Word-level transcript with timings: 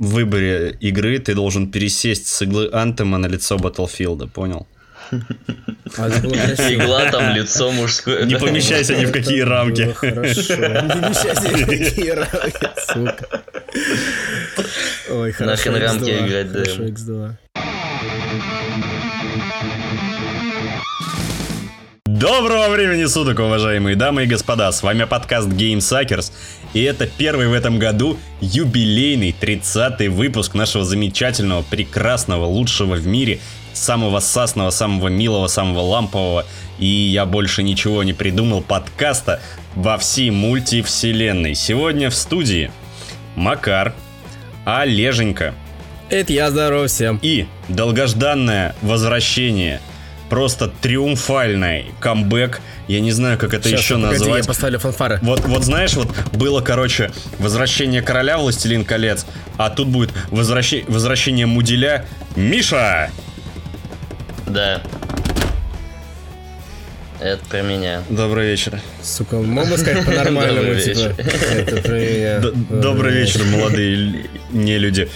выборе 0.00 0.76
игры 0.80 1.18
ты 1.18 1.34
должен 1.34 1.70
пересесть 1.70 2.26
с 2.26 2.42
иглы 2.42 2.70
Антема 2.72 3.18
на 3.18 3.26
лицо 3.26 3.56
Battlefield, 3.56 4.28
понял? 4.28 4.66
А. 5.98 6.08
Игла 6.08 7.10
там, 7.10 7.34
лицо 7.34 7.70
мужское. 7.72 8.24
Не 8.24 8.36
помещайся 8.36 8.94
ни 8.94 9.04
в 9.04 9.12
какие 9.12 9.40
рамки. 9.40 9.92
Хорошо. 9.92 10.56
Не 10.56 10.90
помещайся 10.90 11.48
ни 11.48 11.64
в 11.64 11.66
какие 11.66 12.10
рамки, 12.10 12.68
сука. 12.86 13.42
Ой, 15.10 15.32
хорошо. 15.32 15.70
Нахрен 15.72 15.82
рамки 15.82 16.10
X2, 16.10 16.26
играть, 16.26 16.52
да. 16.52 16.60
Хорошо, 16.60 16.82
X2. 16.84 17.34
Доброго 22.20 22.68
времени 22.68 23.06
суток, 23.06 23.38
уважаемые 23.38 23.96
дамы 23.96 24.24
и 24.24 24.26
господа. 24.26 24.70
С 24.72 24.82
вами 24.82 25.04
подкаст 25.04 25.48
Game 25.48 25.78
Suckers. 25.78 26.30
И 26.74 26.82
это 26.82 27.06
первый 27.06 27.48
в 27.48 27.54
этом 27.54 27.78
году 27.78 28.18
юбилейный 28.42 29.34
30-й 29.40 30.08
выпуск 30.08 30.52
нашего 30.52 30.84
замечательного, 30.84 31.62
прекрасного, 31.62 32.44
лучшего 32.44 32.96
в 32.96 33.06
мире, 33.06 33.40
самого 33.72 34.20
сасного, 34.20 34.68
самого 34.68 35.08
милого, 35.08 35.46
самого 35.46 35.80
лампового 35.80 36.44
и 36.78 36.84
я 36.84 37.24
больше 37.24 37.62
ничего 37.62 38.02
не 38.02 38.12
придумал 38.12 38.60
подкаста 38.60 39.40
во 39.74 39.96
всей 39.96 40.30
мультивселенной. 40.30 41.54
Сегодня 41.54 42.10
в 42.10 42.14
студии 42.14 42.70
Макар, 43.34 43.94
Олеженька 44.66 45.54
Это 46.10 46.34
я, 46.34 46.50
здорово 46.50 46.86
всем. 46.86 47.18
и 47.22 47.46
долгожданное 47.68 48.76
возвращение, 48.82 49.80
просто 50.30 50.68
триумфальный 50.68 51.86
камбэк. 52.00 52.60
Я 52.88 53.00
не 53.00 53.12
знаю, 53.12 53.36
как 53.36 53.52
это 53.52 53.68
Щас, 53.68 53.80
еще 53.80 53.94
погоди, 53.96 54.12
назвать. 54.12 54.44
я 54.44 54.48
поставлю 54.48 54.78
фанфары. 54.78 55.18
Вот, 55.22 55.40
вот 55.40 55.64
знаешь, 55.64 55.94
вот 55.94 56.08
было, 56.32 56.60
короче, 56.60 57.10
возвращение 57.38 58.00
короля 58.00 58.38
Властелин 58.38 58.84
колец, 58.84 59.26
а 59.58 59.68
тут 59.68 59.88
будет 59.88 60.12
возвращение, 60.30 60.86
возвращение 60.88 61.46
Муделя 61.46 62.06
Миша! 62.36 63.10
Да. 64.46 64.80
Это 67.20 67.44
про 67.44 67.60
меня. 67.60 68.02
Добрый 68.08 68.48
вечер. 68.48 68.80
Сука, 69.02 69.36
можно 69.36 69.76
сказать 69.76 70.06
по-нормальному, 70.06 70.74
типа. 70.80 71.14
Добрый 72.70 73.12
вечер, 73.12 73.44
молодые 73.44 74.26
не 74.50 74.78
люди. 74.78 75.08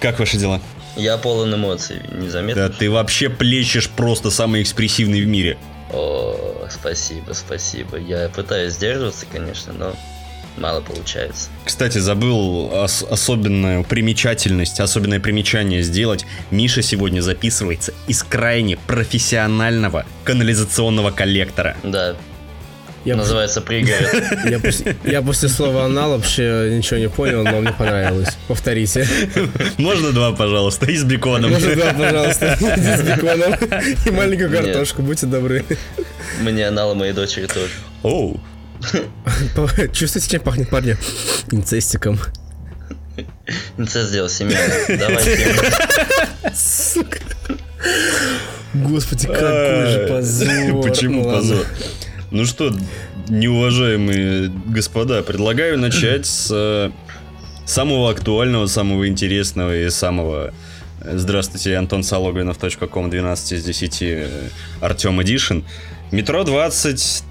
Как 0.00 0.18
ваши 0.18 0.38
дела? 0.38 0.60
Я 0.96 1.16
полон 1.16 1.54
эмоций, 1.54 2.00
незаметно. 2.12 2.68
Да 2.68 2.74
ты 2.74 2.90
вообще 2.90 3.28
плещешь 3.30 3.88
просто 3.88 4.30
самый 4.30 4.62
экспрессивный 4.62 5.22
в 5.22 5.26
мире. 5.26 5.56
О, 5.92 6.66
спасибо, 6.70 7.32
спасибо. 7.32 7.96
Я 7.98 8.28
пытаюсь 8.28 8.74
сдерживаться, 8.74 9.26
конечно, 9.30 9.72
но 9.72 9.94
мало 10.56 10.80
получается. 10.82 11.48
Кстати, 11.64 11.98
забыл 11.98 12.66
ос- 12.72 13.02
особенную 13.08 13.84
примечательность, 13.84 14.80
особенное 14.80 15.20
примечание 15.20 15.82
сделать. 15.82 16.26
Миша 16.50 16.82
сегодня 16.82 17.20
записывается 17.22 17.94
из 18.06 18.22
крайне 18.22 18.76
профессионального 18.76 20.04
канализационного 20.24 21.10
коллектора. 21.10 21.76
Да, 21.82 22.16
Я 23.04 23.16
называется 23.16 23.60
пригород. 23.60 24.14
Я 24.44 24.60
после, 24.60 24.96
я 25.04 25.22
после 25.22 25.48
слова 25.48 25.86
анал 25.86 26.12
вообще 26.12 26.70
ничего 26.76 27.00
не 27.00 27.08
понял, 27.08 27.42
но 27.42 27.60
мне 27.60 27.72
понравилось. 27.72 28.28
Повторите. 28.46 29.06
Можно 29.78 30.12
два, 30.12 30.32
пожалуйста, 30.32 30.86
и 30.86 30.96
с 30.96 31.02
беконом. 31.02 31.50
Можно 31.50 31.74
два, 31.74 31.92
пожалуйста, 31.92 32.56
с 32.60 33.02
беконом 33.02 33.54
и 34.06 34.10
маленькую 34.10 34.50
картошку, 34.50 35.02
будьте 35.02 35.26
добры. 35.26 35.64
Мне 36.40 36.68
анала 36.68 36.94
моей 36.94 37.12
дочери 37.12 37.46
тоже. 37.46 37.72
Оу. 38.02 38.40
Чувствуете, 39.92 40.30
чем 40.30 40.40
пахнет 40.42 40.70
парня? 40.70 40.96
Инцестиком. 41.50 42.20
Инцест 43.78 44.10
сделал 44.10 44.28
семейный. 44.28 44.96
Давайте. 44.96 45.54
Сука. 46.54 47.18
Господи, 48.74 49.26
какой 49.26 49.86
же 49.86 50.06
позор. 50.08 50.82
Почему 50.82 51.24
Ну 51.24 51.32
позор? 51.32 51.66
Ну 52.32 52.46
что, 52.46 52.74
неуважаемые 53.28 54.50
господа, 54.66 55.22
предлагаю 55.22 55.78
начать 55.78 56.24
с 56.24 56.48
э, 56.50 56.90
самого 57.66 58.10
актуального, 58.10 58.66
самого 58.66 59.06
интересного 59.06 59.76
и 59.76 59.90
самого... 59.90 60.54
э, 61.02 61.18
Здравствуйте, 61.18 61.76
Антон 61.76 62.02
Сологвинов.ком 62.02 63.10
12 63.10 63.52
из 63.52 63.64
10 63.64 64.02
э, 64.02 64.48
Артем 64.80 65.20
Эдишн. 65.20 65.58
Метро 66.10 66.42
20 66.44 67.22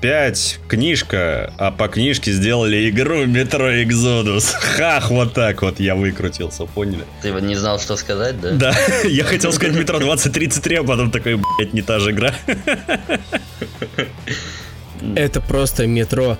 35 0.00 0.60
книжка, 0.66 1.52
а 1.58 1.70
по 1.70 1.88
книжке 1.88 2.32
сделали 2.32 2.88
игру 2.88 3.26
Метро 3.26 3.82
Экзодус. 3.82 4.46
Хах, 4.46 5.10
вот 5.10 5.34
так 5.34 5.60
вот 5.60 5.78
я 5.78 5.94
выкрутился, 5.94 6.64
поняли? 6.64 7.04
Ты 7.20 7.32
вот 7.32 7.42
не 7.42 7.54
знал, 7.54 7.78
что 7.78 7.96
сказать, 7.96 8.40
да? 8.40 8.52
Да, 8.52 8.74
я 9.04 9.24
хотел 9.24 9.52
сказать 9.52 9.76
метро 9.76 9.98
2033, 9.98 10.76
а 10.76 10.84
потом 10.84 11.10
такой, 11.10 11.36
блять, 11.36 11.74
не 11.74 11.82
та 11.82 11.98
же 11.98 12.12
игра. 12.12 12.34
Это 15.16 15.42
просто 15.42 15.86
метро 15.86 16.38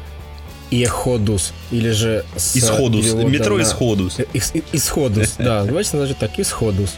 Еходус. 0.70 1.52
Или 1.70 1.90
же... 1.90 2.24
Исходус. 2.36 3.12
Метро 3.12 3.60
Исходус. 3.60 4.20
Э, 4.20 4.24
Исходус, 4.72 5.34
да. 5.38 5.64
Давайте 5.64 5.96
назовем 5.96 6.16
так, 6.18 6.38
Исходус. 6.38 6.96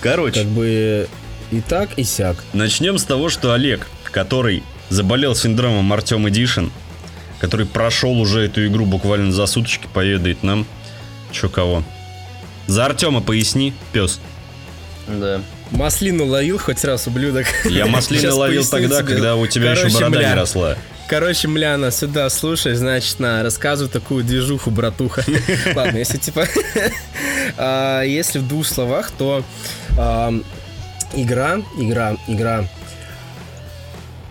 Короче, 0.00 0.40
Как 0.40 0.48
бы 0.48 1.08
и 1.52 1.60
так, 1.60 1.90
и 1.96 2.02
сяк. 2.02 2.42
начнем 2.54 2.98
с 2.98 3.04
того, 3.04 3.28
что 3.28 3.52
Олег, 3.52 3.86
который 4.04 4.64
заболел 4.92 5.34
синдромом 5.34 5.92
Артем 5.92 6.28
Эдишн, 6.28 6.66
который 7.40 7.66
прошел 7.66 8.20
уже 8.20 8.44
эту 8.46 8.66
игру 8.66 8.84
буквально 8.84 9.32
за 9.32 9.46
суточки, 9.46 9.88
поведает 9.92 10.42
нам, 10.42 10.66
чё 11.32 11.48
кого. 11.48 11.82
За 12.66 12.86
Артема 12.86 13.20
поясни, 13.20 13.72
пес. 13.92 14.20
Да. 15.08 15.40
Маслину 15.70 16.26
ловил 16.26 16.58
хоть 16.58 16.84
раз, 16.84 17.06
ублюдок. 17.06 17.46
Я 17.64 17.86
маслины 17.86 18.22
Щас 18.22 18.34
ловил 18.34 18.64
тогда, 18.64 19.00
тебе. 19.02 19.14
когда 19.14 19.36
у 19.36 19.46
тебя 19.46 19.72
еще 19.72 19.82
Короче, 19.82 19.96
борода 19.98 20.18
бля. 20.18 20.28
не 20.28 20.34
росла. 20.34 20.76
Короче, 21.08 21.48
Мляна, 21.48 21.90
сюда 21.90 22.30
слушай, 22.30 22.74
значит, 22.74 23.18
на, 23.18 23.42
рассказываю 23.42 23.90
такую 23.90 24.22
движуху, 24.24 24.70
братуха. 24.70 25.24
Ладно, 25.74 25.96
если 25.98 26.18
типа... 26.18 26.46
а, 27.56 28.02
Если 28.02 28.38
в 28.38 28.46
двух 28.46 28.66
словах, 28.66 29.10
то 29.10 29.42
ам, 29.98 30.44
игра, 31.14 31.60
игра, 31.78 32.16
игра. 32.28 32.64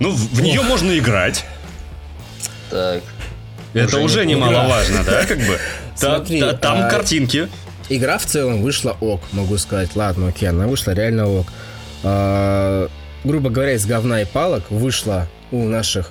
Ну, 0.02 0.10
в, 0.10 0.34
в 0.34 0.42
нее 0.42 0.62
можно 0.64 0.98
играть. 0.98 1.46
Так. 2.72 3.04
Это 3.74 3.86
Уже 3.98 4.00
уже 4.04 4.26
не- 4.26 4.34
немаловажно, 4.34 5.04
да, 5.06 5.26
как 5.26 5.38
бы? 5.38 5.58
Та- 6.00 6.16
Смотри, 6.16 6.40
та- 6.42 6.54
Там 6.54 6.82
а- 6.86 6.90
картинки. 6.90 7.48
Игра 7.90 8.18
в 8.18 8.26
целом 8.26 8.62
вышла 8.64 8.98
ок, 9.00 9.22
могу 9.32 9.58
сказать. 9.60 9.96
Ладно, 9.96 10.30
окей, 10.30 10.50
она 10.50 10.66
вышла 10.68 10.92
реально 10.94 11.28
ок. 11.30 11.48
А, 12.04 12.88
грубо 13.24 13.50
говоря, 13.52 13.74
из 13.74 13.86
говна 13.86 14.22
и 14.22 14.26
палок 14.26 14.64
вышла 14.72 15.28
у 15.52 15.64
наших 15.66 16.10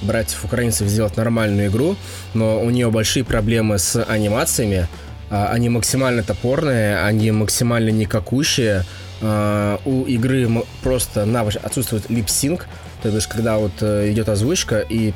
братьев-украинцев 0.00 0.88
сделать 0.88 1.16
нормальную 1.16 1.68
игру, 1.68 1.96
но 2.34 2.60
у 2.60 2.70
нее 2.70 2.90
большие 2.90 3.24
проблемы 3.24 3.78
с 3.78 4.02
анимациями. 4.02 4.88
А, 5.30 5.48
Они 5.52 5.68
максимально 5.68 6.24
топорные, 6.24 6.98
они 6.98 7.30
максимально 7.30 7.90
никакущие. 7.90 8.84
А, 9.20 9.78
У 9.84 10.04
игры 10.06 10.48
просто 10.82 11.24
навык 11.24 11.54
отсутствует 11.62 12.10
липсинг, 12.10 12.66
то 13.10 13.16
есть 13.16 13.26
когда 13.26 13.58
вот 13.58 13.72
э, 13.80 14.10
идет 14.10 14.28
озвучка 14.28 14.80
и 14.80 15.12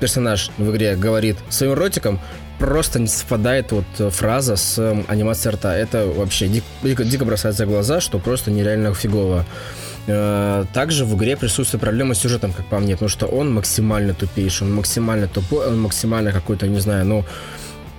персонаж 0.00 0.50
в 0.58 0.70
игре 0.70 0.96
говорит 0.96 1.36
своим 1.48 1.74
ротиком, 1.74 2.20
просто 2.58 2.98
не 3.00 3.06
совпадает 3.06 3.72
вот 3.72 3.84
э, 3.98 4.10
фраза 4.10 4.56
с 4.56 4.78
эм, 4.78 5.04
анимацией 5.08 5.54
рта. 5.54 5.76
Это 5.76 6.06
вообще 6.06 6.46
дик- 6.46 6.62
дико, 6.82 7.04
дико 7.04 7.24
бросается 7.24 7.66
в 7.66 7.68
глаза, 7.68 8.00
что 8.00 8.18
просто 8.18 8.50
нереально 8.50 8.94
фигово. 8.94 9.44
Э, 10.06 10.64
Также 10.72 11.04
в 11.04 11.16
игре 11.16 11.36
присутствует 11.36 11.80
проблема 11.80 12.14
с 12.14 12.18
сюжетом, 12.18 12.52
как 12.52 12.66
по 12.66 12.78
мне, 12.78 12.94
потому 12.94 13.08
что 13.08 13.26
он 13.26 13.52
максимально 13.52 14.14
тупейший, 14.14 14.66
он 14.66 14.74
максимально 14.74 15.26
тупой, 15.26 15.66
он 15.66 15.80
максимально 15.80 16.32
какой-то, 16.32 16.66
не 16.66 16.80
знаю, 16.80 17.04
ну, 17.06 17.24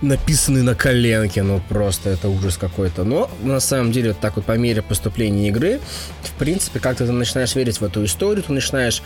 написанный 0.05 0.61
на 0.61 0.75
коленке, 0.75 1.43
ну 1.43 1.61
просто 1.67 2.09
это 2.09 2.29
ужас 2.29 2.57
какой-то. 2.57 3.03
Но 3.03 3.29
на 3.43 3.59
самом 3.59 3.91
деле 3.91 4.09
вот 4.09 4.19
так 4.19 4.35
вот 4.35 4.45
по 4.45 4.53
мере 4.57 4.81
поступления 4.81 5.49
игры, 5.49 5.79
в 6.23 6.31
принципе, 6.33 6.79
как-то 6.79 7.05
ты 7.05 7.11
начинаешь 7.11 7.55
верить 7.55 7.81
в 7.81 7.83
эту 7.83 8.05
историю, 8.05 8.43
ты 8.43 8.53
начинаешь 8.53 9.01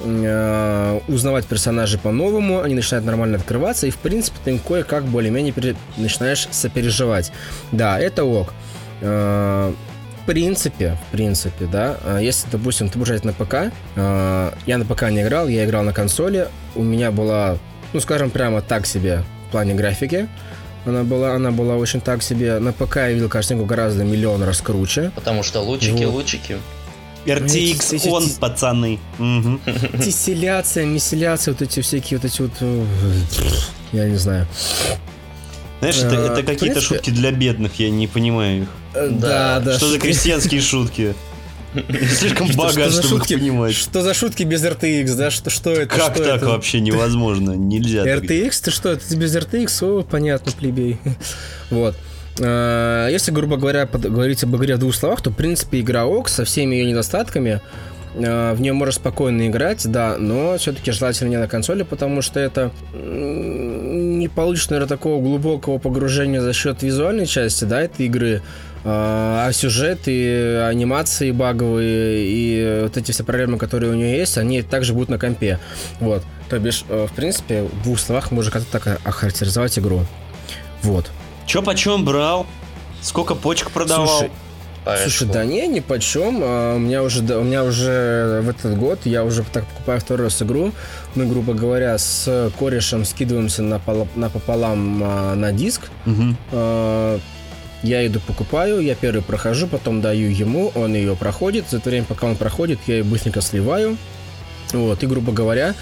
э, 0.00 1.00
узнавать 1.08 1.46
персонажей 1.46 1.98
по-новому, 1.98 2.62
они 2.62 2.74
начинают 2.74 3.04
нормально 3.04 3.36
открываться, 3.36 3.86
и 3.86 3.90
в 3.90 3.98
принципе 3.98 4.38
ты 4.44 4.50
им 4.52 4.58
кое-как 4.58 5.04
более-менее 5.04 5.52
пере- 5.52 5.76
начинаешь 5.96 6.48
сопереживать. 6.50 7.32
Да, 7.72 7.98
это 7.98 8.24
ок. 8.24 8.54
Э, 9.00 9.72
в 10.22 10.26
принципе, 10.26 10.96
в 11.08 11.12
принципе, 11.12 11.66
да, 11.66 11.98
э, 12.02 12.20
если, 12.22 12.48
допустим, 12.50 12.88
ты 12.88 12.98
будешь 12.98 13.10
играть 13.10 13.24
на 13.24 13.32
ПК, 13.34 13.72
э, 13.96 14.52
я 14.64 14.78
на 14.78 14.84
ПК 14.86 15.10
не 15.10 15.20
играл, 15.22 15.48
я 15.48 15.66
играл 15.66 15.82
на 15.82 15.92
консоли, 15.92 16.48
у 16.74 16.82
меня 16.82 17.10
была, 17.10 17.58
ну, 17.92 18.00
скажем, 18.00 18.30
прямо 18.30 18.62
так 18.62 18.86
себе 18.86 19.22
плане 19.54 19.74
графики, 19.74 20.28
она 20.84 21.04
была, 21.04 21.34
она 21.36 21.50
была 21.52 21.76
очень 21.76 22.00
так 22.00 22.22
себе. 22.22 22.58
На 22.58 22.72
ПК 22.72 22.96
я 22.96 23.12
видел 23.12 23.28
картинку 23.28 23.64
гораздо 23.64 24.02
миллион 24.04 24.42
раз 24.42 24.60
круче. 24.60 25.12
Потому 25.14 25.42
что 25.44 25.60
лучики, 25.60 26.04
Вот. 26.04 26.14
лучики. 26.14 26.56
RTX 27.26 27.94
Эти- 27.94 28.08
он, 28.08 28.24
эти- 28.24 28.38
пацаны. 28.40 28.98
Мгм. 29.18 29.60
Дистилляция, 29.94 30.84
миселляция, 30.86 31.52
вот 31.54 31.62
эти 31.62 31.80
всякие 31.80 32.18
вот 32.18 32.24
эти 32.30 32.42
вот... 32.42 32.50
э, 32.60 32.84
Я 33.92 34.08
не 34.08 34.16
знаю. 34.16 34.46
Знаешь, 35.78 35.96
это, 35.98 36.14
это 36.16 36.34
какие-то 36.42 36.56
принципе... 36.74 36.80
шутки 36.96 37.10
для 37.10 37.30
бедных, 37.30 37.78
я 37.78 37.90
не 37.90 38.06
понимаю 38.08 38.62
их. 38.62 38.68
Да, 39.20 39.60
да. 39.60 39.76
Что 39.78 39.88
за 39.88 39.98
крестьянские 39.98 40.60
шутки? 40.60 41.14
Слишком 42.08 42.48
богат, 42.54 42.92
чтобы 42.92 43.16
их 43.16 43.28
понимать. 43.28 43.74
Что 43.74 44.02
за 44.02 44.14
шутки 44.14 44.42
без 44.42 44.64
RTX, 44.64 45.14
да? 45.16 45.30
Что, 45.30 45.50
что 45.50 45.70
это? 45.70 45.86
Как 45.86 46.14
так 46.14 46.42
вообще 46.42 46.80
невозможно? 46.80 47.52
Нельзя. 47.52 48.04
RTX? 48.04 48.64
Ты 48.64 48.70
что? 48.70 48.90
Это 48.90 49.16
без 49.16 49.34
RTX? 49.34 49.84
О, 49.84 50.02
понятно, 50.02 50.52
плебей. 50.52 50.98
Вот. 51.70 51.96
А, 52.40 53.08
если, 53.08 53.30
грубо 53.30 53.56
говоря, 53.56 53.86
говорить 53.86 54.42
об 54.44 54.56
игре 54.56 54.76
в 54.76 54.78
двух 54.78 54.94
словах, 54.94 55.22
то, 55.22 55.30
в 55.30 55.34
принципе, 55.34 55.80
игра 55.80 56.04
ОК 56.04 56.28
со 56.28 56.44
всеми 56.44 56.76
ее 56.76 56.86
недостатками, 56.86 57.60
а, 58.16 58.54
в 58.54 58.60
нее 58.60 58.72
можно 58.72 58.92
спокойно 58.92 59.48
играть, 59.48 59.86
да, 59.90 60.16
но 60.18 60.56
все-таки 60.58 60.90
желательно 60.92 61.30
не 61.30 61.38
на 61.38 61.48
консоли, 61.48 61.82
потому 61.82 62.22
что 62.22 62.40
это 62.40 62.70
не 62.92 64.28
получится, 64.28 64.72
наверное, 64.72 64.88
такого 64.88 65.22
глубокого 65.22 65.78
погружения 65.78 66.40
за 66.40 66.52
счет 66.52 66.82
визуальной 66.82 67.26
части, 67.26 67.64
да, 67.64 67.82
этой 67.82 68.06
игры, 68.06 68.42
а, 68.84 69.46
а 69.46 69.52
сюжет 69.52 70.00
и 70.06 70.62
анимации 70.68 71.30
баговые 71.30 72.26
и 72.26 72.80
вот 72.82 72.96
эти 72.96 73.12
все 73.12 73.24
проблемы, 73.24 73.58
которые 73.58 73.92
у 73.92 73.94
нее 73.94 74.18
есть, 74.18 74.36
они 74.36 74.62
также 74.62 74.92
будут 74.92 75.08
на 75.08 75.18
компе. 75.18 75.58
Вот. 76.00 76.22
То 76.50 76.58
бишь, 76.58 76.84
э, 76.88 77.06
в 77.10 77.14
принципе, 77.14 77.62
в 77.62 77.82
двух 77.82 77.98
словах 77.98 78.30
можно 78.30 78.52
как-то 78.52 78.70
так 78.70 79.00
охарактеризовать 79.04 79.78
игру. 79.78 80.04
Вот. 80.82 81.10
Чё 81.46 81.62
почем 81.62 82.04
брал? 82.04 82.46
Сколько 83.00 83.34
почек 83.34 83.70
продавал? 83.70 84.06
Слушай, 84.06 84.30
Слушай, 85.02 85.28
да 85.28 85.44
не, 85.46 85.66
ни 85.66 85.80
почем. 85.80 86.40
А, 86.42 86.76
у 86.76 86.78
меня 86.78 87.02
уже, 87.02 87.22
у 87.22 87.42
меня 87.42 87.64
уже 87.64 88.40
в 88.42 88.48
этот 88.50 88.76
год 88.76 89.00
я 89.04 89.24
уже 89.24 89.42
так 89.44 89.66
покупаю 89.66 90.00
второй 90.00 90.26
раз 90.26 90.42
игру. 90.42 90.72
Мы, 91.14 91.24
грубо 91.24 91.54
говоря, 91.54 91.96
с 91.96 92.52
корешем 92.58 93.06
скидываемся 93.06 93.62
на, 93.62 93.80
на 94.14 94.28
пополам 94.28 95.02
а, 95.02 95.34
на 95.34 95.52
диск. 95.52 95.82
Угу. 96.04 97.20
Я 97.84 98.04
иду 98.06 98.18
покупаю, 98.18 98.80
я 98.80 98.94
первый 98.94 99.22
прохожу, 99.22 99.68
потом 99.68 100.00
даю 100.00 100.30
ему, 100.30 100.72
он 100.74 100.94
ее 100.94 101.14
проходит. 101.14 101.66
За 101.70 101.76
это 101.76 101.90
время, 101.90 102.06
пока 102.06 102.26
он 102.26 102.34
проходит, 102.34 102.78
я 102.86 102.96
ее 102.96 103.04
быстренько 103.04 103.42
сливаю. 103.42 103.98
Вот, 104.72 105.02
и, 105.02 105.06
грубо 105.06 105.32
говоря, 105.32 105.74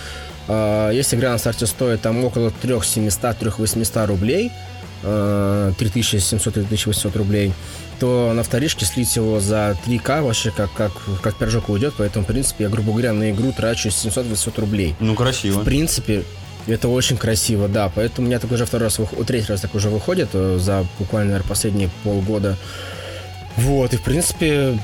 если 0.49 1.17
игра 1.17 1.31
на 1.31 1.39
старте 1.39 1.67
стоит 1.67 2.03
там 2.03 2.25
около 2.25 2.53
3700-3800 2.63 4.07
рублей, 4.07 4.51
3700-3800 5.05 7.17
рублей, 7.17 7.53
то 8.01 8.33
на 8.35 8.43
вторичке 8.43 8.85
слить 8.85 9.15
его 9.15 9.39
за 9.39 9.77
3К 9.87 10.23
вообще 10.23 10.51
как, 10.51 10.73
как, 10.73 10.91
как 11.23 11.37
пирожок 11.37 11.69
уйдет, 11.69 11.95
поэтому, 11.97 12.25
в 12.25 12.29
принципе, 12.29 12.65
я, 12.65 12.71
грубо 12.71 12.91
говоря, 12.91 13.13
на 13.13 13.31
игру 13.31 13.53
трачу 13.53 13.91
700-800 13.91 14.61
рублей. 14.61 14.97
Ну, 14.99 15.15
красиво. 15.15 15.61
В 15.61 15.65
принципе, 15.65 16.25
это 16.67 16.89
очень 16.89 17.17
красиво, 17.17 17.69
да. 17.69 17.91
Поэтому 17.95 18.27
у 18.27 18.29
меня 18.29 18.39
так 18.39 18.51
уже 18.53 18.67
второй 18.67 18.87
раз, 18.87 19.01
третий 19.27 19.49
раз 19.49 19.61
так 19.61 19.75
уже 19.75 19.89
выходит 19.89 20.31
э, 20.33 20.59
за 20.61 20.87
буквально, 20.99 21.33
наверное, 21.33 21.49
последние 21.49 21.91
полгода. 22.05 22.57
Вот, 23.57 23.93
и 23.93 23.97
в 23.97 24.03
принципе, 24.03 24.79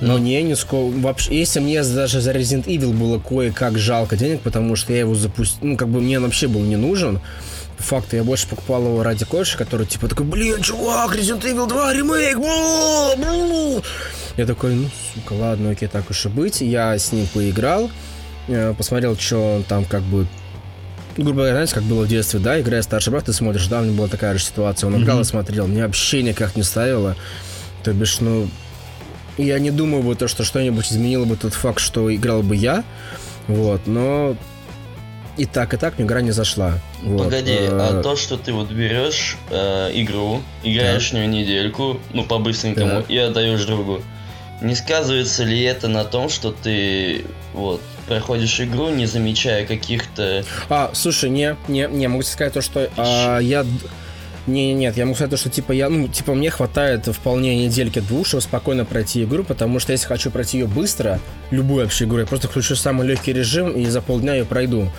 но 0.00 0.14
ну. 0.14 0.18
не, 0.18 0.42
не 0.42 0.56
сколько. 0.56 0.98
Вообще, 0.98 1.38
если 1.38 1.60
мне 1.60 1.82
даже 1.82 2.20
за 2.20 2.32
Resident 2.32 2.64
Evil 2.64 2.92
было 2.92 3.18
кое-как 3.18 3.78
жалко 3.78 4.16
денег, 4.16 4.40
потому 4.40 4.76
что 4.76 4.92
я 4.92 5.00
его 5.00 5.14
запустил, 5.14 5.68
ну, 5.68 5.76
как 5.76 5.88
бы 5.88 6.00
мне 6.00 6.18
он 6.18 6.24
вообще 6.24 6.48
был 6.48 6.60
не 6.60 6.76
нужен 6.76 7.20
факт, 7.80 8.12
я 8.12 8.22
больше 8.24 8.46
покупал 8.46 8.84
его 8.84 9.02
ради 9.02 9.24
кореша, 9.24 9.58
который 9.58 9.86
типа 9.86 10.08
такой, 10.08 10.26
блин, 10.26 10.62
чувак, 10.62 11.16
Resident 11.16 11.42
Evil 11.42 11.66
2 11.68 11.92
ремейк, 11.94 12.38
Я 14.36 14.46
такой, 14.46 14.74
ну, 14.74 14.88
сука, 15.14 15.32
ладно, 15.32 15.70
окей, 15.70 15.88
так 15.88 16.08
уж 16.10 16.26
и 16.26 16.28
быть. 16.28 16.60
Я 16.60 16.96
с 16.98 17.12
ним 17.12 17.26
поиграл, 17.32 17.90
э, 18.48 18.74
посмотрел, 18.76 19.16
что 19.16 19.56
он 19.56 19.62
там 19.62 19.84
как 19.84 20.02
бы 20.02 20.26
грубо 21.16 21.38
говоря, 21.38 21.52
знаете, 21.52 21.74
как 21.74 21.84
было 21.84 22.04
в 22.04 22.08
детстве, 22.08 22.40
да, 22.40 22.60
играя 22.60 22.82
старший 22.82 23.10
брат, 23.10 23.24
ты 23.24 23.32
смотришь, 23.32 23.66
да, 23.66 23.80
у 23.80 23.82
меня 23.82 23.96
была 23.96 24.08
такая 24.08 24.36
же 24.36 24.44
ситуация, 24.44 24.88
он 24.88 25.02
играл 25.02 25.18
mm-hmm. 25.18 25.22
и 25.22 25.24
смотрел, 25.24 25.66
мне 25.66 25.84
вообще 25.84 26.22
никак 26.22 26.56
не 26.56 26.62
ставило, 26.62 27.16
то 27.82 27.92
бишь, 27.92 28.20
ну, 28.20 28.48
я 29.38 29.58
не 29.58 29.70
думаю 29.70 30.02
бы 30.02 30.14
то, 30.14 30.28
что 30.28 30.44
что-нибудь 30.44 30.90
изменило 30.90 31.24
бы 31.24 31.36
тот 31.36 31.54
факт, 31.54 31.80
что 31.80 32.14
играл 32.14 32.42
бы 32.42 32.56
я, 32.56 32.84
вот, 33.48 33.86
но 33.86 34.36
и 35.36 35.46
так, 35.46 35.72
и 35.74 35.76
так 35.76 35.98
мне 35.98 36.06
игра 36.06 36.20
не 36.20 36.32
зашла. 36.32 36.74
Вот. 37.02 37.24
Погоди, 37.24 37.56
а 37.58 38.00
э, 38.00 38.02
то, 38.02 38.16
что 38.16 38.36
ты 38.36 38.52
вот 38.52 38.70
берешь 38.70 39.38
э, 39.50 39.90
игру, 39.94 40.42
играешь 40.62 41.10
в 41.10 41.12
нее 41.14 41.26
недельку, 41.26 41.98
ну 42.12 42.24
по-быстренькому, 42.24 43.02
и 43.08 43.16
отдаешь 43.16 43.64
другу, 43.64 44.02
не 44.60 44.74
сказывается 44.74 45.44
ли 45.44 45.60
это 45.62 45.88
на 45.88 46.04
том, 46.04 46.28
что 46.28 46.52
ты 46.52 47.24
вот 47.54 47.80
проходишь 48.06 48.60
игру, 48.60 48.90
не 48.90 49.06
замечая 49.06 49.64
каких-то... 49.66 50.44
А, 50.68 50.90
слушай, 50.94 51.30
не, 51.30 51.56
не, 51.68 51.86
не, 51.90 52.08
могу 52.08 52.22
сказать 52.22 52.52
то, 52.52 52.60
что 52.60 52.90
а, 52.96 53.38
я... 53.38 53.64
Не, 54.46 54.72
нет, 54.74 54.96
я 54.96 55.04
могу 55.04 55.14
сказать, 55.14 55.30
то, 55.30 55.36
что 55.36 55.50
типа 55.50 55.72
я, 55.72 55.88
ну, 55.88 56.08
типа 56.08 56.34
мне 56.34 56.50
хватает 56.50 57.06
вполне 57.06 57.64
недельки 57.64 58.00
двух, 58.00 58.26
чтобы 58.26 58.40
спокойно 58.40 58.84
пройти 58.84 59.22
игру, 59.22 59.44
потому 59.44 59.78
что 59.78 59.92
если 59.92 60.06
хочу 60.06 60.30
пройти 60.30 60.58
ее 60.58 60.66
быстро, 60.66 61.20
любую 61.50 61.84
вообще 61.84 62.04
игру, 62.04 62.18
я 62.18 62.26
просто 62.26 62.48
включу 62.48 62.74
самый 62.74 63.06
легкий 63.06 63.32
режим 63.32 63.72
и 63.72 63.84
за 63.86 64.00
полдня 64.00 64.34
ее 64.34 64.44
пройду. 64.44 64.90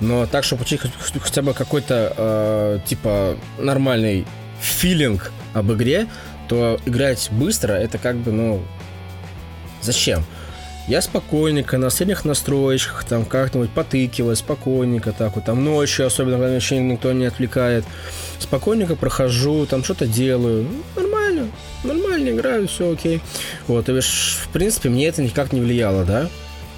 Но 0.00 0.26
так, 0.26 0.44
чтобы 0.44 0.64
получить 0.64 0.80
хотя 1.20 1.42
бы 1.42 1.54
какой-то 1.54 2.12
э, 2.16 2.78
типа 2.86 3.36
нормальный 3.58 4.26
филинг 4.60 5.32
об 5.54 5.72
игре, 5.72 6.06
то 6.48 6.78
играть 6.86 7.28
быстро 7.32 7.72
это 7.72 7.98
как 7.98 8.16
бы, 8.16 8.30
ну, 8.30 8.62
зачем? 9.82 10.24
Я 10.88 11.00
спокойненько 11.00 11.78
на 11.78 11.90
средних 11.90 12.24
настроечках, 12.24 13.04
там 13.04 13.24
как-нибудь 13.24 13.70
потыкиваю, 13.70 14.34
спокойненько 14.34 15.12
так 15.12 15.36
вот, 15.36 15.44
там 15.44 15.64
ночью, 15.64 16.06
особенно 16.06 16.38
когда 16.38 16.58
меня 16.58 16.92
никто 16.92 17.12
не 17.12 17.26
отвлекает, 17.26 17.84
спокойненько 18.40 18.96
прохожу, 18.96 19.64
там 19.66 19.84
что-то 19.84 20.06
делаю, 20.06 20.66
нормально, 20.96 21.48
нормально 21.84 22.30
играю, 22.30 22.66
все 22.66 22.92
окей. 22.92 23.20
Вот, 23.68 23.88
и 23.88 24.00
в 24.00 24.48
принципе, 24.52 24.88
мне 24.88 25.06
это 25.06 25.22
никак 25.22 25.52
не 25.52 25.60
влияло, 25.60 26.04
да, 26.04 26.28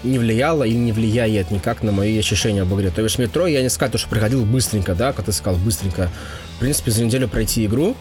не 0.02 0.18
влияло 0.18 0.64
и 0.64 0.74
не 0.74 0.92
влияет 0.92 1.50
никак 1.50 1.82
на 1.82 1.90
мои 1.90 2.18
ощущения 2.18 2.62
об 2.62 2.74
игре. 2.74 2.90
То 2.90 3.02
есть 3.02 3.18
метро 3.18 3.46
я 3.46 3.62
не 3.62 3.70
скажу, 3.70 3.96
что 3.96 4.08
приходил 4.10 4.44
быстренько, 4.44 4.94
да, 4.94 5.12
как 5.14 5.24
ты 5.24 5.32
сказал, 5.32 5.58
быстренько. 5.58 6.10
В 6.56 6.60
принципе, 6.60 6.90
за 6.90 7.04
неделю 7.04 7.26
пройти 7.26 7.64
игру, 7.64 7.96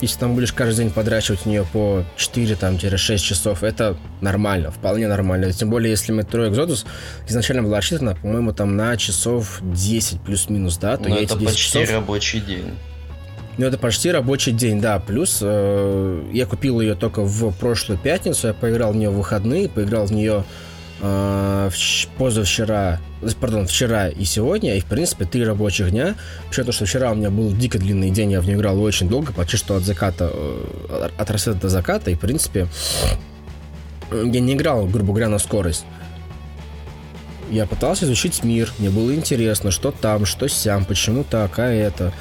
если 0.00 0.18
там 0.18 0.34
будешь 0.34 0.52
каждый 0.52 0.84
день 0.84 0.92
подращивать 0.92 1.40
в 1.40 1.46
нее 1.46 1.66
по 1.72 2.04
4-6 2.16 3.18
часов, 3.18 3.62
это 3.62 3.96
нормально, 4.20 4.70
вполне 4.70 5.08
нормально. 5.08 5.52
Тем 5.52 5.70
более, 5.70 5.90
если 5.90 6.12
метро 6.12 6.46
Exodus 6.46 6.86
изначально 7.26 7.62
была 7.62 7.78
рассчитана, 7.78 8.14
по-моему, 8.14 8.52
там 8.52 8.76
на 8.76 8.96
часов 8.96 9.58
10 9.60 10.20
плюс-минус, 10.20 10.78
да, 10.78 10.96
то 10.96 11.08
Но 11.08 11.16
я 11.16 11.22
это 11.22 11.34
эти 11.34 11.40
10 11.40 11.44
почти 11.46 11.62
часов... 11.62 11.90
рабочий 11.90 12.40
день. 12.40 12.74
Ну, 13.58 13.66
это 13.66 13.76
почти 13.76 14.12
рабочий 14.12 14.52
день, 14.52 14.80
да. 14.80 15.00
Плюс 15.00 15.40
э, 15.42 16.22
я 16.32 16.46
купил 16.46 16.80
ее 16.80 16.94
только 16.94 17.22
в 17.22 17.52
прошлую 17.58 17.98
пятницу, 17.98 18.46
я 18.46 18.54
поиграл 18.54 18.92
в 18.92 18.96
нее 18.96 19.10
в 19.10 19.16
выходные, 19.16 19.68
поиграл 19.68 20.06
в 20.06 20.12
нее 20.12 20.44
э, 21.00 21.70
позавчера, 22.16 23.00
пардон, 23.40 23.66
вчера 23.66 24.08
и 24.08 24.24
сегодня, 24.24 24.76
и 24.76 24.80
в 24.80 24.86
принципе 24.86 25.24
три 25.24 25.44
рабочих 25.44 25.90
дня. 25.90 26.14
Причем 26.48 26.64
то, 26.64 26.72
что 26.72 26.86
вчера 26.86 27.12
у 27.12 27.14
меня 27.14 27.30
был 27.30 27.52
дико 27.52 27.78
длинный 27.78 28.10
день, 28.10 28.32
я 28.32 28.40
в 28.40 28.46
нее 28.46 28.56
играл 28.56 28.80
очень 28.80 29.08
долго, 29.08 29.32
почти 29.32 29.56
что 29.56 29.76
от 29.76 29.82
заката, 29.82 30.30
э, 30.32 31.08
от 31.16 31.30
рассвета 31.30 31.60
до 31.60 31.68
заката, 31.68 32.10
и 32.10 32.14
в 32.14 32.20
принципе 32.20 32.68
я 34.10 34.40
не 34.40 34.54
играл, 34.54 34.86
грубо 34.86 35.08
говоря, 35.08 35.28
на 35.28 35.38
скорость. 35.38 35.84
Я 37.50 37.66
пытался 37.66 38.04
изучить 38.04 38.44
мир, 38.44 38.70
мне 38.78 38.90
было 38.90 39.14
интересно, 39.14 39.70
что 39.70 39.90
там, 39.90 40.26
что 40.26 40.48
сям, 40.48 40.84
почему 40.84 41.24
так, 41.24 41.58
а 41.58 41.66
это. 41.66 42.12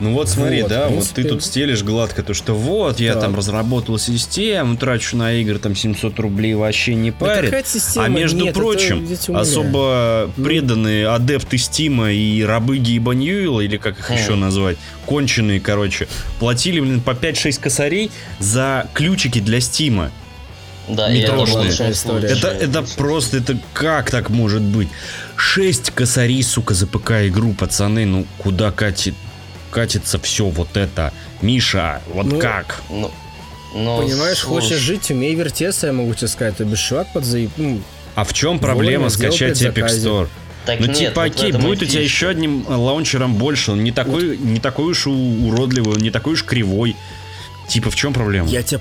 Ну 0.00 0.12
вот 0.14 0.28
смотри, 0.28 0.62
вот, 0.62 0.70
да, 0.70 0.88
вот 0.88 1.06
ты 1.14 1.24
тут 1.24 1.44
стелишь 1.44 1.82
гладко, 1.82 2.22
то 2.22 2.34
что 2.34 2.54
вот, 2.54 2.98
я 3.00 3.14
там 3.14 3.34
разработал 3.34 3.98
систему, 3.98 4.76
трачу 4.76 5.16
на 5.16 5.32
игры 5.34 5.58
там 5.58 5.76
700 5.76 6.18
рублей, 6.18 6.54
вообще 6.54 6.94
не 6.94 7.10
парит. 7.10 7.50
Да 7.50 7.62
система? 7.62 8.06
А 8.06 8.08
между 8.08 8.44
Нет, 8.44 8.54
прочим, 8.54 9.06
особо 9.34 10.30
ну... 10.36 10.44
преданные 10.44 11.08
адепты 11.08 11.58
Стима 11.58 12.10
и 12.10 12.42
рабы 12.42 12.78
Гейба 12.78 13.12
Ньюэлла, 13.14 13.60
или 13.60 13.76
как 13.76 13.98
их 13.98 14.10
хм. 14.10 14.14
еще 14.14 14.34
назвать, 14.34 14.76
конченые, 15.06 15.60
короче, 15.60 16.08
платили, 16.40 16.80
блин, 16.80 17.00
по 17.00 17.10
5-6 17.10 17.60
косарей 17.60 18.10
за 18.38 18.88
ключики 18.94 19.40
для 19.40 19.60
Стима. 19.60 20.10
Да, 20.88 21.08
метрошные. 21.10 21.70
Это, 21.70 22.26
это, 22.26 22.48
это 22.48 22.84
просто, 22.96 23.36
это 23.38 23.56
как 23.72 24.10
так 24.10 24.30
может 24.30 24.62
быть? 24.62 24.88
6 25.36 25.90
косарей, 25.90 26.42
сука, 26.42 26.74
за 26.74 26.86
ПК 26.86 27.12
игру, 27.28 27.52
пацаны, 27.52 28.04
ну 28.04 28.26
куда 28.38 28.72
катит? 28.72 29.14
Катится 29.72 30.20
все 30.20 30.46
вот 30.46 30.76
это. 30.76 31.12
Миша, 31.40 32.00
вот 32.06 32.26
ну, 32.26 32.38
как? 32.38 32.82
Ну, 32.90 33.10
ну, 33.74 34.02
Понимаешь, 34.02 34.38
слушай. 34.38 34.68
хочешь 34.68 34.80
жить, 34.80 35.10
умей 35.10 35.34
вертеться, 35.34 35.88
я 35.88 35.92
могу 35.92 36.14
тебе 36.14 36.28
сказать. 36.28 36.56
То 36.56 36.64
без 36.64 36.78
чувак 36.78 37.12
подзаеб... 37.12 37.50
Ну, 37.56 37.80
а 38.14 38.24
в 38.24 38.32
чем 38.32 38.58
проблема 38.58 39.08
скачать 39.08 39.60
Epic 39.60 39.88
Store? 39.88 40.28
Так 40.64 40.78
ну, 40.78 40.86
нет, 40.86 40.96
типа, 40.96 41.24
окей, 41.24 41.50
вот 41.50 41.62
будет 41.62 41.82
у 41.82 41.86
тебя 41.86 42.02
еще 42.02 42.28
одним 42.28 42.64
лаунчером 42.68 43.34
больше. 43.34 43.72
Он 43.72 43.82
не 43.82 43.90
такой, 43.90 44.36
вот. 44.36 44.46
не 44.46 44.60
такой 44.60 44.92
уж 44.92 45.06
уродливый, 45.08 45.94
он 45.94 46.00
не 46.00 46.10
такой 46.10 46.34
уж 46.34 46.44
кривой. 46.44 46.94
Типа, 47.66 47.90
в 47.90 47.96
чем 47.96 48.12
проблема? 48.12 48.48
Я 48.48 48.62
тебе 48.62 48.80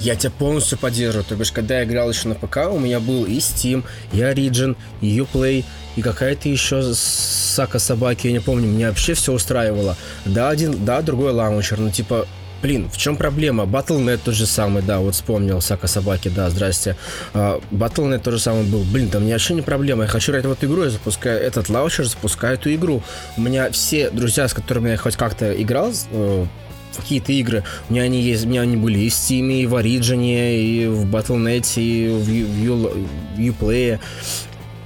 Я 0.00 0.16
тебя 0.16 0.32
полностью 0.38 0.78
поддерживаю. 0.78 1.24
То 1.24 1.36
бишь, 1.36 1.52
когда 1.52 1.78
я 1.78 1.84
играл 1.84 2.10
еще 2.10 2.28
на 2.28 2.34
ПК, 2.34 2.68
у 2.70 2.78
меня 2.78 3.00
был 3.00 3.24
и 3.24 3.36
Steam, 3.38 3.84
и 4.12 4.18
Origin, 4.18 4.76
и 5.00 5.18
Uplay, 5.18 5.64
и 5.96 6.02
какая-то 6.02 6.48
еще 6.48 6.94
сака 6.94 7.78
собаки, 7.78 8.26
я 8.26 8.32
не 8.32 8.40
помню. 8.40 8.66
Мне 8.66 8.88
вообще 8.88 9.14
все 9.14 9.32
устраивало. 9.32 9.96
Да, 10.24 10.48
один, 10.48 10.84
да, 10.84 11.02
другой 11.02 11.32
лаунчер, 11.32 11.78
ну 11.78 11.90
типа 11.90 12.26
Блин, 12.62 12.90
в 12.90 12.98
чем 12.98 13.16
проблема? 13.16 13.64
Battle.net 13.64 14.20
тот 14.22 14.34
же 14.34 14.44
самый, 14.44 14.82
да, 14.82 14.98
вот 14.98 15.14
вспомнил, 15.14 15.62
Сака 15.62 15.86
Собаки, 15.86 16.28
да, 16.28 16.50
здрасте. 16.50 16.94
Uh, 17.32 17.62
Battle.net 17.70 18.18
тот 18.18 18.34
же 18.34 18.38
самый 18.38 18.64
был. 18.64 18.84
Блин, 18.84 19.08
да 19.08 19.18
мне 19.18 19.32
вообще 19.32 19.54
не 19.54 19.62
проблема. 19.62 20.02
Я 20.02 20.08
хочу 20.08 20.32
играть 20.32 20.44
в 20.44 20.52
эту 20.52 20.66
игру, 20.66 20.84
я 20.84 20.90
запускаю 20.90 21.40
этот 21.40 21.70
лаунчер, 21.70 22.04
запускаю 22.04 22.54
эту 22.54 22.72
игру. 22.74 23.02
У 23.38 23.40
меня 23.40 23.70
все 23.70 24.10
друзья, 24.10 24.46
с 24.46 24.52
которыми 24.52 24.90
я 24.90 24.98
хоть 24.98 25.16
как-то 25.16 25.50
играл, 25.60 25.90
uh, 26.12 26.46
какие-то 26.96 27.32
игры. 27.32 27.64
У 27.88 27.92
меня 27.92 28.02
они 28.02 28.20
есть, 28.20 28.44
у 28.44 28.48
меня 28.48 28.62
они 28.62 28.76
были 28.76 28.98
и 28.98 29.08
в 29.08 29.12
Steam, 29.12 29.52
и 29.52 29.66
в 29.66 29.74
Origin, 29.74 30.54
и 30.54 30.86
в 30.86 31.06
Battle.net, 31.06 31.80
и 31.80 32.08
в, 32.08 32.24
в, 32.24 33.36
в 33.36 33.40
Uplay. 33.40 33.98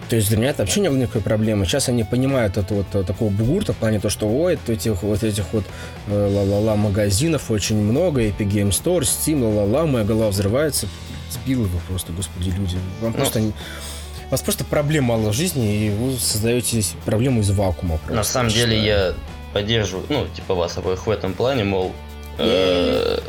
То 0.09 0.17
есть 0.17 0.29
для 0.29 0.39
меня 0.39 0.51
это 0.51 0.63
вообще 0.63 0.81
не 0.81 0.91
было 0.91 0.99
никакой 0.99 1.23
проблемы. 1.23 1.65
Сейчас 1.65 1.89
они 1.89 2.05
понимают 2.05 2.57
это 2.57 2.75
вот 2.75 2.87
э, 2.93 3.03
такого 3.05 3.31
бугурта 3.31 3.73
в 3.73 3.77
плане 3.77 4.01
то, 4.01 4.11
что 4.11 4.29
ой, 4.29 4.59
этих 4.69 5.03
вот 5.03 5.23
этих 5.23 5.45
вот 5.53 5.65
э, 6.09 6.13
ла-ла-ла 6.13 6.77
магазинов 6.77 7.51
очень 7.51 7.77
много, 7.77 8.23
Epic 8.23 8.49
Game 8.49 8.69
Store, 8.69 9.01
Steam, 9.01 9.43
ла-ла-ла, 9.43 9.87
моя 9.87 10.05
голова 10.05 10.29
взрывается. 10.29 10.87
Сбил 11.31 11.65
его 11.65 11.81
просто, 11.89 12.13
господи, 12.13 12.51
люди. 12.51 12.77
Вам 13.01 13.13
ну, 13.13 13.13
просто... 13.13 13.41
У 13.41 14.31
вас 14.31 14.43
просто 14.43 14.65
проблем 14.65 15.05
мало 15.05 15.31
в 15.31 15.35
жизни, 15.35 15.87
и 15.87 15.91
вы 15.91 16.17
создаете 16.17 16.83
проблему 17.05 17.41
из 17.41 17.51
вакуума. 17.51 17.99
Просто, 17.99 18.15
На 18.15 18.25
самом 18.25 18.51
деле 18.51 18.85
я 18.85 19.15
поддерживаю, 19.55 20.05
ну, 20.11 20.27
типа 20.27 20.55
вас 20.55 20.77
обоих 20.77 21.07
в 21.07 21.11
этом 21.11 21.33
плане, 21.33 21.63
мол, 21.65 21.95
э, 22.39 23.21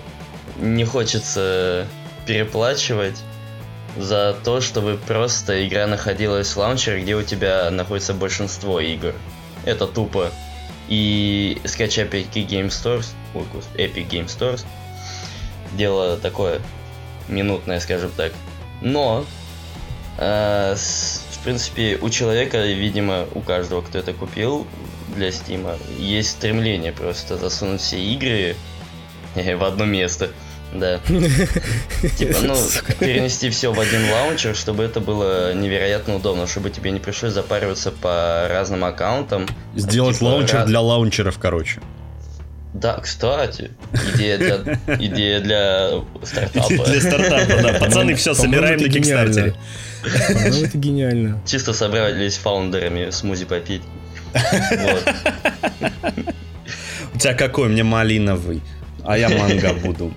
не 0.60 0.84
хочется 0.84 1.88
переплачивать 2.26 3.22
за 3.96 4.36
то, 4.44 4.60
чтобы 4.60 4.98
просто 4.98 5.66
игра 5.66 5.86
находилась 5.86 6.52
в 6.52 6.58
лаунчере, 6.58 7.04
где 7.04 7.16
у 7.16 7.22
тебя 7.22 7.70
находится 7.70 8.14
большинство 8.14 8.80
игр. 8.80 9.14
Это 9.64 9.86
тупо. 9.86 10.32
И 10.90 11.62
скачать 11.64 12.12
Epic 12.12 12.48
Game 12.48 12.70
Stores, 12.70 13.08
ой, 13.36 13.46
Epic 13.76 14.10
Game 14.10 14.26
Stores, 14.26 14.66
дело 15.74 16.18
такое 16.18 16.60
минутное, 17.28 17.80
скажем 17.80 18.12
так. 18.18 18.34
Но, 18.82 19.26
э, 20.18 20.74
с, 20.76 21.24
в 21.32 21.44
принципе, 21.44 22.00
у 22.02 22.10
человека, 22.10 22.66
видимо, 22.66 23.26
у 23.36 23.42
каждого, 23.42 23.82
кто 23.82 24.00
это 24.00 24.14
купил 24.14 24.66
для 25.16 25.32
Стима, 25.32 25.76
есть 25.98 26.32
стремление 26.32 26.92
просто 26.92 27.38
засунуть 27.38 27.82
все 27.82 28.00
игры 28.00 28.56
в 29.36 29.64
одно 29.64 29.86
место. 29.86 30.30
Да. 30.74 31.00
Типа, 32.18 32.38
ну, 32.42 32.56
перенести 33.00 33.50
все 33.50 33.72
в 33.72 33.80
один 33.80 34.12
лаунчер, 34.12 34.56
чтобы 34.56 34.84
это 34.84 35.00
было 35.00 35.54
невероятно 35.54 36.16
удобно, 36.16 36.48
чтобы 36.48 36.70
тебе 36.70 36.92
не 36.92 37.00
пришлось 37.00 37.32
запариваться 37.32 37.92
по 37.92 38.48
разным 38.50 38.84
аккаунтам. 38.84 39.48
Сделать 39.76 40.18
типа, 40.18 40.30
лаунчер 40.30 40.56
раз... 40.56 40.68
для 40.68 40.82
лаунчеров, 40.82 41.40
короче. 41.40 41.80
Да, 42.74 43.00
кстати, 43.00 43.72
идея 44.16 44.38
для, 44.38 44.96
идея 44.98 45.40
для 45.40 45.92
стартапа. 46.24 46.84
Для 46.84 47.00
стартапа, 47.00 47.62
да. 47.62 47.74
Пацаны, 47.80 48.16
все, 48.16 48.34
собираем 48.34 48.82
на 48.82 48.90
Кикстартере. 48.90 49.56
Ну, 50.30 50.64
это 50.64 50.78
гениально. 50.78 51.42
Чисто 51.48 51.74
собрались 51.74 52.36
фаундерами 52.38 53.10
смузи 53.10 53.46
попить. 53.46 53.82
У 57.14 57.18
тебя 57.18 57.34
какой? 57.34 57.70
Мне 57.70 57.84
малиновый. 57.84 58.62
А 59.04 59.18
я 59.18 59.30
манго 59.30 59.74
буду. 59.74 60.14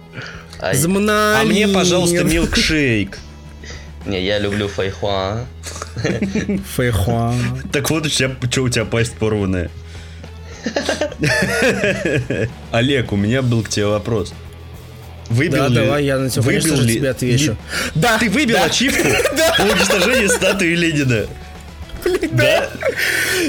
А, 0.61 1.45
мне, 1.45 1.69
пожалуйста, 1.69 2.25
милкшейк. 2.25 3.19
Не, 4.07 4.25
я 4.25 4.39
люблю 4.39 4.69
фейхуа. 4.69 5.45
Фейхуа. 6.77 7.35
Так 7.73 7.91
вот, 7.91 8.07
у 8.07 8.09
тебя, 8.09 8.35
что 8.51 8.63
у 8.63 8.69
тебя 8.69 8.85
пасть 8.85 9.13
порванная? 9.13 9.71
Олег, 12.73 13.13
у 13.13 13.17
меня 13.17 13.43
был 13.43 13.63
к 13.63 13.69
тебе 13.69 13.87
вопрос. 13.87 14.33
Выбил 15.29 15.59
да, 15.59 15.69
ли, 15.69 15.75
давай, 15.75 16.05
я 16.05 16.19
на 16.19 16.31
тебя, 16.31 16.43
выбил 16.43 16.81
ли, 16.81 16.95
тебе 16.95 17.11
отвечу. 17.11 17.53
Ли, 17.53 17.57
да, 17.95 18.19
ты 18.19 18.31
выбил 18.31 18.57
да. 18.57 18.65
ачивку 18.65 19.09
по 19.59 19.63
уничтожению 19.63 20.31
статуи 20.31 20.75
Ленина. 20.75 21.27
Блин, 22.05 22.31
да. 22.33 22.69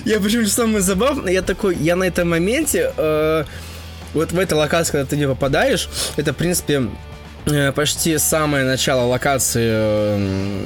Я 0.06 0.20
почему 0.20 0.46
самое 0.46 0.82
забавное, 0.82 1.34
я 1.34 1.42
такой, 1.42 1.76
я 1.76 1.96
на 1.96 2.04
этом 2.04 2.30
моменте 2.30 2.92
э, 2.96 3.44
вот 4.14 4.32
в 4.32 4.40
этой 4.40 4.54
локации, 4.54 4.92
когда 4.92 5.06
ты 5.06 5.18
не 5.18 5.28
попадаешь, 5.28 5.90
это, 6.18 6.34
в 6.34 6.38
принципе, 6.38 6.90
э, 7.46 7.72
почти 7.72 8.18
самое 8.18 8.66
начало 8.66 9.06
локации 9.08 9.68
э, 9.70 10.66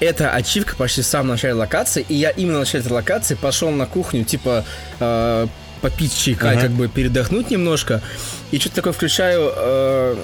это 0.00 0.30
ачивка 0.30 0.74
почти 0.76 1.02
в 1.02 1.06
самом 1.06 1.28
начале 1.28 1.54
локации, 1.54 2.04
и 2.08 2.14
я 2.14 2.30
именно 2.30 2.56
в 2.56 2.60
начале 2.60 2.84
этой 2.84 2.92
локации 2.92 3.34
пошел 3.34 3.70
на 3.70 3.86
кухню, 3.86 4.24
типа, 4.24 4.64
э, 4.98 5.46
попить 5.80 6.16
чайка, 6.16 6.52
uh-huh. 6.52 6.60
как 6.60 6.70
бы 6.72 6.88
передохнуть 6.88 7.50
немножко, 7.50 8.02
и 8.50 8.58
что-то 8.58 8.76
такое 8.76 8.92
включаю, 8.92 9.52
э, 9.54 10.16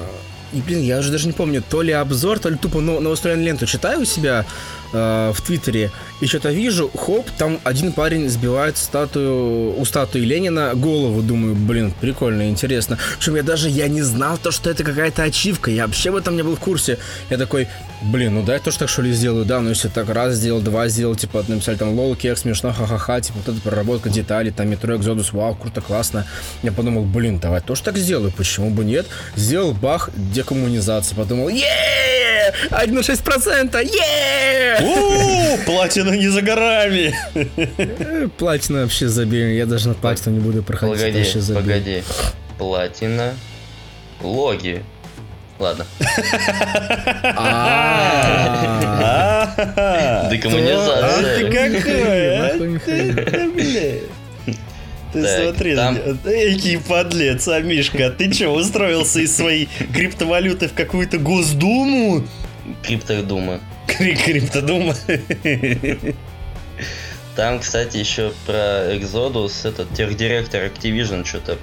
и, 0.53 0.61
блин, 0.61 0.83
я 0.83 0.99
уже 0.99 1.13
даже 1.13 1.27
не 1.27 1.33
помню, 1.33 1.63
то 1.63 1.83
ли 1.83 1.93
обзор, 1.93 2.39
то 2.39 2.49
ли 2.49 2.57
тупо 2.57 2.81
ну, 2.81 3.01
новостроенную 3.01 3.47
ленту 3.47 3.67
читаю 3.67 4.01
у 4.01 4.05
себя 4.05 4.47
э, 4.93 5.33
в 5.35 5.41
Твиттере, 5.43 5.91
и 6.21 6.27
что-то 6.27 6.51
вижу, 6.51 6.91
хоп, 6.97 7.31
там 7.39 7.61
один 7.65 7.93
парень 7.93 8.29
сбивает 8.29 8.77
статую, 8.77 9.79
у 9.79 9.85
статуи 9.85 10.21
Ленина 10.21 10.73
голову, 10.75 11.23
думаю, 11.23 11.55
блин, 11.55 11.93
прикольно, 12.01 12.49
интересно. 12.49 12.99
Причем 13.19 13.37
я 13.37 13.43
даже, 13.43 13.69
я 13.69 13.89
не 13.89 14.03
знал 14.03 14.39
то, 14.39 14.51
что 14.51 14.71
это 14.71 14.85
какая-то 14.85 15.23
ачивка, 15.23 15.71
я 15.71 15.87
вообще 15.87 16.11
в 16.11 16.17
этом 16.17 16.37
не 16.37 16.43
был 16.43 16.57
в 16.57 16.61
курсе. 16.61 16.99
Я 17.31 17.39
такой, 17.39 17.69
блин, 18.03 18.35
ну 18.35 18.43
дай 18.43 18.59
тоже 18.59 18.79
так 18.79 18.89
что 18.89 19.03
ли 19.03 19.13
сделаю, 19.13 19.45
да, 19.45 19.61
ну 19.61 19.71
если 19.71 19.89
так 19.89 20.09
раз 20.09 20.35
сделал, 20.35 20.61
два 20.61 20.89
сделал, 20.89 21.15
типа, 21.15 21.45
написали 21.47 21.77
там 21.77 21.91
лол, 21.91 22.17
кек, 22.17 22.37
смешно, 22.39 22.73
ха-ха-ха, 22.73 23.21
типа, 23.21 23.39
вот 23.45 23.55
эта 23.55 23.63
проработка 23.63 24.09
деталей, 24.09 24.51
там 24.51 24.69
метро, 24.69 24.97
экзодус, 24.97 25.33
вау, 25.33 25.55
круто, 25.55 25.81
классно. 25.81 26.27
Я 26.63 26.73
подумал, 26.73 27.05
блин, 27.05 27.39
давай 27.39 27.61
тоже 27.61 27.83
так 27.83 27.97
сделаю, 27.97 28.33
почему 28.37 28.71
бы 28.71 28.85
нет? 28.85 29.07
Сделал 29.37 29.73
бах, 29.73 30.11
декоммунизация, 30.17 31.17
подумал, 31.17 31.49
еее, 31.49 32.55
1,6%, 32.71 33.83
еее! 33.85 34.78
Платина 35.67 36.11
не 36.13 36.29
за 36.29 36.43
горами. 36.43 37.15
Э, 37.35 38.29
платина 38.37 38.83
вообще 38.83 39.09
забей, 39.09 39.57
я 39.57 39.67
даже 39.67 39.89
на 39.89 39.95
платину 39.95 40.37
не 40.37 40.41
буду 40.41 40.63
проходить. 40.63 40.99
Погоди, 40.99 41.55
погоди. 41.55 42.03
Платина, 42.59 43.35
логи, 44.21 44.83
Ладно. 45.59 45.85
Декоммунизация. 50.31 51.39
Ты 51.39 51.51
какой? 51.51 53.21
Ты 55.13 55.27
смотри, 55.27 55.73
экий 55.73 56.77
подлец, 56.77 57.49
а 57.49 57.61
Мишка, 57.61 58.11
ты 58.11 58.31
что, 58.33 58.51
устроился 58.51 59.21
из 59.21 59.35
своей 59.35 59.69
криптовалюты 59.95 60.69
в 60.69 60.75
какую-то 60.75 61.17
госдуму? 61.19 62.25
Криптодума. 62.83 63.61
Криптодума. 63.89 64.95
Там, 67.37 67.61
кстати, 67.61 67.97
еще 67.99 68.33
про 68.47 68.95
Exodus, 68.95 69.69
этот 69.69 69.93
техдиректор 69.95 70.63
Activision 70.65 71.25
что-то 71.25 71.57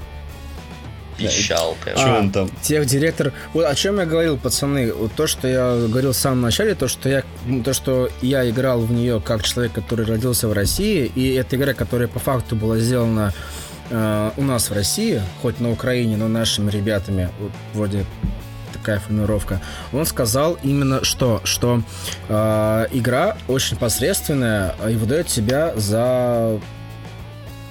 пищал. 1.18 1.76
Прям. 1.84 1.98
Что 1.98 2.18
он 2.18 2.32
там? 2.32 2.50
Тех 2.62 2.86
директор. 2.86 3.34
Вот 3.54 3.66
о 3.66 3.76
чем 3.76 4.00
я 4.00 4.06
говорил, 4.06 4.38
пацаны. 4.38 4.94
Вот 4.94 5.14
то, 5.14 5.28
что 5.28 5.48
я 5.48 5.88
говорил 5.88 6.12
в 6.12 6.18
самом 6.18 6.42
начале, 6.42 6.76
то, 6.76 6.88
что 6.88 7.10
я, 7.10 7.24
то, 7.64 7.74
что 7.74 8.10
я 8.22 8.50
играл 8.50 8.82
в 8.82 8.92
нее 8.92 9.22
как 9.22 9.44
человек, 9.44 9.74
который 9.74 10.06
родился 10.06 10.48
в 10.48 10.54
России, 10.54 11.12
и 11.16 11.34
эта 11.34 11.56
игра, 11.56 11.74
которая 11.74 12.08
по 12.08 12.20
факту 12.20 12.56
была 12.56 12.78
сделана 12.78 13.34
э, 13.90 14.32
у 14.38 14.44
нас 14.44 14.70
в 14.70 14.74
России, 14.74 15.22
хоть 15.42 15.60
на 15.60 15.72
Украине, 15.72 16.18
но 16.18 16.28
нашими 16.28 16.72
ребятами, 16.72 17.30
вот 17.40 17.52
вроде 17.74 18.06
такая 18.78 19.00
формировка. 19.00 19.62
Он 19.94 20.06
сказал 20.06 20.58
именно 20.64 21.04
что, 21.04 21.42
что 21.44 21.82
э, 22.30 22.88
игра 22.92 23.38
очень 23.48 23.78
посредственная 23.78 24.76
и 24.90 24.96
выдает 24.96 25.30
себя 25.30 25.74
за 25.76 26.60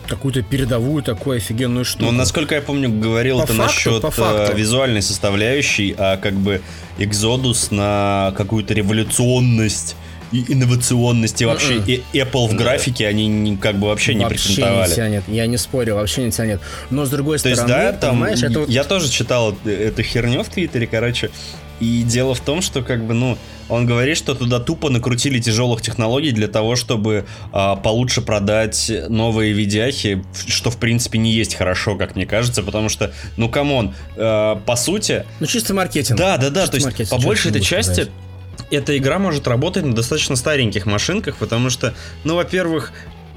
какую-то 0.07 0.43
передовую 0.43 1.03
такую 1.03 1.39
офигенную 1.39 1.85
штуку. 1.85 2.07
Ну, 2.07 2.13
насколько 2.13 2.55
я 2.55 2.63
помню, 2.63 2.89
говорил 2.91 3.41
по 3.41 3.47
ты 3.47 3.55
факту, 3.55 3.63
насчет 3.63 4.03
по 4.03 4.11
факту. 4.11 4.53
Э, 4.53 4.57
визуальной 4.57 5.03
составляющей, 5.03 5.95
а 5.97 6.17
как 6.17 6.35
бы 6.35 6.61
Exodus 6.99 7.75
на 7.75 8.33
какую-то 8.37 8.75
революционность 8.75 9.97
и 10.35 10.53
инновационности 10.53 11.45
вообще. 11.45 11.75
Mm-mm. 11.75 12.03
И 12.13 12.19
Apple 12.19 12.49
в 12.49 12.55
графике 12.55 13.07
они 13.07 13.29
не, 13.29 13.57
как 13.57 13.77
бы 13.77 13.87
вообще, 13.87 14.15
не. 14.15 14.25
Вообще 14.25 14.63
не 14.63 14.95
тянет, 14.95 15.25
я 15.29 15.47
не 15.47 15.57
спорю, 15.57 15.95
вообще 15.95 16.25
не 16.25 16.33
тянет. 16.33 16.61
Но 16.91 17.05
с 17.07 17.11
другой 17.11 17.39
То 17.39 17.55
стороны, 17.55 17.61
есть, 17.61 17.69
да, 17.69 17.93
там, 17.93 18.25
это... 18.25 18.65
я 18.69 18.85
тоже 18.85 19.09
читал 19.09 19.57
эту 19.65 20.03
херню 20.03 20.43
в 20.43 20.49
Твиттере, 20.49 20.87
короче, 20.87 21.31
И 21.81 22.03
дело 22.03 22.35
в 22.35 22.41
том, 22.41 22.63
что 22.63 22.83
как 22.83 23.05
бы, 23.05 23.15
ну, 23.15 23.39
он 23.69 23.87
говорит, 23.87 24.17
что 24.17 24.35
туда 24.35 24.61
тупо 24.61 24.91
накрутили 24.91 25.39
тяжелых 25.39 25.83
технологий 25.83 26.33
для 26.33 26.49
того, 26.49 26.77
чтобы 26.77 27.27
а, 27.53 27.77
получше 27.77 28.21
продать 28.21 28.91
новые 29.09 29.53
видяхи, 29.53 30.25
что 30.47 30.71
в 30.71 30.77
принципе 30.77 31.19
не 31.19 31.31
есть 31.33 31.55
хорошо, 31.55 31.97
как 31.97 32.15
мне 32.17 32.27
кажется, 32.27 32.63
потому 32.63 32.89
что, 32.89 33.13
ну 33.37 33.49
come 33.49 33.75
on, 33.75 33.95
а, 34.17 34.57
по 34.67 34.77
сути... 34.77 35.25
Ну 35.41 35.47
чисто 35.47 35.75
маркетинг. 35.75 36.19
Да, 36.19 36.37
да, 36.37 36.51
да, 36.51 36.67
чисто 36.69 36.91
то 36.91 37.01
есть 37.01 37.11
по 37.11 37.19
большей 37.19 37.51
этой 37.51 37.63
части 37.63 37.93
сказать. 37.93 38.11
Эта 38.71 38.97
игра 38.97 39.19
может 39.19 39.47
работать 39.47 39.85
на 39.85 39.95
достаточно 39.95 40.37
стареньких 40.37 40.87
машинках, 40.87 41.37
потому 41.37 41.71
что, 41.71 41.95
ну, 42.25 42.37
во-первых, 42.37 42.93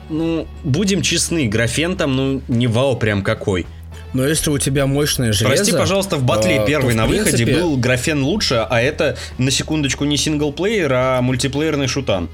ну, 0.10 0.48
будем 0.64 1.02
честны, 1.02 1.48
графен 1.48 1.96
там, 1.96 2.16
ну, 2.16 2.42
не 2.48 2.68
вау 2.68 2.96
прям 2.96 3.24
какой. 3.24 3.66
Но 4.14 4.26
если 4.26 4.50
у 4.50 4.58
тебя 4.58 4.88
мощное 4.88 5.34
железо... 5.34 5.56
Прости, 5.56 5.72
пожалуйста, 5.74 6.16
в 6.16 6.24
батле 6.24 6.62
а, 6.62 6.66
первый 6.66 6.96
на 6.96 7.06
принципе... 7.06 7.46
выходе 7.46 7.60
был 7.60 7.78
графен 7.78 8.24
лучше, 8.24 8.66
а 8.68 8.82
это, 8.82 9.18
на 9.38 9.52
секундочку, 9.52 10.06
не 10.06 10.18
синглплеер, 10.18 10.92
а 10.94 11.22
мультиплеерный 11.22 11.88
шутан. 11.88 12.30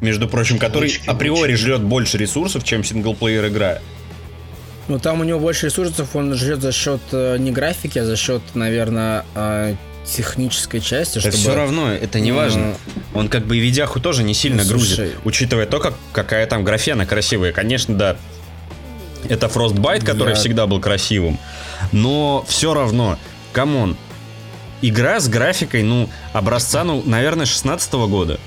Между 0.00 0.26
прочим, 0.26 0.58
который 0.58 0.88
Лучки, 0.88 1.08
априори 1.08 1.54
жрет 1.54 1.82
больше 1.82 2.18
ресурсов, 2.18 2.64
чем 2.64 2.82
синглплеер 2.82 3.46
игра. 3.46 3.78
Ну, 4.88 4.98
там 4.98 5.20
у 5.20 5.24
него 5.24 5.38
больше 5.38 5.66
ресурсов, 5.66 6.16
он 6.16 6.34
жрет 6.34 6.60
за 6.60 6.72
счет 6.72 7.00
э, 7.12 7.36
не 7.38 7.52
графики, 7.52 8.00
а 8.00 8.04
за 8.04 8.16
счет, 8.16 8.42
наверное, 8.54 9.24
э, 9.36 9.76
технической 10.04 10.80
части. 10.80 11.18
Чтобы... 11.18 11.36
все 11.36 11.54
равно, 11.54 11.90
это 11.90 12.20
не 12.20 12.32
важно. 12.32 12.74
Он 13.14 13.28
как 13.28 13.46
бы 13.46 13.56
и 13.56 13.60
видяху 13.60 14.00
тоже 14.00 14.22
не 14.22 14.34
сильно 14.34 14.64
Слушай... 14.64 14.96
грузит, 14.96 15.16
учитывая 15.24 15.66
то, 15.66 15.80
как, 15.80 15.94
какая 16.12 16.46
там 16.46 16.64
графена 16.64 17.06
красивая. 17.06 17.52
Конечно, 17.52 17.94
да, 17.94 18.16
это 19.28 19.46
Frostbite, 19.46 20.04
который 20.04 20.30
Я... 20.30 20.34
всегда 20.34 20.66
был 20.66 20.80
красивым. 20.80 21.38
Но 21.92 22.44
все 22.48 22.74
равно, 22.74 23.18
come 23.52 23.77
on, 23.77 23.96
игра 24.80 25.20
с 25.20 25.28
графикой, 25.28 25.82
ну, 25.82 26.08
образца, 26.32 26.84
ну, 26.84 27.02
наверное, 27.04 27.46
16 27.46 27.92
-го 27.92 28.08
года. 28.08 28.38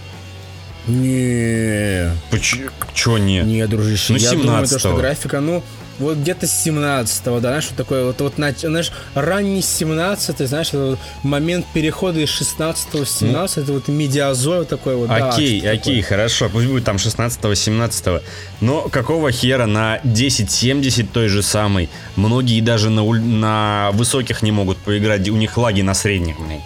Не. 0.88 2.12
Почему? 2.30 3.18
не? 3.18 3.42
Не, 3.42 3.68
дружище. 3.68 4.14
Ну, 4.14 4.20
17 4.20 4.22
Я 4.22 4.44
думаю, 4.44 4.68
то, 4.68 4.80
что 4.80 4.96
графика, 4.96 5.40
ну, 5.40 5.64
вот 6.00 6.18
где-то 6.18 6.48
с 6.48 6.68
17-го, 6.68 7.40
да, 7.40 7.50
знаешь, 7.50 7.68
вот 7.70 7.78
такой 7.78 8.04
вот, 8.04 8.20
вот 8.22 8.34
знаешь, 8.36 8.92
ранний 9.14 9.62
17 9.62 10.48
знаешь, 10.48 10.74
вот 10.74 11.00
момент 11.24 11.66
перехода 11.74 12.20
из 12.20 12.30
16 12.30 12.94
в 12.94 13.06
17 13.06 13.58
ну, 13.58 13.64
это 13.64 13.74
вот 13.74 13.88
медиазой 13.88 14.66
такой 14.66 14.96
вот. 14.96 15.10
Окей, 15.10 15.62
да, 15.62 15.72
окей, 15.72 16.02
такое. 16.02 16.04
хорошо, 16.04 16.50
пусть 16.50 16.68
будет 16.68 16.84
там 16.84 16.98
16-17, 16.98 18.22
но 18.62 18.82
какого 18.90 19.32
хера 19.32 19.66
на 19.66 19.96
1070 19.96 21.12
той 21.12 21.28
же 21.28 21.42
самой, 21.42 21.90
многие 22.16 22.62
даже 22.62 22.90
на, 22.90 23.04
на 23.04 23.90
высоких 23.94 24.42
не 24.42 24.52
могут 24.52 24.78
поиграть, 24.78 25.28
у 25.30 25.36
них 25.36 25.58
лаги 25.58 25.82
на 25.82 25.94
средних, 25.94 26.40
блин. 26.40 26.62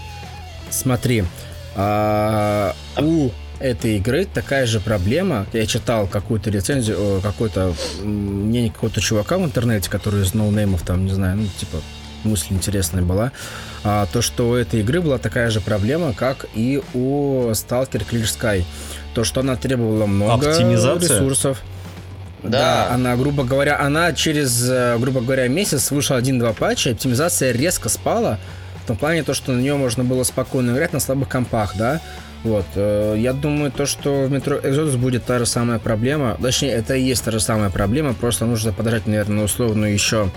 Смотри, 0.69 1.24
а, 1.75 2.75
у 2.98 3.29
этой 3.60 3.98
игры 3.98 4.25
такая 4.25 4.66
же 4.66 4.80
проблема. 4.80 5.46
Я 5.54 5.66
читал 5.66 6.08
какую-то 6.08 6.50
рецензию, 6.50 7.22
какой-то 7.22 7.74
мнение 8.01 8.72
какого-то 8.72 9.01
чувака 9.01 9.38
в 9.38 9.44
интернете, 9.44 9.89
который 9.89 10.24
из 10.24 10.34
ноунеймов 10.34 10.82
там, 10.84 11.06
не 11.06 11.13
знаю, 11.13 11.38
ну, 11.38 11.48
типа, 11.60 11.78
мысль 12.24 12.48
интересная 12.51 13.04
была. 13.04 13.32
А, 13.84 14.08
то, 14.12 14.22
что 14.22 14.50
у 14.50 14.56
этой 14.56 14.82
игры 14.82 15.01
была 15.01 15.18
такая 15.18 15.50
же 15.50 15.62
проблема, 15.62 16.13
как 16.13 16.46
и 16.54 16.82
у 16.94 17.50
Stalker 17.51 18.06
Clear 18.10 18.24
Sky. 18.24 18.63
То, 19.13 19.24
что 19.24 19.42
она 19.42 19.56
требовала 19.56 20.06
много 20.06 20.48
ресурсов. 20.48 21.62
Да. 22.42 22.50
да, 22.50 22.94
она, 22.94 23.18
грубо 23.18 23.44
говоря, 23.44 23.82
она 23.82 24.13
через, 24.13 24.66
э, 24.70 24.98
грубо 24.98 25.20
говоря, 25.20 25.50
месяц 25.50 25.92
вышел 25.92 26.16
один-два 26.16 26.54
патча, 26.54 26.92
оптимизация 26.92 27.51
резко 27.51 27.89
спала, 27.89 28.39
в 28.82 28.88
том 28.88 28.96
плане 28.96 29.24
то, 29.24 29.34
что 29.34 29.51
на 29.51 29.60
нее 29.60 29.75
можно 29.75 30.06
было 30.06 30.24
спокойно 30.24 30.72
играть 30.72 30.94
на 30.94 31.01
слабых 31.01 31.28
компах, 31.28 31.74
да, 31.78 32.00
вот. 32.43 32.65
Э, 32.75 33.15
я 33.17 33.34
думаю, 33.34 33.72
то, 33.72 33.86
что 33.86 34.24
в 34.25 34.31
метро 34.31 34.58
Exodus 34.58 34.98
будет 34.98 35.25
та 35.25 35.39
же 35.39 35.46
самая 35.46 35.79
проблема. 35.79 36.38
Точнее, 36.41 36.72
это 36.72 36.96
и 36.96 37.01
есть 37.01 37.24
та 37.24 37.31
же 37.31 37.39
самая 37.39 37.69
проблема. 37.69 38.13
Просто 38.13 38.46
нужно 38.46 38.72
подождать, 38.72 39.08
наверное, 39.08 39.46
условно 39.46 39.86
еще 39.86 40.29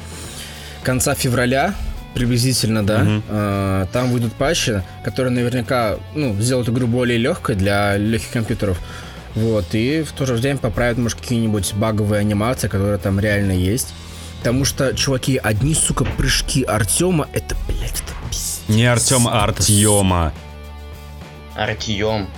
конца 0.82 1.14
февраля, 1.14 1.74
приблизительно, 2.14 2.84
да. 2.84 3.02
Угу. 3.02 3.88
Там 3.92 4.10
выйдут 4.10 4.32
патчи, 4.32 4.82
которые 5.04 5.32
наверняка 5.32 5.96
ну, 6.14 6.34
сделают 6.40 6.68
игру 6.68 6.86
более 6.86 7.18
легкой 7.18 7.54
для 7.54 7.96
легких 7.96 8.32
компьютеров. 8.32 8.78
Вот, 9.34 9.64
и 9.72 10.02
в 10.02 10.12
то 10.12 10.26
же 10.26 10.34
время 10.34 10.58
поправят, 10.58 10.98
может, 10.98 11.20
какие-нибудь 11.20 11.72
баговые 11.74 12.20
анимации, 12.20 12.68
которые 12.68 12.98
там 12.98 13.18
реально 13.18 13.52
есть. 13.52 13.94
Потому 14.38 14.64
что, 14.64 14.92
чуваки, 14.94 15.40
одни, 15.42 15.74
сука, 15.74 16.04
прыжки 16.04 16.64
Артема, 16.64 17.28
это, 17.32 17.56
блядь, 17.68 17.92
это 17.92 18.12
пиздец. 18.28 18.60
Не 18.68 18.86
Артема, 18.86 19.30
а 19.40 19.44
Артема. 19.44 20.32
Артем. 21.56 22.28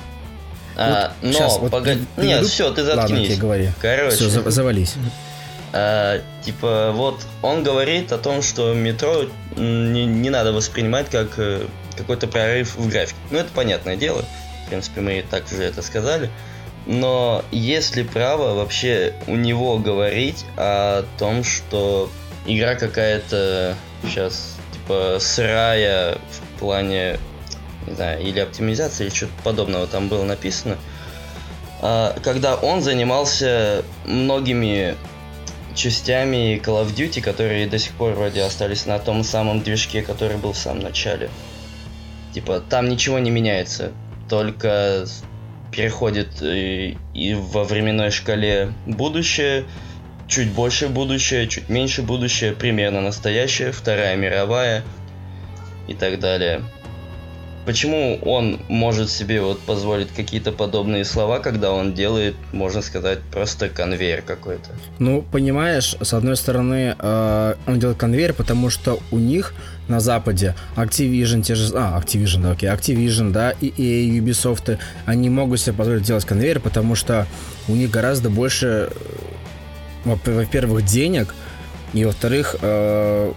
А, 0.76 1.12
вот 1.20 1.28
но, 1.28 1.32
сейчас, 1.32 1.58
вот 1.58 1.70
погоди. 1.70 2.04
Нет, 2.16 2.44
все, 2.46 2.72
ты 2.72 2.82
заткнись. 2.82 3.30
Ладно, 3.30 3.40
говори. 3.40 3.68
Короче. 3.80 4.16
Все, 4.16 4.28
за 4.28 4.50
завались. 4.50 4.94
А, 5.72 6.20
типа, 6.44 6.92
вот 6.94 7.20
он 7.42 7.62
говорит 7.62 8.12
о 8.12 8.18
том, 8.18 8.42
что 8.42 8.74
метро 8.74 9.26
не, 9.56 10.04
не 10.06 10.30
надо 10.30 10.52
воспринимать 10.52 11.10
как 11.10 11.38
э, 11.38 11.66
какой-то 11.96 12.26
прорыв 12.26 12.76
в 12.76 12.88
графике. 12.88 13.16
Ну, 13.30 13.38
это 13.38 13.50
понятное 13.52 13.96
дело. 13.96 14.24
В 14.64 14.68
принципе, 14.68 15.00
мы 15.00 15.18
и 15.18 15.22
так 15.22 15.44
уже 15.52 15.64
это 15.64 15.82
сказали. 15.82 16.30
Но 16.86 17.44
есть 17.50 17.96
ли 17.96 18.04
право 18.04 18.54
вообще 18.54 19.14
у 19.26 19.36
него 19.36 19.78
говорить 19.78 20.44
о 20.56 21.04
том, 21.18 21.42
что 21.42 22.10
игра 22.46 22.74
какая-то 22.74 23.74
сейчас, 24.02 24.56
типа, 24.72 25.16
сырая 25.20 26.18
в 26.30 26.60
плане 26.60 27.18
не 27.86 27.94
знаю, 27.94 28.22
или 28.22 28.40
оптимизация, 28.40 29.06
или 29.06 29.14
что-то 29.14 29.32
подобного 29.42 29.86
там 29.86 30.08
было 30.08 30.24
написано, 30.24 30.76
а, 31.82 32.16
когда 32.22 32.54
он 32.54 32.82
занимался 32.82 33.84
многими 34.06 34.96
частями 35.74 36.60
Call 36.64 36.86
of 36.86 36.94
Duty, 36.94 37.20
которые 37.20 37.66
до 37.66 37.78
сих 37.78 37.92
пор 37.92 38.12
вроде 38.12 38.42
остались 38.42 38.86
на 38.86 38.98
том 38.98 39.24
самом 39.24 39.60
движке, 39.60 40.02
который 40.02 40.36
был 40.36 40.52
в 40.52 40.56
самом 40.56 40.80
начале. 40.80 41.30
Типа, 42.32 42.60
там 42.60 42.88
ничего 42.88 43.18
не 43.18 43.30
меняется, 43.30 43.92
только 44.28 45.06
переходит 45.70 46.42
и, 46.42 46.96
и 47.12 47.34
во 47.34 47.64
временной 47.64 48.10
шкале 48.10 48.72
будущее, 48.86 49.64
чуть 50.28 50.50
больше 50.50 50.88
будущее, 50.88 51.48
чуть 51.48 51.68
меньше 51.68 52.02
будущее, 52.02 52.52
примерно 52.52 53.00
настоящее, 53.00 53.72
Вторая 53.72 54.16
мировая 54.16 54.82
и 55.88 55.94
так 55.94 56.18
далее. 56.20 56.62
Почему 57.66 58.18
он 58.22 58.60
может 58.68 59.10
себе 59.10 59.40
вот 59.40 59.58
позволить 59.60 60.08
какие-то 60.08 60.52
подобные 60.52 61.04
слова, 61.04 61.38
когда 61.38 61.72
он 61.72 61.94
делает, 61.94 62.34
можно 62.52 62.82
сказать, 62.82 63.20
просто 63.32 63.70
конвейер 63.70 64.20
какой-то? 64.20 64.70
Ну, 64.98 65.22
понимаешь, 65.22 65.96
с 65.98 66.12
одной 66.12 66.36
стороны, 66.36 66.94
э, 66.98 67.54
он 67.66 67.80
делает 67.80 67.96
конвейер, 67.96 68.34
потому 68.34 68.68
что 68.68 68.98
у 69.10 69.18
них 69.18 69.54
на 69.88 70.00
Западе 70.00 70.54
Activision, 70.76 71.42
те 71.42 71.54
же... 71.54 71.72
А, 71.74 71.98
Activision, 71.98 72.42
да, 72.42 72.50
окей, 72.50 72.68
Activision, 72.68 73.30
да, 73.30 73.52
и 73.52 73.68
EA, 73.70 74.18
Ubisoft, 74.18 74.78
они 75.06 75.30
могут 75.30 75.60
себе 75.60 75.74
позволить 75.74 76.02
делать 76.02 76.26
конвейер, 76.26 76.60
потому 76.60 76.94
что 76.94 77.26
у 77.66 77.72
них 77.72 77.90
гораздо 77.90 78.28
больше, 78.28 78.90
э, 80.04 80.16
во-первых, 80.26 80.84
денег, 80.84 81.34
и 81.94 82.04
во-вторых, 82.04 82.56
э, 82.60 83.32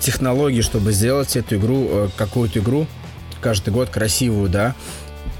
технологий, 0.00 0.62
чтобы 0.62 0.92
сделать 0.92 1.36
эту 1.36 1.56
игру, 1.56 1.86
э, 1.88 2.08
какую-то 2.16 2.58
игру 2.58 2.86
каждый 3.44 3.74
год 3.74 3.90
красивую, 3.90 4.48
да. 4.48 4.74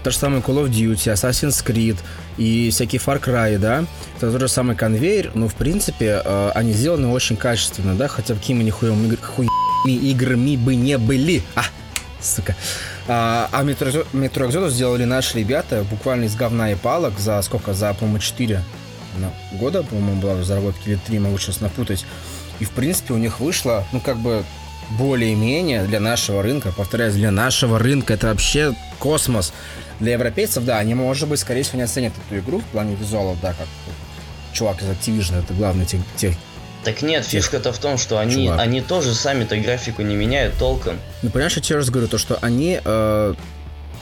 То 0.02 0.10
же 0.10 0.18
самое 0.18 0.42
Call 0.42 0.62
of 0.62 0.68
Duty, 0.68 1.14
Assassin's 1.14 1.64
Creed 1.64 1.96
и 2.36 2.68
всякие 2.70 3.00
Far 3.00 3.18
Cry, 3.18 3.56
да. 3.56 3.86
Это 4.18 4.30
тот 4.30 4.40
же 4.42 4.48
самый 4.48 4.76
конвейер, 4.76 5.30
но 5.34 5.48
в 5.48 5.54
принципе 5.54 6.20
э, 6.22 6.50
они 6.54 6.74
сделаны 6.74 7.08
очень 7.08 7.36
качественно, 7.36 7.94
да, 7.94 8.08
хотя 8.08 8.34
какими 8.34 8.62
нихуевыми 8.62 9.06
игр, 9.14 9.48
играми 9.86 10.56
бы 10.56 10.74
не 10.74 10.98
были. 10.98 11.42
А, 11.54 11.62
сука. 12.20 12.54
А, 13.08 13.48
а 13.50 13.64
Metro, 13.64 14.06
Exodus 14.12 14.70
сделали 14.70 15.04
наши 15.04 15.38
ребята 15.38 15.82
буквально 15.90 16.24
из 16.24 16.36
говна 16.36 16.72
и 16.72 16.74
палок 16.74 17.18
за 17.18 17.40
сколько? 17.40 17.72
За, 17.72 17.94
по-моему, 17.94 18.18
4 18.18 18.62
ну, 19.18 19.58
года, 19.58 19.82
по-моему, 19.82 20.20
была 20.20 20.34
разработка 20.34 20.82
или 20.84 20.96
3, 21.06 21.18
могу 21.20 21.38
сейчас 21.38 21.62
напутать. 21.62 22.04
И, 22.60 22.64
в 22.64 22.70
принципе, 22.70 23.14
у 23.14 23.18
них 23.18 23.40
вышло, 23.40 23.86
ну, 23.92 24.00
как 24.00 24.18
бы, 24.18 24.44
более-менее 24.90 25.84
для 25.84 26.00
нашего 26.00 26.42
рынка, 26.42 26.72
повторяюсь, 26.76 27.14
для 27.14 27.30
нашего 27.30 27.78
рынка 27.78 28.14
это 28.14 28.28
вообще 28.28 28.74
космос. 28.98 29.52
Для 30.00 30.14
европейцев, 30.14 30.64
да, 30.64 30.78
они, 30.78 30.94
может 30.94 31.28
быть, 31.28 31.40
скорее 31.40 31.62
всего, 31.62 31.78
не 31.78 31.84
оценят 31.84 32.12
эту 32.26 32.40
игру 32.40 32.58
в 32.58 32.64
плане 32.64 32.94
визуалов, 32.94 33.40
да, 33.40 33.54
как 33.54 33.68
чувак 34.52 34.82
из 34.82 34.88
Activision, 34.88 35.42
это 35.42 35.54
главный 35.54 35.86
тех, 35.86 36.00
тех 36.16 36.34
так 36.84 37.00
нет, 37.02 37.24
фишка-то 37.24 37.72
в 37.72 37.78
том, 37.78 37.96
что 37.96 38.18
они, 38.18 38.50
они 38.50 38.82
тоже 38.82 39.14
сами-то 39.14 39.56
графику 39.56 40.02
не 40.02 40.14
меняют 40.14 40.54
толком. 40.58 40.98
Ну, 41.22 41.30
понимаешь, 41.30 41.56
я 41.56 41.62
тебе 41.62 41.76
раз 41.76 41.88
говорю, 41.88 42.08
то, 42.08 42.18
что 42.18 42.38
они 42.42 42.78
э, 42.84 43.34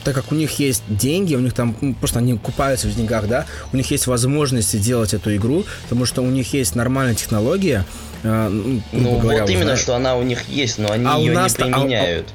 так 0.03 0.15
как 0.15 0.31
у 0.31 0.35
них 0.35 0.59
есть 0.59 0.83
деньги, 0.87 1.35
у 1.35 1.39
них 1.39 1.53
там 1.53 1.75
ну, 1.81 1.93
просто 1.93 2.19
они 2.19 2.37
купаются 2.37 2.87
в 2.87 2.95
деньгах, 2.95 3.27
да, 3.27 3.45
у 3.71 3.77
них 3.77 3.89
есть 3.91 4.07
возможности 4.07 4.77
делать 4.77 5.13
эту 5.13 5.35
игру, 5.35 5.65
потому 5.83 6.05
что 6.05 6.21
у 6.21 6.27
них 6.27 6.53
есть 6.53 6.75
нормальная 6.75 7.15
технология. 7.15 7.85
Э, 8.23 8.49
ну, 8.49 9.19
говоря, 9.19 9.41
вот 9.41 9.49
именно, 9.49 9.65
знаешь. 9.65 9.79
что 9.79 9.95
она 9.95 10.15
у 10.15 10.23
них 10.23 10.47
есть, 10.49 10.77
но 10.77 10.91
они 10.91 11.05
а 11.07 11.17
ее 11.17 11.35
не 11.35 11.49
применяют. 11.49 12.27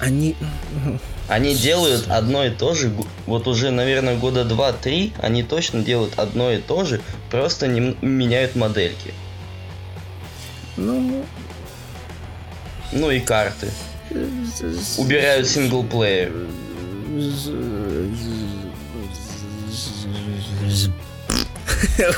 они... 0.00 0.36
Они 1.28 1.54
делают 1.54 2.06
одно 2.08 2.46
и 2.46 2.50
то 2.50 2.74
же, 2.74 2.90
вот 3.26 3.46
уже, 3.48 3.70
наверное, 3.70 4.16
года 4.16 4.46
два-три, 4.46 5.12
они 5.20 5.42
точно 5.42 5.82
делают 5.82 6.18
одно 6.18 6.50
и 6.50 6.56
то 6.56 6.86
же, 6.86 7.02
просто 7.30 7.66
не 7.66 7.94
меняют 8.00 8.56
модельки. 8.56 9.12
Ну... 10.78 11.26
Ну 12.92 13.10
и 13.10 13.20
карты. 13.20 13.68
Убирают 14.96 15.48
синглплеер. 15.48 16.32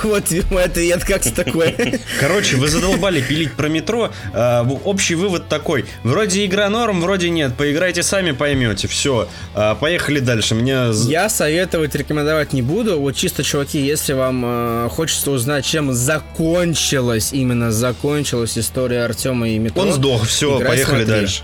Вот 0.04 0.24
мой 0.50 0.64
ответ, 0.64 1.04
как 1.04 1.22
такое. 1.22 2.00
Короче, 2.18 2.56
вы 2.56 2.68
задолбали 2.68 3.20
пилить 3.20 3.52
про 3.52 3.68
метро. 3.68 4.12
А, 4.32 4.66
общий 4.84 5.14
вывод 5.14 5.48
такой. 5.48 5.84
Вроде 6.02 6.44
игра 6.46 6.68
норм, 6.68 7.00
вроде 7.00 7.30
нет. 7.30 7.54
Поиграйте 7.56 8.02
сами, 8.02 8.32
поймете. 8.32 8.88
Все. 8.88 9.28
А, 9.54 9.74
поехали 9.74 10.20
дальше. 10.20 10.54
Мне... 10.54 10.90
Я 11.08 11.28
советовать, 11.28 11.94
рекомендовать 11.94 12.52
не 12.52 12.62
буду. 12.62 13.00
Вот 13.00 13.16
чисто, 13.16 13.42
чуваки, 13.42 13.80
если 13.80 14.12
вам 14.12 14.42
э, 14.44 14.88
хочется 14.90 15.30
узнать, 15.30 15.64
чем 15.64 15.92
закончилась, 15.92 17.32
именно 17.32 17.70
закончилась 17.72 18.56
история 18.56 19.04
Артема 19.04 19.48
и 19.48 19.58
метро. 19.58 19.82
Он 19.82 19.92
сдох, 19.92 20.26
все, 20.26 20.60
поехали 20.60 21.04
дальше. 21.04 21.42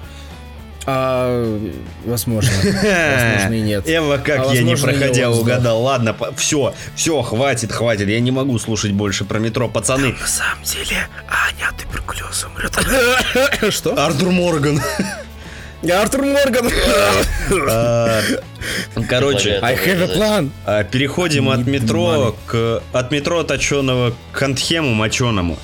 А, 0.87 1.59
возможно. 2.05 2.53
Возможно 2.63 3.55
и 3.55 3.61
нет. 3.61 3.85
Эва, 3.89 4.19
как 4.19 4.49
а 4.49 4.55
я 4.55 4.63
не 4.63 4.77
проходя 4.77 5.31
угадал. 5.31 5.83
Ладно, 5.83 6.17
все, 6.37 6.75
все, 6.95 7.23
хватит, 7.23 7.73
хватит. 7.73 8.09
Я 8.09 8.21
не 8.21 8.31
могу 8.31 8.59
слушать 8.59 8.93
больше 8.93 9.25
про 9.25 9.39
метро. 9.39 9.69
Пацаны. 9.69 10.13
на 10.13 10.27
самом 10.27 10.63
деле, 10.63 11.09
Аня 11.29 11.71
от 11.71 11.77
туберкулеза 11.77 12.47
умрет. 12.47 12.79
Что? 13.75 14.01
Артур 14.01 14.31
Морган. 14.31 14.81
Артур 15.93 16.23
Морган. 16.23 16.71
А, 17.69 18.23
короче, 19.09 19.61
I 19.63 19.77
have 19.77 20.03
a 20.03 20.17
plan. 20.17 20.51
А, 20.65 20.85
переходим 20.85 21.49
от 21.49 21.67
метро 21.67 22.37
к 22.47 22.83
от 22.93 23.11
метро 23.13 23.43
точеного 23.45 24.15
к 24.33 24.43
антхему 24.43 24.95
моченому. 24.95 25.57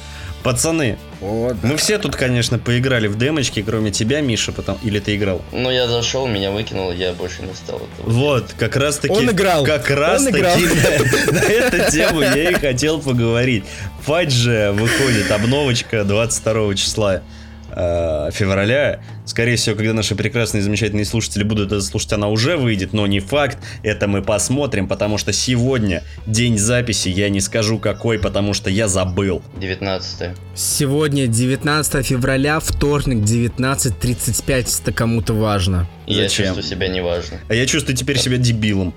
Пацаны, 0.42 0.96
о, 1.22 1.52
да. 1.54 1.68
мы 1.68 1.76
все 1.76 1.98
тут, 1.98 2.16
конечно, 2.16 2.58
поиграли 2.58 3.06
в 3.06 3.16
демочки, 3.16 3.62
кроме 3.62 3.90
тебя, 3.90 4.20
Миша, 4.20 4.52
потом 4.52 4.78
или 4.82 4.98
ты 4.98 5.16
играл? 5.16 5.42
Ну, 5.52 5.70
я 5.70 5.86
зашел, 5.86 6.26
меня 6.26 6.50
выкинул, 6.50 6.92
я 6.92 7.12
больше 7.12 7.42
не 7.42 7.54
стал. 7.54 7.76
Этого. 7.76 8.10
Вот, 8.10 8.54
как 8.58 8.76
раз 8.76 8.98
таки... 8.98 9.14
Он 9.14 9.30
играл. 9.30 9.64
Как 9.64 9.88
раз 9.90 10.26
Он 10.26 10.32
таки 10.32 10.42
на, 11.32 11.32
на 11.32 11.44
эту 11.44 11.92
тему 11.92 12.20
я 12.20 12.50
и 12.50 12.54
хотел 12.54 13.00
поговорить. 13.00 13.64
Фать 14.02 14.32
же 14.32 14.72
выходит 14.72 15.30
обновочка 15.30 16.04
22 16.04 16.74
числа 16.74 17.22
э, 17.74 18.30
февраля. 18.32 19.00
Скорее 19.24 19.56
всего, 19.56 19.76
когда 19.76 19.92
наши 19.92 20.14
прекрасные 20.14 20.62
замечательные 20.62 21.04
слушатели 21.04 21.42
будут 21.42 21.72
это 21.72 21.80
слушать, 21.80 22.12
она 22.12 22.28
уже 22.28 22.56
выйдет, 22.56 22.92
но 22.92 23.06
не 23.06 23.20
факт. 23.20 23.58
Это 23.82 24.08
мы 24.08 24.22
посмотрим, 24.22 24.88
потому 24.88 25.18
что 25.18 25.32
сегодня 25.32 26.02
день 26.26 26.58
записи, 26.58 27.08
я 27.08 27.28
не 27.28 27.40
скажу 27.40 27.78
какой, 27.78 28.18
потому 28.18 28.54
что 28.54 28.70
я 28.70 28.88
забыл. 28.88 29.42
19 29.58 30.30
Сегодня 30.54 31.26
19 31.26 32.06
февраля, 32.06 32.60
вторник, 32.60 33.24
19.35, 33.24 34.82
это 34.82 34.92
кому-то 34.92 35.34
важно. 35.34 35.88
Я 36.06 36.24
Зачем? 36.24 36.46
чувствую 36.46 36.64
себя 36.64 36.88
неважно. 36.88 37.38
А 37.48 37.54
я 37.54 37.66
чувствую 37.66 37.96
теперь 37.96 38.18
себя 38.18 38.36
дебилом. 38.36 38.94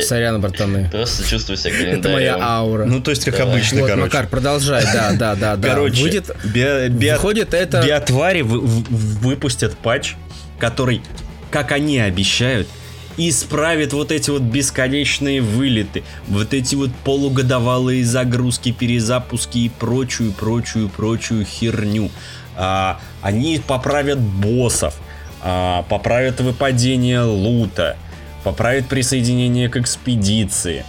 Сорян, 0.00 0.40
братаны. 0.40 0.88
Просто 0.90 1.28
чувствую 1.28 1.56
себя 1.56 1.70
календарем. 1.72 2.00
Это 2.00 2.08
моя 2.10 2.36
аура. 2.40 2.84
Ну, 2.84 3.00
то 3.00 3.10
есть, 3.10 3.24
как 3.24 3.36
Давай. 3.36 3.54
обычно, 3.54 3.80
вот, 3.80 3.88
короче. 3.88 4.04
Макар, 4.04 4.26
продолжай, 4.28 4.84
да, 4.84 5.12
да, 5.12 5.34
да. 5.34 5.56
да. 5.56 5.68
Короче, 5.68 6.02
Выйдет, 6.02 6.36
би, 6.44 6.88
би, 6.88 7.10
выходит 7.10 7.54
это... 7.54 7.82
Биотвари 7.84 8.42
вы, 8.42 8.60
выпустят 8.60 9.76
патч, 9.78 10.14
который, 10.58 11.02
как 11.50 11.72
они 11.72 11.98
обещают, 11.98 12.68
исправит 13.18 13.92
вот 13.92 14.12
эти 14.12 14.30
вот 14.30 14.42
бесконечные 14.42 15.40
вылеты, 15.40 16.04
вот 16.28 16.54
эти 16.54 16.74
вот 16.74 16.90
полугодовалые 17.04 18.04
загрузки, 18.04 18.72
перезапуски 18.72 19.58
и 19.58 19.68
прочую, 19.68 20.32
прочую, 20.32 20.88
прочую 20.88 21.44
херню. 21.44 22.10
А, 22.56 23.00
они 23.20 23.60
поправят 23.64 24.20
боссов, 24.20 24.94
а, 25.42 25.82
поправят 25.82 26.40
выпадение 26.40 27.22
лута, 27.22 27.96
поправит 28.48 28.88
присоединение 28.88 29.68
к 29.68 29.76
экспедиции, 29.76 30.82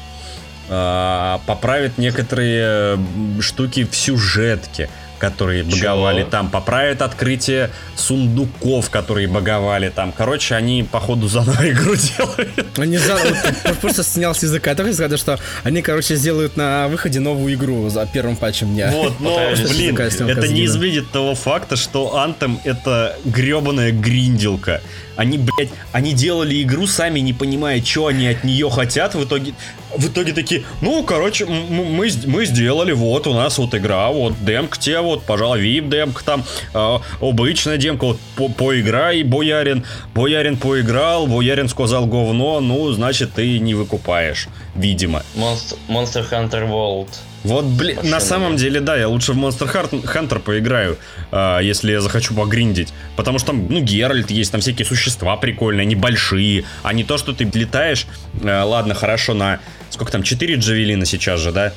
а, 0.70 1.42
поправит 1.46 1.98
некоторые 1.98 2.98
штуки 3.42 3.84
в 3.84 3.94
сюжетке, 3.98 4.90
которые 5.18 5.66
Чего? 5.66 5.76
баговали 5.76 6.24
там, 6.24 6.50
поправят 6.50 7.02
открытие 7.02 7.70
сундуков, 7.98 8.90
которые 8.90 9.28
баговали 9.28 9.90
там. 9.90 10.14
Короче, 10.14 10.56
они, 10.56 10.88
походу, 10.90 11.28
заново 11.28 11.70
игру 11.70 11.96
делают. 12.18 12.80
Они 12.80 12.98
за... 12.98 13.18
вот, 13.66 13.78
просто 13.80 14.04
снял 14.04 14.34
с 14.34 14.42
языка, 14.42 14.74
так 14.74 14.94
сказать, 14.94 15.20
что 15.20 15.38
они, 15.64 15.82
короче, 15.82 16.16
сделают 16.16 16.56
на 16.56 16.88
выходе 16.88 17.20
новую 17.20 17.56
игру 17.56 17.90
за 17.90 18.06
первым 18.06 18.38
патчем 18.38 18.74
дня. 18.74 18.90
Вот, 18.92 19.20
но, 19.20 19.38
блин, 19.68 19.98
это 19.98 20.48
не 20.48 20.64
изменит 20.64 21.12
того 21.12 21.36
факта, 21.36 21.76
что 21.76 22.24
Anthem 22.26 22.58
это 22.64 23.18
гребаная 23.26 23.92
гринделка. 23.92 24.80
Они, 25.20 25.38
блядь, 25.38 25.68
они 25.92 26.14
делали 26.14 26.64
игру, 26.64 26.88
сами 26.88 27.20
не 27.20 27.34
понимая, 27.34 27.84
что 27.84 28.08
они 28.08 28.26
от 28.26 28.46
нее 28.46 28.70
хотят. 28.70 29.16
В 29.16 29.26
итоге, 29.26 29.54
в 29.94 30.08
итоге 30.08 30.32
такие, 30.32 30.64
ну, 30.80 31.04
короче, 31.04 31.46
мы, 31.46 32.10
мы 32.26 32.46
сделали, 32.46 32.94
вот 32.94 33.28
у 33.28 33.34
нас 33.34 33.58
вот 33.58 33.76
игра, 33.76 34.10
вот 34.12 34.34
демка 34.46 34.80
тебе, 34.80 35.02
вот, 35.02 35.24
пожалуй, 35.24 35.60
VIP 35.60 35.90
демка 35.90 36.24
там, 36.24 36.46
э, 36.74 37.00
обычная 37.20 37.76
демка, 37.76 38.06
вот, 38.06 38.20
по 38.38 38.48
поиграй, 38.48 39.24
боярин. 39.24 39.84
Боярин 40.16 40.56
поиграл, 40.56 41.28
боярин 41.28 41.68
сказал 41.68 42.06
говно, 42.06 42.62
ну, 42.62 42.90
значит, 42.94 43.34
ты 43.34 43.60
не 43.60 43.74
выкупаешь, 43.74 44.48
видимо. 44.74 45.24
Monster, 45.36 45.78
Monster 45.90 46.30
Hunter 46.32 46.66
World 46.66 47.10
вот, 47.44 47.66
блин, 47.66 47.98
на 48.04 48.20
самом 48.20 48.58
деле, 48.58 48.82
да, 48.82 48.98
я 48.98 49.08
лучше 49.08 49.34
в 49.34 49.38
Monster 49.38 49.72
Hunter 50.04 50.40
поиграю, 50.40 50.98
э, 51.32 51.60
если 51.64 51.92
я 51.92 52.02
захочу 52.02 52.34
погриндить. 52.36 52.94
Потому 53.16 53.40
что 53.40 53.48
там, 53.48 53.68
ну, 53.70 53.82
Геральт 53.82 54.30
есть, 54.30 54.52
там 54.52 54.62
всякие 54.62 54.86
существа 54.86 55.36
прикольные, 55.38 55.84
они 55.84 55.96
большие, 55.96 56.66
а 56.84 56.94
не 56.94 57.04
то, 57.04 57.18
что 57.18 57.34
ты 57.34 57.46
летаешь, 57.46 58.08
э, 58.42 58.62
ладно, 58.62 58.94
хорошо, 58.94 59.34
на, 59.34 59.60
сколько 59.90 60.12
там, 60.12 60.24
4 60.24 60.56
джавелина 60.56 61.06
сейчас 61.06 61.40
же, 61.40 61.52
да? 61.52 61.74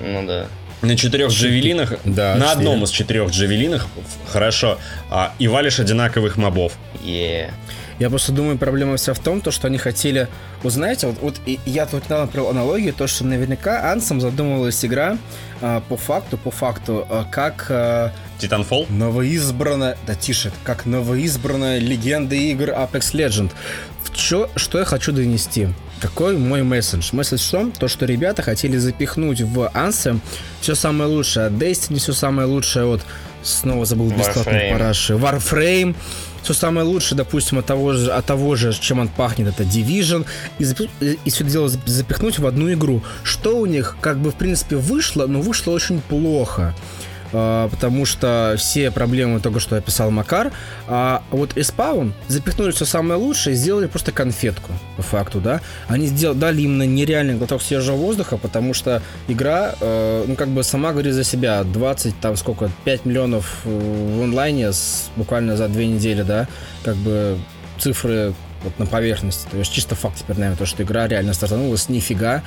Ну 0.00 0.26
да. 0.26 0.46
На 0.82 0.96
четырех 0.96 1.30
джавелинах, 1.30 1.94
да, 2.04 2.34
на 2.36 2.52
одном 2.52 2.84
из 2.84 2.90
четырех 2.90 3.30
джавелинах, 3.30 3.86
хорошо, 4.28 4.78
а, 5.10 5.32
и 5.38 5.48
валишь 5.48 5.80
одинаковых 5.80 6.36
мобов. 6.36 6.74
Yeah. 7.02 7.50
Я 7.98 8.10
просто 8.10 8.32
думаю, 8.32 8.58
проблема 8.58 8.96
вся 8.96 9.14
в 9.14 9.18
том, 9.18 9.40
то, 9.40 9.50
что 9.50 9.68
они 9.68 9.78
хотели... 9.78 10.28
Вот 10.62 10.72
знаете, 10.72 11.06
вот, 11.06 11.18
вот 11.20 11.40
я 11.64 11.86
тут 11.86 12.04
недавно 12.04 12.26
провел 12.26 12.50
аналогию, 12.50 12.92
то, 12.92 13.06
что 13.06 13.24
наверняка 13.24 13.92
Ансом 13.92 14.20
задумывалась 14.20 14.84
игра 14.84 15.16
а, 15.60 15.80
по 15.80 15.96
факту, 15.96 16.36
по 16.36 16.50
факту, 16.50 17.06
а, 17.08 17.24
как... 17.30 17.66
А, 17.68 18.12
Titanfall? 18.40 18.92
Новоизбранная... 18.92 19.96
Да 20.06 20.14
тише, 20.14 20.50
как 20.64 20.86
новоизбранная 20.86 21.78
легенда 21.78 22.34
игр 22.34 22.70
Apex 22.70 23.12
Legend. 23.12 23.52
В 24.02 24.14
чё, 24.16 24.50
что 24.56 24.78
я 24.78 24.84
хочу 24.84 25.12
донести? 25.12 25.68
Какой 26.00 26.36
мой 26.36 26.62
месседж? 26.62 27.10
Месседж 27.12 27.46
в 27.46 27.50
том, 27.50 27.72
то, 27.72 27.88
что 27.88 28.06
ребята 28.06 28.42
хотели 28.42 28.76
запихнуть 28.76 29.40
в 29.40 29.70
Anthem 29.72 30.20
все 30.60 30.74
самое 30.74 31.08
лучшее 31.08 31.46
от 31.46 31.52
Destiny, 31.52 31.98
все 31.98 32.12
самое 32.12 32.48
лучшее 32.48 32.86
от... 32.86 33.02
Снова 33.42 33.84
забыл 33.84 34.10
бесплатный 34.10 34.72
параши. 34.72 35.12
Warframe 35.14 35.94
все 36.44 36.52
самое 36.54 36.86
лучшее, 36.86 37.16
допустим, 37.16 37.58
от 37.58 37.66
того 37.66 37.94
же, 37.94 38.12
от 38.12 38.26
того 38.26 38.54
же, 38.54 38.72
чем 38.72 38.98
он 38.98 39.08
пахнет, 39.08 39.48
это 39.48 39.62
Division, 39.64 40.26
и, 40.58 40.64
запи- 40.64 40.90
и 41.00 41.30
все 41.30 41.42
это 41.42 41.52
дело 41.52 41.68
запихнуть 41.68 42.38
в 42.38 42.46
одну 42.46 42.72
игру. 42.72 43.02
Что 43.22 43.58
у 43.58 43.66
них, 43.66 43.96
как 44.00 44.18
бы, 44.18 44.30
в 44.30 44.34
принципе, 44.34 44.76
вышло, 44.76 45.26
но 45.26 45.40
вышло 45.40 45.72
очень 45.72 46.00
плохо. 46.00 46.74
А, 47.36 47.68
потому 47.68 48.06
что 48.06 48.54
все 48.56 48.92
проблемы 48.92 49.40
только 49.40 49.58
что 49.58 49.76
описал 49.76 50.12
Макар, 50.12 50.52
а 50.86 51.22
вот 51.32 51.56
Respawn 51.56 52.12
запихнули 52.28 52.70
все 52.70 52.84
самое 52.84 53.18
лучшее 53.18 53.54
и 53.54 53.56
сделали 53.56 53.86
просто 53.86 54.12
конфетку, 54.12 54.70
по 54.96 55.02
факту, 55.02 55.40
да. 55.40 55.60
Они 55.88 56.06
сделали, 56.06 56.38
дали 56.38 56.62
именно 56.62 56.86
нереальный 56.86 57.34
глоток 57.34 57.60
свежего 57.60 57.96
воздуха, 57.96 58.36
потому 58.36 58.72
что 58.72 59.02
игра, 59.26 59.74
э, 59.80 60.24
ну, 60.28 60.36
как 60.36 60.48
бы 60.48 60.62
сама 60.62 60.92
говорит 60.92 61.14
за 61.14 61.24
себя, 61.24 61.64
20, 61.64 62.20
там, 62.20 62.36
сколько, 62.36 62.70
5 62.84 63.04
миллионов 63.04 63.62
э, 63.64 64.16
в 64.18 64.22
онлайне 64.22 64.72
с, 64.72 65.10
буквально 65.16 65.56
за 65.56 65.66
две 65.66 65.88
недели, 65.88 66.22
да, 66.22 66.46
как 66.84 66.94
бы 66.96 67.36
цифры 67.78 68.32
вот 68.62 68.78
на 68.78 68.86
поверхности. 68.86 69.48
То 69.50 69.58
есть 69.58 69.72
чисто 69.72 69.96
факт 69.96 70.18
теперь, 70.18 70.36
наверное, 70.36 70.56
то, 70.56 70.66
что 70.66 70.84
игра 70.84 71.08
реально 71.08 71.34
стартанулась 71.34 71.88
нифига 71.88 72.44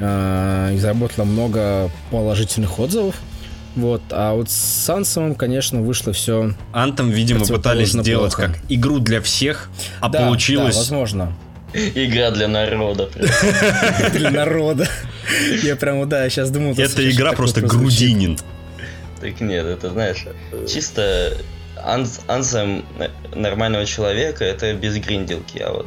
э, 0.00 0.72
и 0.74 0.78
заработала 0.78 1.24
много 1.24 1.90
положительных 2.10 2.78
отзывов. 2.78 3.14
Вот, 3.78 4.02
а 4.10 4.34
вот 4.34 4.50
с 4.50 4.54
Сансомом, 4.54 5.36
конечно, 5.36 5.80
вышло 5.80 6.12
все. 6.12 6.52
Антом, 6.72 7.10
видимо, 7.10 7.46
пытались 7.46 7.92
сделать 7.92 8.34
плохо. 8.34 8.52
как 8.54 8.58
игру 8.68 8.98
для 8.98 9.22
всех, 9.22 9.70
а 10.00 10.08
да, 10.08 10.26
получилось. 10.26 10.74
Да, 10.74 10.80
возможно. 10.80 11.32
Игра 11.72 12.32
для 12.32 12.48
народа. 12.48 13.08
Для 14.12 14.30
народа. 14.32 14.88
Я 15.62 15.76
прямо, 15.76 16.06
да, 16.06 16.28
сейчас 16.28 16.50
думал... 16.50 16.74
Это 16.76 17.08
игра 17.08 17.34
просто 17.34 17.60
грудинин. 17.60 18.36
Так 19.20 19.40
нет, 19.40 19.64
это, 19.64 19.90
знаешь, 19.90 20.24
чисто 20.68 21.36
анс, 21.76 22.20
ансем 22.26 22.84
нормального 23.32 23.86
человека 23.86 24.44
это 24.44 24.74
без 24.74 24.96
гринделки, 24.96 25.58
а 25.58 25.72
вот 25.72 25.86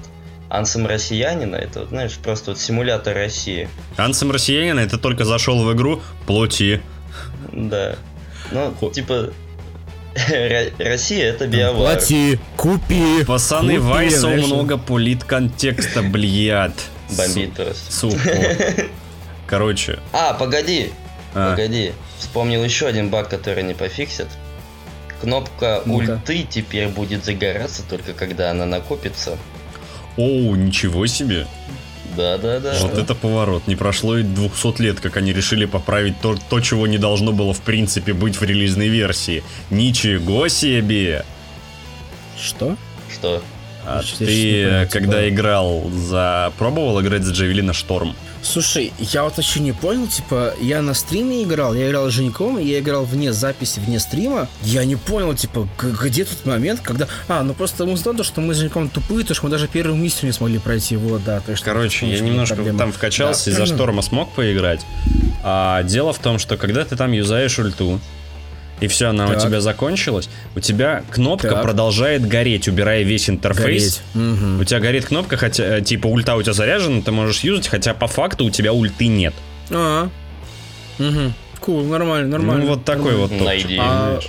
ансем 0.50 0.86
россиянина 0.88 1.56
это, 1.56 1.88
знаешь, 1.88 2.14
просто 2.24 2.52
вот 2.52 2.60
симулятор 2.60 3.16
России. 3.16 3.68
Ансем 3.98 4.32
россиянина 4.32 4.80
это 4.80 4.98
только 4.98 5.26
зашел 5.26 5.62
в 5.64 5.74
игру, 5.74 6.02
плати. 6.26 6.80
Да. 7.52 7.96
Ну, 8.52 8.74
Хо... 8.80 8.90
типа, 8.90 9.32
Россия 10.80 11.30
это 11.30 11.48
биовар. 11.48 11.98
Плати, 11.98 12.40
купи. 12.58 13.24
Пацаны, 13.26 13.76
купи, 13.76 13.80
Вайсу 13.80 14.30
много 14.30 14.78
пулит 14.78 15.24
контекста, 15.24 16.02
блядь. 16.02 16.88
Бомбит 17.18 17.54
просто. 17.54 17.92
Сука. 17.92 18.38
Короче. 19.48 20.00
А, 20.14 20.34
погоди. 20.34 20.92
А. 21.34 21.52
Погоди. 21.52 21.94
Вспомнил 22.18 22.64
еще 22.64 22.88
один 22.88 23.10
баг, 23.10 23.30
который 23.30 23.64
не 23.64 23.74
пофиксит. 23.74 24.28
Кнопка 25.22 25.84
ну 25.86 25.96
ульты 25.96 26.48
теперь 26.50 26.88
будет 26.88 27.24
загораться 27.24 27.84
только 27.88 28.14
когда 28.14 28.52
она 28.52 28.66
накопится. 28.66 29.38
Оу, 30.18 30.56
ничего 30.56 31.06
себе. 31.06 31.48
Да, 32.16 32.38
да, 32.38 32.60
да. 32.60 32.74
Вот 32.82 32.98
это 32.98 33.16
поворот. 33.16 33.68
Не 33.68 33.76
прошло 33.76 34.18
и 34.18 34.24
200 34.24 34.82
лет, 34.82 35.00
как 35.00 35.18
они 35.18 35.34
решили 35.34 35.66
поправить 35.66 36.20
то, 36.22 36.38
то, 36.50 36.60
чего 36.60 36.88
не 36.88 36.98
должно 36.98 37.32
было 37.32 37.54
в 37.54 37.62
принципе 37.62 38.14
быть 38.14 38.40
в 38.40 38.44
релизной 38.44 38.88
версии. 38.88 39.44
Ничего 39.70 40.48
себе! 40.48 41.26
Что? 42.40 42.76
Что? 43.12 43.42
А 43.86 44.02
ты, 44.18 44.88
когда 44.92 45.28
играл 45.28 45.90
за... 45.90 46.52
Пробовал 46.58 47.02
играть 47.02 47.24
за 47.24 47.34
Джавелина 47.34 47.74
Шторм? 47.74 48.16
Слушай, 48.44 48.92
я 48.98 49.24
вот 49.24 49.38
еще 49.38 49.60
не 49.60 49.72
понял, 49.72 50.08
типа, 50.08 50.56
я 50.60 50.82
на 50.82 50.96
стриме 50.96 51.44
играл, 51.44 51.76
я 51.76 51.88
играл 51.88 52.10
с 52.10 52.14
Женьком, 52.14 52.58
я 52.58 52.80
играл 52.80 53.06
вне 53.06 53.34
записи, 53.34 53.80
вне 53.80 54.00
стрима. 54.00 54.48
Я 54.64 54.84
не 54.84 54.96
понял, 54.96 55.36
типа, 55.36 55.68
где 55.80 56.26
тот 56.26 56.46
момент, 56.46 56.82
когда... 56.82 57.08
А, 57.28 57.44
ну 57.44 57.54
просто 57.54 57.86
мы 57.86 57.96
знаем, 57.98 58.24
что 58.24 58.42
мы 58.42 58.56
с 58.56 58.58
Женьком 58.58 58.90
тупые, 58.90 59.26
то 59.26 59.34
что 59.36 59.46
мы 59.46 59.52
даже 59.52 59.68
первую 59.68 59.96
миссию 59.98 60.26
не 60.26 60.32
смогли 60.32 60.58
пройти, 60.58 60.96
вот, 60.96 61.24
да. 61.24 61.40
То 61.42 61.52
есть, 61.52 61.64
Короче, 61.64 62.10
я 62.10 62.20
немножко 62.20 62.56
проблема. 62.56 62.80
там 62.80 62.92
вкачался, 62.92 63.46
да. 63.46 63.52
из-за 63.52 63.66
шторма 63.68 64.02
смог 64.02 64.34
поиграть. 64.34 64.82
А 65.44 65.84
дело 65.84 66.12
в 66.12 66.20
том, 66.20 66.40
что 66.40 66.58
когда 66.58 66.84
ты 66.84 66.96
там 66.96 67.12
юзаешь 67.12 67.58
ульту, 67.60 68.00
и 68.82 68.88
все, 68.88 69.10
она 69.10 69.28
так. 69.28 69.38
у 69.38 69.40
тебя 69.40 69.62
закончилась, 69.62 70.28
у 70.56 70.60
тебя 70.60 71.04
кнопка 71.12 71.52
так. 71.52 71.62
продолжает 71.62 72.28
гореть, 72.28 72.68
убирая 72.68 73.04
весь 73.04 73.30
интерфейс. 73.30 74.02
Угу. 74.16 74.62
У 74.62 74.64
тебя 74.64 74.80
горит 74.80 75.06
кнопка, 75.06 75.38
хотя, 75.38 75.78
э, 75.78 75.82
типа, 75.82 76.08
ульта 76.08 76.36
у 76.36 76.42
тебя 76.42 76.54
заряжена, 76.54 77.02
ты 77.02 77.12
можешь 77.12 77.42
юзать, 77.42 77.68
хотя 77.68 77.94
по 77.94 78.08
факту 78.08 78.46
у 78.46 78.50
тебя 78.50 78.74
ульты 78.74 79.06
нет. 79.08 79.36
А, 79.70 80.10
угу. 80.98 81.34
Cool, 81.60 81.84
нормально, 81.84 82.28
нормально. 82.28 82.64
Ну, 82.64 82.70
вот 82.72 82.84
такой 82.84 83.16
вот 83.16 83.30
топчик. 83.30 83.46
Найди. 83.46 83.78
А, 83.80 84.20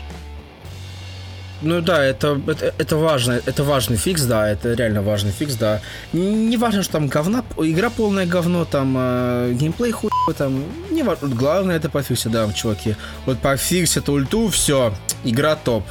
ну 1.62 1.80
да, 1.80 2.04
это, 2.04 2.40
это, 2.46 2.74
это 2.78 2.96
важно, 2.96 3.40
это 3.46 3.64
важный 3.64 3.96
фикс, 3.96 4.22
да, 4.22 4.48
это 4.48 4.74
реально 4.74 5.02
важный 5.02 5.32
фикс, 5.32 5.54
да. 5.54 5.80
Не 6.12 6.56
важно, 6.56 6.82
что 6.82 6.92
там 6.92 7.08
говна, 7.08 7.44
игра 7.58 7.90
полное 7.90 8.26
говно, 8.26 8.64
там 8.64 8.94
э, 8.98 9.52
геймплей 9.54 9.92
хуй, 9.92 10.10
там, 10.36 10.64
не 10.90 11.02
важно, 11.02 11.28
главное 11.28 11.76
это 11.76 11.88
пофиксить, 11.88 12.32
да, 12.32 12.50
чуваки. 12.52 12.96
Вот 13.26 13.38
пофиксит 13.38 14.08
ульту, 14.08 14.48
все, 14.48 14.92
игра 15.24 15.56
топ. 15.56 15.84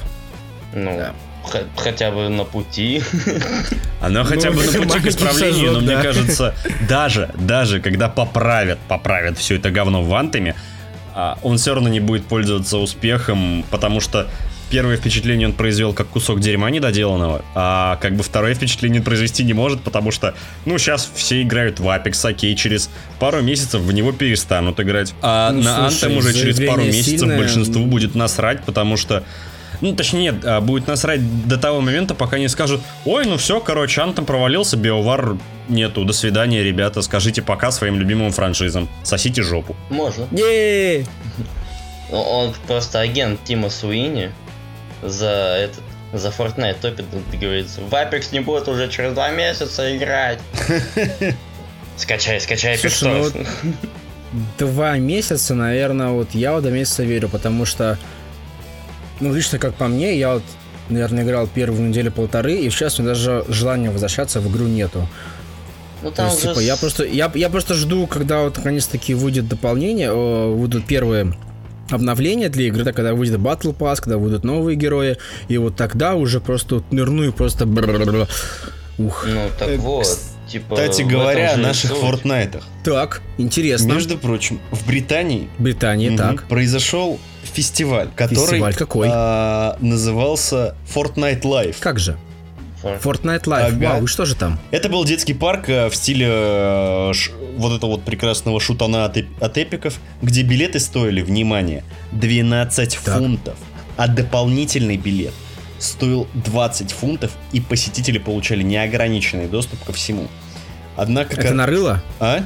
Ну, 0.74 0.98
да. 0.98 1.14
хотя 1.76 2.12
бы 2.12 2.30
на 2.30 2.44
пути. 2.44 3.02
Она 4.02 4.24
хотя 4.24 4.52
бы 4.52 4.64
на 4.64 4.72
пути 4.88 5.00
к 5.00 5.08
исправлению, 5.08 5.74
но 5.74 5.80
мне 5.80 6.02
кажется, 6.02 6.54
даже, 6.88 7.30
даже 7.36 7.82
когда 7.82 8.10
поправят, 8.10 8.80
поправят 8.88 9.38
все 9.38 9.56
это 9.56 9.72
говно 9.72 10.04
вантами, 10.04 10.56
а, 11.14 11.38
он 11.44 11.58
все 11.58 11.74
равно 11.74 11.90
не 11.90 12.00
будет 12.00 12.26
пользоваться 12.26 12.78
успехом, 12.78 13.66
потому 13.70 14.00
что 14.00 14.28
первое 14.72 14.96
впечатление 14.96 15.50
он 15.50 15.54
произвел 15.54 15.94
как 15.94 16.08
кусок 16.08 16.40
дерьма 16.40 16.72
недоделанного, 16.72 17.44
а 17.54 17.98
как 17.98 18.16
бы 18.16 18.24
второе 18.24 18.56
впечатление 18.56 19.02
произвести 19.02 19.44
не 19.44 19.54
может, 19.54 19.82
потому 19.82 20.12
что, 20.12 20.34
ну, 20.66 20.78
сейчас 20.78 21.12
все 21.14 21.42
играют 21.42 21.80
в 21.80 21.88
Apex, 21.88 22.28
окей, 22.28 22.56
через 22.56 22.90
пару 23.20 23.42
месяцев 23.42 23.82
в 23.82 23.92
него 23.92 24.14
перестанут 24.14 24.80
играть. 24.80 25.14
А 25.22 25.52
ну, 25.52 25.62
на 25.62 25.92
слушай, 25.92 26.10
Anthem 26.10 26.18
уже 26.18 26.34
через 26.34 26.60
пару 26.66 26.84
месяцев 26.84 27.20
сильное... 27.20 27.38
большинству 27.38 27.86
будет 27.86 28.16
насрать, 28.16 28.64
потому 28.64 28.98
что 28.98 29.24
ну, 29.82 29.96
точнее, 29.96 30.22
нет, 30.22 30.46
а, 30.46 30.62
будет 30.62 30.88
насрать 30.88 31.48
до 31.48 31.58
того 31.58 31.82
момента, 31.82 32.14
пока 32.14 32.38
не 32.38 32.48
скажут, 32.48 32.82
ой, 33.04 33.26
ну 33.26 33.38
все, 33.38 33.60
короче, 33.60 34.02
Антом 34.02 34.26
провалился, 34.26 34.78
биовар 34.78 35.38
нету, 35.70 36.06
до 36.06 36.14
свидания, 36.14 36.64
ребята, 36.64 37.02
скажите 37.02 37.42
пока 37.42 37.72
своим 37.72 38.00
любимым 38.00 38.32
франшизам, 38.32 38.88
сосите 39.04 39.42
жопу. 39.42 39.76
Можно. 39.90 40.28
е 40.32 41.06
Он 42.12 42.54
просто 42.68 43.00
агент 43.00 43.44
Тима 43.44 43.70
Суини, 43.70 44.32
за 45.02 45.30
этот 45.30 45.84
за 46.14 46.30
Fortnite 46.30 46.76
топит, 46.82 47.06
говорится, 47.32 47.82
в 47.82 47.94
Apex 47.94 48.30
не 48.32 48.42
будет 48.42 48.68
уже 48.68 48.90
через 48.90 49.14
два 49.14 49.30
месяца 49.30 49.96
играть. 49.96 50.40
Скачай, 51.98 52.42
скачай 52.42 52.76
Apex 52.76 52.98
ну 53.02 53.24
вот 53.24 53.36
Два 54.58 54.98
месяца, 54.98 55.54
наверное, 55.56 56.10
вот 56.10 56.30
я 56.34 56.54
вот 56.54 56.64
до 56.64 56.72
месяца 56.72 57.04
верю, 57.04 57.28
потому 57.28 57.66
что, 57.66 57.98
ну, 59.20 59.34
лично 59.34 59.60
как 59.60 59.76
по 59.76 59.88
мне, 59.88 60.18
я 60.18 60.36
вот, 60.36 60.44
наверное, 60.90 61.24
играл 61.24 61.48
первую 61.48 61.90
неделю 61.90 62.12
полторы, 62.12 62.56
и 62.56 62.70
сейчас 62.70 62.98
у 62.98 63.04
меня 63.04 63.14
даже 63.14 63.44
желания 63.50 63.92
возвращаться 63.92 64.40
в 64.40 64.50
игру 64.50 64.66
нету. 64.66 65.08
Ну, 66.02 66.12
там 66.12 66.28
То 66.28 66.32
есть, 66.32 66.44
же... 66.44 66.50
типа, 66.50 66.60
я 66.60 66.78
просто, 66.78 67.04
я, 67.04 67.30
я 67.36 67.50
просто 67.50 67.74
жду, 67.74 68.08
когда 68.08 68.42
вот 68.42 68.58
наконец-таки 68.58 69.14
выйдет 69.14 69.50
дополнение, 69.50 70.12
выйдут 70.14 70.86
первые 70.88 71.34
обновление 71.92 72.50
для 72.50 72.66
игры, 72.68 72.84
да, 72.84 72.94
когда 72.94 73.14
выйдет 73.14 73.40
Battle 73.40 73.76
Pass, 73.76 73.98
когда 74.02 74.18
выйдут 74.18 74.44
новые 74.44 74.76
герои, 74.76 75.18
и 75.48 75.58
вот 75.58 75.76
тогда 75.76 76.16
уже 76.16 76.40
просто 76.40 76.76
вот 76.76 76.92
нырну 76.92 77.24
и 77.24 77.32
просто... 77.32 77.66
Ух. 78.98 79.26
Ну, 79.28 79.50
так 79.58 79.70
э, 79.70 79.78
вот. 79.78 80.08
Типа, 80.48 80.76
Кстати 80.76 81.04
говоря, 81.04 81.54
о 81.54 81.58
наших 81.58 81.96
Фортнайтах. 81.96 82.64
Так, 82.84 83.22
интересно. 83.38 83.94
Между 83.94 84.18
прочим, 84.18 84.60
в 84.72 84.86
Британии, 84.86 85.50
Британии, 85.58 86.10
угу, 86.10 86.18
так. 86.18 86.44
произошел 86.48 87.20
фестиваль, 87.44 88.10
который 88.16 88.46
фестиваль 88.48 88.74
какой? 88.74 89.08
А, 89.10 89.78
назывался 89.80 90.76
Fortnite 90.94 91.44
Live. 91.44 91.78
Как 91.80 92.00
же? 92.00 92.18
Fortnite 92.84 93.44
Live. 93.44 93.68
Ага. 93.68 93.90
Вау, 93.90 94.04
и 94.04 94.08
что 94.08 94.26
же 94.26 94.36
там? 94.36 94.60
Это 94.72 94.90
был 94.90 95.04
детский 95.06 95.34
парк 95.34 95.70
э, 95.70 95.90
в 95.90 95.96
стиле 95.96 96.28
э, 96.30 97.12
ш, 97.14 97.32
вот 97.58 97.74
этого 97.74 97.92
вот 97.92 98.04
прекрасного 98.04 98.60
шутана 98.60 99.06
от, 99.06 99.18
от 99.40 99.58
эпиков, 99.58 100.00
где 100.22 100.42
билеты 100.44 100.80
стоили, 100.80 101.22
внимание, 101.22 101.84
12 102.12 103.00
так. 103.04 103.18
фунтов. 103.18 103.56
А 103.98 104.08
дополнительный 104.08 104.98
билет 104.98 105.34
стоил 105.80 106.28
20 106.34 106.92
фунтов, 106.92 107.32
и 107.52 107.62
посетители 107.62 108.18
получали 108.18 108.64
неограниченный 108.64 109.48
доступ 109.48 109.84
ко 109.84 109.94
всему. 109.94 110.28
Однако... 110.96 111.34
Это 111.34 111.44
как... 111.44 111.54
нарыло? 111.54 112.04
А? 112.20 112.44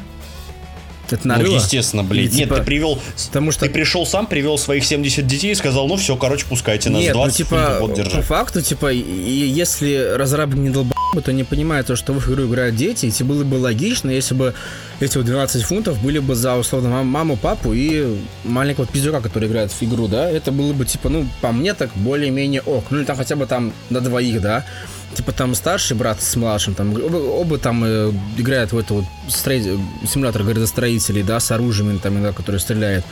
Это 1.11 1.27
нарыло? 1.27 1.47
Ну, 1.47 1.55
естественно, 1.55 2.03
блин. 2.03 2.25
Нет, 2.25 2.33
типа... 2.33 2.57
ты 2.57 2.63
привел... 2.63 2.99
Потому 3.27 3.51
что... 3.51 3.65
Ты 3.65 3.71
пришел 3.71 4.05
сам, 4.05 4.27
привел 4.27 4.57
своих 4.57 4.85
70 4.85 5.25
детей 5.25 5.51
и 5.51 5.55
сказал, 5.55 5.87
ну 5.87 5.95
все, 5.97 6.15
короче, 6.15 6.45
пускайте 6.47 6.89
нас 6.89 7.01
Нет, 7.01 7.13
20 7.13 7.39
ну, 7.39 7.45
типа, 7.45 7.77
вот, 7.79 7.93
держи. 7.93 8.17
по 8.17 8.21
факту, 8.21 8.61
типа, 8.61 8.91
если 8.91 10.13
разрабы 10.15 10.57
не 10.57 10.69
долбоебы, 10.69 11.21
то 11.23 11.31
не 11.31 11.43
понимают 11.43 11.87
то, 11.87 11.95
что 11.95 12.13
в 12.13 12.17
их 12.17 12.29
игру 12.29 12.45
играют 12.45 12.75
дети, 12.75 13.05
и 13.05 13.23
было 13.23 13.43
бы 13.43 13.55
логично, 13.55 14.09
если 14.09 14.33
бы 14.33 14.53
эти 14.99 15.17
вот 15.17 15.25
12 15.25 15.63
фунтов 15.63 16.01
были 16.01 16.19
бы 16.19 16.35
за, 16.35 16.55
условно, 16.55 17.03
маму, 17.03 17.37
папу 17.37 17.73
и 17.73 18.17
маленького 18.43 18.87
пиздюка, 18.87 19.21
который 19.21 19.47
играет 19.47 19.71
в 19.71 19.83
игру, 19.83 20.07
да, 20.07 20.29
это 20.29 20.51
было 20.51 20.73
бы, 20.73 20.85
типа, 20.85 21.09
ну, 21.09 21.27
по 21.41 21.51
мне 21.51 21.73
так 21.73 21.89
более-менее 21.95 22.61
ок. 22.61 22.85
Ну, 22.89 22.99
или 22.99 23.05
там 23.05 23.17
хотя 23.17 23.35
бы 23.35 23.45
там 23.45 23.73
на 23.89 24.01
двоих, 24.01 24.41
да 24.41 24.65
типа 25.15 25.31
там 25.31 25.55
старший 25.55 25.97
брат 25.97 26.21
с 26.21 26.35
младшим, 26.35 26.75
там 26.75 26.93
оба, 26.93 27.17
оба 27.17 27.57
там 27.57 27.83
э, 27.83 28.11
играют 28.37 28.71
в 28.71 28.77
эту 28.77 28.95
вот 28.95 29.05
строитель, 29.27 29.79
симулятор 30.07 30.43
градостроителей, 30.43 31.23
да, 31.23 31.39
с 31.39 31.51
оружием, 31.51 31.97
там, 31.99 32.21
да, 32.21 32.31
который 32.31 32.59
стреляет. 32.59 33.03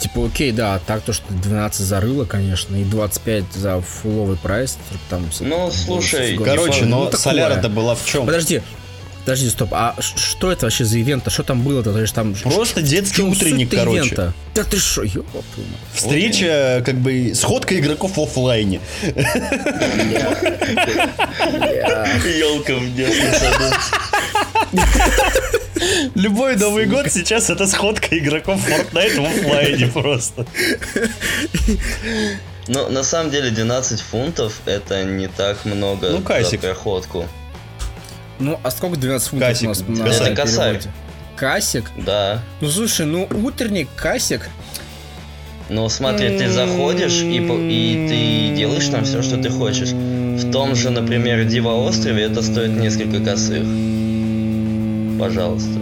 Типа, 0.00 0.26
окей, 0.26 0.52
да, 0.52 0.80
так 0.86 1.02
то, 1.02 1.12
что 1.12 1.32
12 1.32 1.80
зарыло, 1.86 2.24
конечно, 2.24 2.74
и 2.76 2.84
25 2.84 3.44
за 3.54 3.80
фуловый 3.80 4.36
прайс. 4.36 4.78
Там, 5.08 5.28
ну, 5.40 5.70
слушай, 5.70 6.36
короче, 6.36 6.84
но 6.86 7.04
ну, 7.04 7.12
соляра-то 7.12 7.68
была 7.68 7.94
в 7.94 8.04
чем? 8.04 8.26
Подожди, 8.26 8.62
Подожди, 9.24 9.50
стоп, 9.50 9.68
а 9.72 9.94
что 10.00 10.50
это 10.50 10.66
вообще 10.66 10.84
за 10.84 11.00
ивент? 11.00 11.26
А 11.28 11.30
что 11.30 11.44
там 11.44 11.62
было-то? 11.62 11.92
То 11.92 12.00
есть 12.00 12.12
там 12.12 12.34
Просто 12.34 12.82
детский 12.82 13.22
утренник, 13.22 13.70
короче. 13.70 13.98
Ивента? 13.98 14.32
Да 14.54 14.64
ты 14.64 14.78
что, 14.78 15.02
ёпа. 15.02 15.44
Встреча, 15.94 16.82
как 16.84 16.96
бы, 16.96 17.32
сходка 17.34 17.78
игроков 17.78 18.16
в 18.16 18.20
офлайне. 18.20 18.80
Елка 22.24 22.74
саду. 23.38 23.74
Любой 26.14 26.56
Новый 26.56 26.86
год 26.86 27.10
сейчас 27.10 27.50
это 27.50 27.66
сходка 27.66 28.18
игроков 28.18 28.60
Fortnite 28.68 29.20
в 29.20 29.24
офлайне 29.24 29.86
просто. 29.86 30.46
Ну, 32.68 32.88
на 32.88 33.02
самом 33.02 33.30
деле 33.30 33.50
12 33.50 34.00
фунтов 34.00 34.60
это 34.66 35.02
не 35.04 35.28
так 35.28 35.64
много 35.64 36.10
ну, 36.10 36.22
за 36.42 36.58
проходку. 36.58 37.28
Ну, 38.42 38.58
а 38.62 38.70
сколько 38.70 38.96
12 38.96 39.28
фунтов 39.28 39.48
касик. 39.48 39.66
у 39.66 39.68
нас 39.68 39.82
на 39.86 40.02
Это 40.08 40.34
косарь. 40.34 40.80
Касик? 41.36 41.90
Да. 41.96 42.42
Ну, 42.60 42.68
слушай, 42.68 43.06
ну, 43.06 43.28
утренник, 43.30 43.88
касик. 43.96 44.48
Но 45.68 45.88
смотри, 45.88 46.36
ты 46.38 46.50
заходишь 46.50 47.22
и, 47.22 47.36
и 47.36 48.08
ты 48.08 48.56
делаешь 48.56 48.88
там 48.88 49.04
все, 49.04 49.22
что 49.22 49.36
ты 49.40 49.48
хочешь. 49.48 49.90
В 49.90 50.50
том 50.50 50.74
же, 50.74 50.90
например, 50.90 51.44
Дива 51.44 51.70
острове 51.70 52.24
это 52.24 52.42
стоит 52.42 52.72
несколько 52.72 53.24
косых. 53.24 53.62
Пожалуйста. 55.20 55.78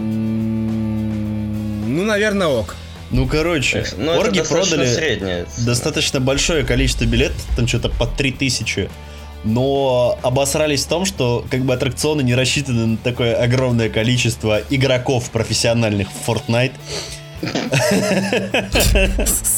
Ну, 1.87 2.03
наверное, 2.03 2.47
ок. 2.47 2.75
Ну, 3.09 3.27
короче, 3.27 3.83
ну, 3.97 4.17
орги 4.17 4.41
продали 4.41 4.85
среднее. 4.85 5.45
достаточно 5.65 6.21
большое 6.21 6.63
количество 6.63 7.03
билетов, 7.03 7.41
там 7.57 7.67
что-то 7.67 7.89
по 7.89 8.05
3000 8.05 8.89
но 9.43 10.17
обосрались 10.21 10.85
в 10.85 10.87
том, 10.87 11.05
что 11.05 11.45
как 11.49 11.61
бы 11.61 11.73
аттракционы 11.73 12.21
не 12.21 12.35
рассчитаны 12.35 12.85
на 12.85 12.97
такое 12.97 13.35
огромное 13.35 13.89
количество 13.89 14.61
игроков 14.69 15.29
профессиональных 15.31 16.09
в 16.09 16.29
Fortnite. 16.29 16.73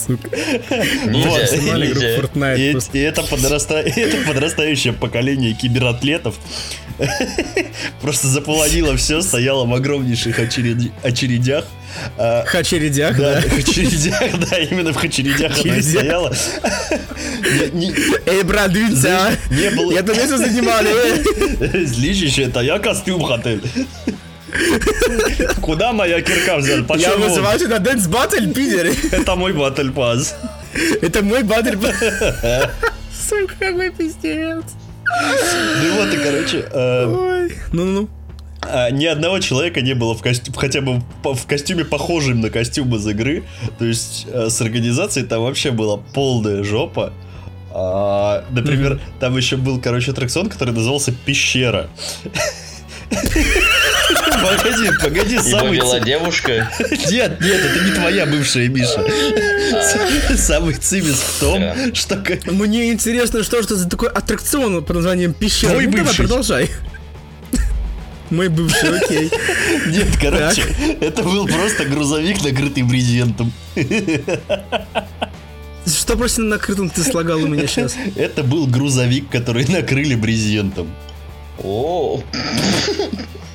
Сука. 0.08 0.30
И 3.92 4.00
это 4.00 4.18
подрастающее 4.26 4.94
поколение 4.94 5.54
кибератлетов 5.54 6.36
просто 8.02 8.28
заполонило 8.28 8.96
все, 8.96 9.22
стояло 9.22 9.66
в 9.66 9.74
огромнейших 9.74 10.40
очередях. 10.40 11.66
А, 12.18 12.44
хачередях, 12.46 13.18
да? 13.18 13.42
В 13.42 13.50
хачередях, 13.50 14.50
да, 14.50 14.58
именно 14.58 14.92
в 14.92 14.96
хачередях 14.96 15.52
она 15.66 15.82
стояла. 15.82 16.34
Эй, 18.26 18.44
брат, 18.44 18.72
дивіться, 18.72 19.32
не 19.52 19.70
было... 19.70 19.94
я 19.94 20.04
то 20.04 20.14
место 20.14 20.38
занимали. 20.38 20.90
Зличище, 21.86 22.44
это 22.44 22.62
я 22.62 22.80
костюм 22.80 23.24
хотел. 23.24 23.60
Куда 25.62 25.94
моя 25.94 26.22
кирка 26.22 26.58
взял? 26.58 26.84
Почему? 26.84 27.12
Я 27.12 27.18
вызываю 27.18 27.70
на 27.70 27.80
Dance 27.80 28.08
Battle, 28.10 28.54
пидеры. 28.54 28.94
Это 29.12 29.36
мой 29.36 29.54
Battle 29.54 29.94
Pass. 29.94 30.34
Это 31.02 31.24
мой 31.24 31.42
Battle 31.44 31.80
Pass. 31.80 32.70
Сука, 33.30 33.56
какой 33.60 33.92
пиздец. 33.92 34.64
Ну 35.82 35.96
вот 35.96 36.14
и, 36.14 36.18
короче... 36.18 36.66
Э, 36.72 37.48
ну-ну-ну. 37.72 38.10
А, 38.66 38.90
ни 38.90 39.06
одного 39.06 39.40
человека 39.40 39.82
не 39.82 39.94
было 39.94 40.16
в 40.16 40.22
костюме, 40.22 40.58
хотя 40.58 40.82
бы 40.82 41.02
в 41.24 41.46
костюме 41.46 41.86
похожем 41.86 42.42
на 42.42 42.50
костюм 42.50 42.96
из 42.96 43.08
игры. 43.08 43.44
То 43.80 43.86
есть 43.86 44.28
э, 44.32 44.50
с 44.50 44.62
организацией 44.62 45.26
там 45.26 45.44
вообще 45.44 45.72
была 45.72 45.98
полная 45.98 46.64
жопа. 46.64 47.14
А, 47.72 48.46
например, 48.52 48.94
mm-hmm. 48.94 49.20
там 49.20 49.38
еще 49.38 49.58
был, 49.58 49.82
короче, 49.82 50.12
аттракцион, 50.12 50.50
который 50.50 50.74
назывался 50.74 51.12
Пещера. 51.12 51.90
Погоди, 54.42 54.90
погоди, 55.02 55.40
самый... 55.40 55.80
была 55.80 56.00
девушка? 56.00 56.70
Нет, 57.10 57.40
нет, 57.42 57.62
это 57.62 57.86
не 57.86 57.92
твоя 57.92 58.26
бывшая 58.26 58.68
Миша. 58.68 59.04
Самый 60.36 60.76
цимис 60.76 61.16
в 61.16 61.40
том, 61.40 61.94
что... 61.94 62.22
Мне 62.52 62.92
интересно, 62.92 63.44
что 63.44 63.58
это 63.58 63.76
за 63.76 63.90
такой 63.90 64.10
аттракцион 64.10 64.84
под 64.84 64.96
названием 64.98 65.34
Пещера. 65.34 65.72
Твой 65.72 65.86
ну, 65.88 65.92
бывший. 65.92 66.18
продолжай. 66.18 66.70
Мой 68.34 68.50
бывший, 68.50 68.98
окей. 68.98 69.32
Нет, 69.88 70.08
короче, 70.20 70.64
это 71.02 71.22
был 71.22 71.46
просто 71.46 71.86
грузовик, 71.86 72.44
накрытый 72.44 72.82
брезентом. 72.82 73.54
Что 75.86 76.18
просто 76.18 76.42
накрытым 76.42 76.90
ты 76.90 77.04
слагал 77.04 77.44
у 77.44 77.48
меня 77.48 77.68
сейчас? 77.68 77.96
Это 78.16 78.42
был 78.44 78.66
грузовик, 78.66 79.30
который 79.30 79.68
накрыли 79.68 80.16
брезентом. 80.16 80.90
О, 81.64 82.24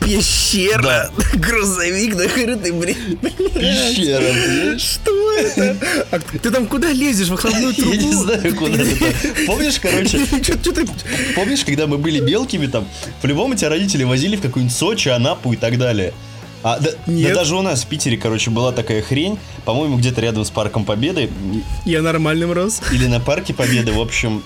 пещера, 0.09 1.11
грузовик 1.35 2.15
накрытый, 2.15 2.73
блин. 2.73 3.19
Пещера, 3.55 4.79
Что 4.79 5.33
это? 5.33 5.77
А 6.11 6.19
ты 6.19 6.51
там 6.51 6.67
куда 6.67 6.93
лезешь? 6.93 7.29
В 7.29 7.35
охладную 7.35 7.75
трубу? 7.75 7.93
Я 7.93 8.03
не 8.03 8.13
знаю, 8.15 8.57
куда 8.57 8.79
ты 8.79 9.47
Помнишь, 9.47 9.79
короче, 9.81 10.21
помнишь, 11.35 11.65
когда 11.65 11.87
мы 11.87 11.99
были 11.99 12.21
мелкими 12.21 12.67
там, 12.67 12.89
по-любому 13.23 13.55
тебя 13.55 13.69
родители 13.71 14.05
возили 14.05 14.37
в 14.37 14.41
какую-нибудь 14.41 14.77
Сочи, 14.77 15.09
Анапу 15.09 15.53
и 15.53 15.57
так 15.57 15.79
далее. 15.79 16.13
А, 16.63 16.79
да, 16.81 16.91
да 17.07 17.35
даже 17.35 17.55
у 17.55 17.63
нас 17.63 17.85
в 17.85 17.87
Питере, 17.87 18.17
короче, 18.17 18.51
была 18.51 18.73
такая 18.73 19.01
хрень, 19.01 19.39
по-моему, 19.65 19.97
где-то 19.97 20.21
рядом 20.21 20.45
с 20.45 20.51
Парком 20.51 20.85
Победы. 20.85 21.31
Я 21.85 22.03
нормальным 22.03 22.53
рос. 22.53 22.81
Или 22.93 23.07
на 23.07 23.21
Парке 23.21 23.55
Победы, 23.55 23.93
в 23.93 24.01
общем, 24.01 24.43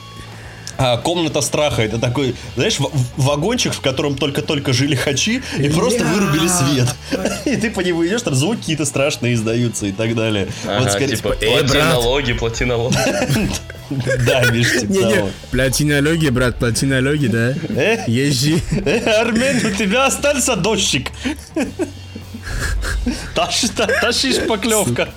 а, 0.82 0.96
комната 0.96 1.40
страха. 1.42 1.82
Это 1.82 1.98
такой, 1.98 2.34
знаешь, 2.56 2.78
вагончик, 3.16 3.72
в 3.72 3.80
котором 3.80 4.16
только-только 4.16 4.72
жили 4.72 4.96
хачи, 4.96 5.42
и 5.58 5.68
просто 5.68 6.04
вырубили 6.04 6.48
свет. 6.48 6.88
И 7.44 7.56
ты 7.56 7.70
по 7.70 7.80
нему 7.80 8.04
идешь, 8.06 8.22
там 8.22 8.34
звуки 8.34 8.60
какие-то 8.60 8.84
страшные 8.84 9.34
издаются 9.34 9.86
и 9.86 9.92
так 9.92 10.14
далее. 10.14 10.48
Ага, 10.64 10.80
вот 10.80 10.92
скорее, 10.92 11.16
типа, 11.16 11.36
э, 11.40 11.58
плати 11.58 11.78
налоги, 11.78 12.32
плати 12.32 12.64
налоги. 12.64 12.96
Да, 14.26 14.50
Миш, 14.50 14.80
типа 14.80 14.94
того. 14.94 15.30
Плати 15.50 15.84
налоги, 15.84 16.30
брат, 16.30 16.58
плати 16.58 16.86
налоги, 16.86 17.26
да? 17.26 17.54
Э? 17.68 18.04
Езжи. 18.06 18.58
Э, 18.86 19.20
Армен, 19.20 19.66
у 19.66 19.70
тебя 19.70 20.06
остался 20.06 20.56
дождик. 20.56 21.10
Тащишь 23.34 24.46
поклевка. 24.46 25.08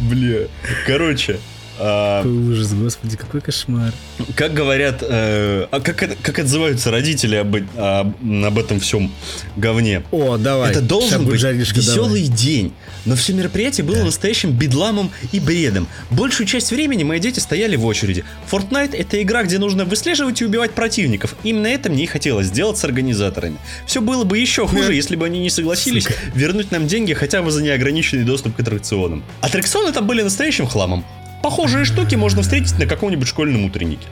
Бля. 0.00 0.48
Короче, 0.86 1.38
какой 1.82 2.52
ужас, 2.52 2.72
господи, 2.72 3.16
какой 3.16 3.40
кошмар. 3.40 3.92
Как 4.36 4.54
говорят, 4.54 5.02
э, 5.02 5.66
а 5.70 5.80
как, 5.80 5.96
как 6.22 6.38
отзываются 6.38 6.90
родители 6.90 7.36
об, 7.36 7.56
об, 7.76 8.14
об 8.44 8.58
этом 8.58 8.80
всем 8.80 9.10
говне? 9.56 10.02
О, 10.10 10.36
давай. 10.36 10.70
Это 10.70 10.80
должен 10.80 11.24
быть 11.24 11.42
веселый 11.42 12.24
давай. 12.24 12.36
день. 12.36 12.72
Но 13.04 13.16
все 13.16 13.32
мероприятие 13.32 13.84
было 13.84 13.98
да. 13.98 14.04
настоящим 14.04 14.52
бедламом 14.52 15.10
и 15.32 15.40
бредом. 15.40 15.88
Большую 16.10 16.46
часть 16.46 16.70
времени 16.70 17.02
мои 17.02 17.18
дети 17.18 17.40
стояли 17.40 17.76
в 17.76 17.84
очереди. 17.84 18.24
Fortnite 18.50 18.96
это 18.96 19.20
игра, 19.20 19.42
где 19.42 19.58
нужно 19.58 19.84
выслеживать 19.84 20.40
и 20.40 20.44
убивать 20.44 20.72
противников. 20.72 21.34
Именно 21.42 21.66
это 21.66 21.90
мне 21.90 22.04
и 22.04 22.06
хотелось 22.06 22.46
сделать 22.46 22.78
с 22.78 22.84
организаторами. 22.84 23.56
Все 23.86 24.00
было 24.00 24.24
бы 24.24 24.38
еще 24.38 24.66
хуже, 24.66 24.94
если 24.94 25.16
бы 25.16 25.26
они 25.26 25.40
не 25.40 25.50
согласились 25.50 26.04
Сука. 26.04 26.14
вернуть 26.34 26.70
нам 26.70 26.86
деньги 26.86 27.12
хотя 27.12 27.42
бы 27.42 27.50
за 27.50 27.62
неограниченный 27.62 28.24
доступ 28.24 28.56
к 28.56 28.60
аттракционам. 28.60 29.24
Аттракционы 29.40 29.92
там 29.92 30.06
были 30.06 30.22
настоящим 30.22 30.66
хламом. 30.66 31.04
Похожие 31.42 31.84
штуки 31.84 32.14
можно 32.14 32.42
встретить 32.42 32.78
на 32.78 32.86
каком-нибудь 32.86 33.26
школьном 33.28 33.64
утреннике. 33.64 34.06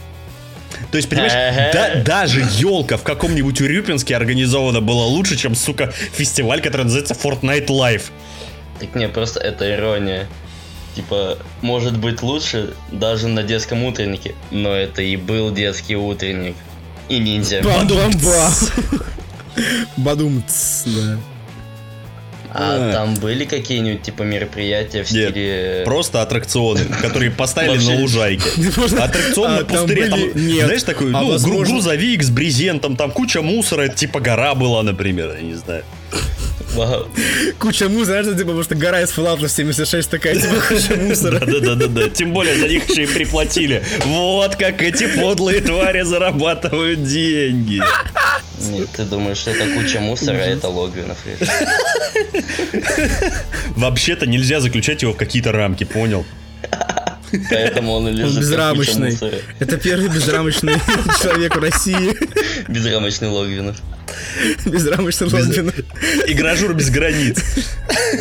То 0.91 0.97
есть, 0.97 1.09
понимаешь, 1.09 1.33
да, 1.73 2.03
даже 2.03 2.41
елка 2.59 2.97
в 2.97 3.03
каком-нибудь 3.03 3.61
Урюпинске 3.61 4.17
организована 4.17 4.81
была 4.81 5.07
лучше, 5.07 5.37
чем, 5.37 5.55
сука, 5.55 5.93
фестиваль, 6.13 6.61
который 6.61 6.83
называется 6.83 7.15
Fortnite 7.15 7.67
Live. 7.67 8.05
Так 8.81 8.95
не, 8.95 9.09
просто 9.09 9.41
это 9.41 9.73
ирония. 9.73 10.27
Типа, 10.97 11.39
может 11.63 11.97
быть 11.97 12.23
лучше 12.23 12.75
даже 12.91 13.29
на 13.29 13.45
детском 13.45 13.85
утреннике, 13.85 14.35
но 14.51 14.75
это 14.75 15.03
и 15.03 15.17
был 15.17 15.53
детский 15.53 15.95
утренник. 15.95 16.57
И 17.09 17.19
ниндзя. 17.19 17.63
Бам-бам-бам. 17.63 18.53
Бадум, 19.97 20.43
да. 20.87 21.19
А, 22.53 22.93
там 22.93 23.15
были 23.17 23.45
какие-нибудь 23.45 24.03
типа 24.03 24.23
мероприятия 24.23 25.05
в 25.05 25.11
Нет, 25.13 25.31
стиле... 25.31 25.83
просто 25.85 26.23
аттракционы, 26.23 26.85
которые 27.01 27.31
поставили 27.31 27.83
на 27.85 28.01
лужайке. 28.01 28.49
Аттракцион 28.99 29.57
на 29.57 29.65
пустыре. 29.65 30.07
Знаешь, 30.09 30.83
такой, 30.83 31.13
а, 31.13 31.23
ну, 31.23 31.39
грузовик 31.39 32.23
с 32.23 32.31
брезентом, 32.31 32.97
там 32.97 33.11
куча 33.11 33.43
мусора, 33.43 33.89
типа 33.89 34.21
гора 34.21 34.55
была, 34.55 34.83
например, 34.83 35.35
я 35.37 35.43
не 35.43 35.55
знаю. 35.55 35.85
Куча 37.59 37.89
мусора, 37.89 38.23
знаешь, 38.23 38.39
типа, 38.39 38.49
потому 38.49 38.63
что 38.63 38.75
гора 38.75 39.01
из 39.03 39.11
Fallout 39.11 39.47
76 39.47 40.09
такая, 40.09 40.35
типа, 40.35 40.55
куча 40.69 40.97
мусора. 40.97 41.41
Да-да-да-да, 41.47 42.09
тем 42.11 42.33
более 42.33 42.57
за 42.57 42.69
них 42.69 42.89
еще 42.89 43.05
и 43.05 43.07
приплатили. 43.07 43.83
Вот 44.05 44.57
как 44.57 44.83
эти 44.83 45.07
подлые 45.07 45.61
твари 45.61 46.03
зарабатывают 46.03 47.05
деньги. 47.05 47.83
Нет, 48.61 48.89
ты 48.95 49.05
думаешь, 49.05 49.39
что 49.39 49.51
это 49.51 49.65
куча 49.75 50.01
мусора, 50.01 50.37
а 50.37 50.47
это 50.47 50.69
Логвинов 50.69 51.19
Вообще-то 53.77 54.27
нельзя 54.27 54.61
заключать 54.61 55.03
его 55.03 55.13
в 55.13 55.17
какие-то 55.17 55.53
рамки, 55.53 55.85
понял? 55.85 56.25
Поэтому 57.49 57.93
он 57.93 58.09
и 58.09 58.13
лежит 58.13 58.37
он 58.37 58.41
безрамочный. 58.41 59.19
Это 59.61 59.77
первый 59.77 60.09
безрамочный 60.09 60.75
человек 61.23 61.57
в 61.57 61.61
России. 61.61 62.13
Безрамочный 62.69 63.29
Логвинов. 63.29 63.77
Безрамочный 64.67 65.29
Логвинов. 65.29 65.75
Игражур 66.27 66.75
без 66.75 66.91
границ. 66.91 67.39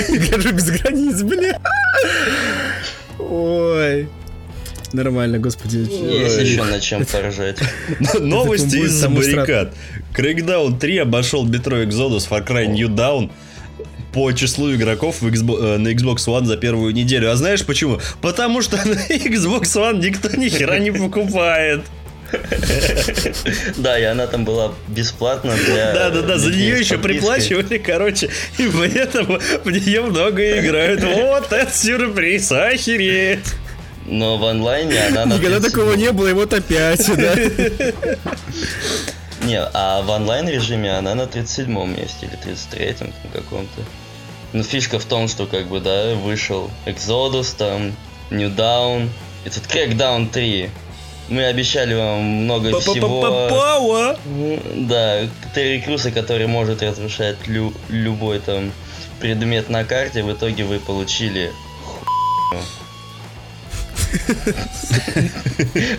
Игражур 0.09 0.53
без 0.53 0.69
границ, 0.69 1.21
бля. 1.23 1.59
Ой. 3.17 4.07
Нормально, 4.93 5.39
господи. 5.39 5.77
Есть 5.77 6.39
еще 6.39 6.63
на 6.63 6.79
чем 6.79 7.05
поржать. 7.05 7.59
Новости 8.19 8.77
из 8.77 9.05
баррикад. 9.05 9.73
Crackdown 10.15 10.79
3 10.79 10.97
обошел 10.99 11.47
Metro 11.47 11.85
Exodus 11.85 12.27
Far 12.29 12.45
Cry 12.45 12.67
New 12.67 12.89
Dawn 12.89 13.31
по 14.13 14.31
числу 14.31 14.73
игроков 14.73 15.21
в 15.21 15.27
Xbox, 15.27 15.75
э, 15.75 15.77
на 15.77 15.89
Xbox 15.89 16.17
One 16.27 16.45
за 16.45 16.57
первую 16.57 16.93
неделю. 16.93 17.31
А 17.31 17.35
знаешь 17.35 17.63
почему? 17.65 17.99
Потому 18.21 18.61
что 18.61 18.77
на 18.85 18.95
Xbox 18.95 19.61
One 19.75 19.99
никто 19.99 20.35
ни 20.35 20.49
хера 20.49 20.79
не 20.79 20.91
покупает. 20.91 21.81
Да, 23.77 23.97
и 23.97 24.03
она 24.03 24.27
там 24.27 24.45
была 24.45 24.73
бесплатна 24.87 25.55
для... 25.65 25.93
Да-да-да, 25.93 26.37
за 26.37 26.51
нее 26.51 26.79
еще 26.79 26.99
приплачивали, 26.99 27.79
короче, 27.79 28.29
и 28.59 28.67
поэтому 28.67 29.39
в 29.63 29.71
нее 29.71 30.01
много 30.01 30.59
играют. 30.59 31.03
Вот 31.03 31.51
это 31.51 31.71
сюрприз, 31.71 32.51
охереть! 32.51 33.55
Но 34.11 34.37
в 34.37 34.43
онлайне 34.45 34.99
она 35.07 35.25
на 35.25 35.33
Никогда 35.35 35.59
такого 35.59 35.93
не 35.93 36.11
было, 36.11 36.29
и 36.29 36.33
вот 36.33 36.53
опять, 36.53 37.05
да? 37.15 37.35
Не, 39.45 39.61
а 39.73 40.01
в 40.01 40.09
онлайн 40.09 40.49
режиме 40.49 40.97
она 40.97 41.15
на 41.15 41.25
37 41.27 41.67
месте 41.95 42.27
или 42.27 42.37
33-м 42.55 43.13
каком-то. 43.31 43.81
Ну, 44.51 44.63
фишка 44.63 44.99
в 44.99 45.05
том, 45.05 45.27
что 45.27 45.45
как 45.45 45.67
бы, 45.67 45.79
да, 45.79 46.15
вышел 46.15 46.69
Exodus, 46.85 47.55
там, 47.57 47.95
New 48.31 48.49
Down, 48.49 49.09
этот 49.45 49.63
Crackdown 49.67 50.29
3. 50.29 50.69
Мы 51.29 51.45
обещали 51.45 51.93
вам 51.93 52.21
много 52.23 52.71
всего. 52.93 53.21
Да, 54.75 55.19
Терри 55.53 55.79
Круса, 55.81 56.11
который 56.11 56.47
может 56.47 56.81
разрушать 56.81 57.37
лю- 57.47 57.73
любой 57.89 58.39
там 58.39 58.71
предмет 59.19 59.69
на 59.69 59.83
карте, 59.83 60.23
в 60.23 60.33
итоге 60.33 60.63
вы 60.63 60.79
получили 60.79 61.51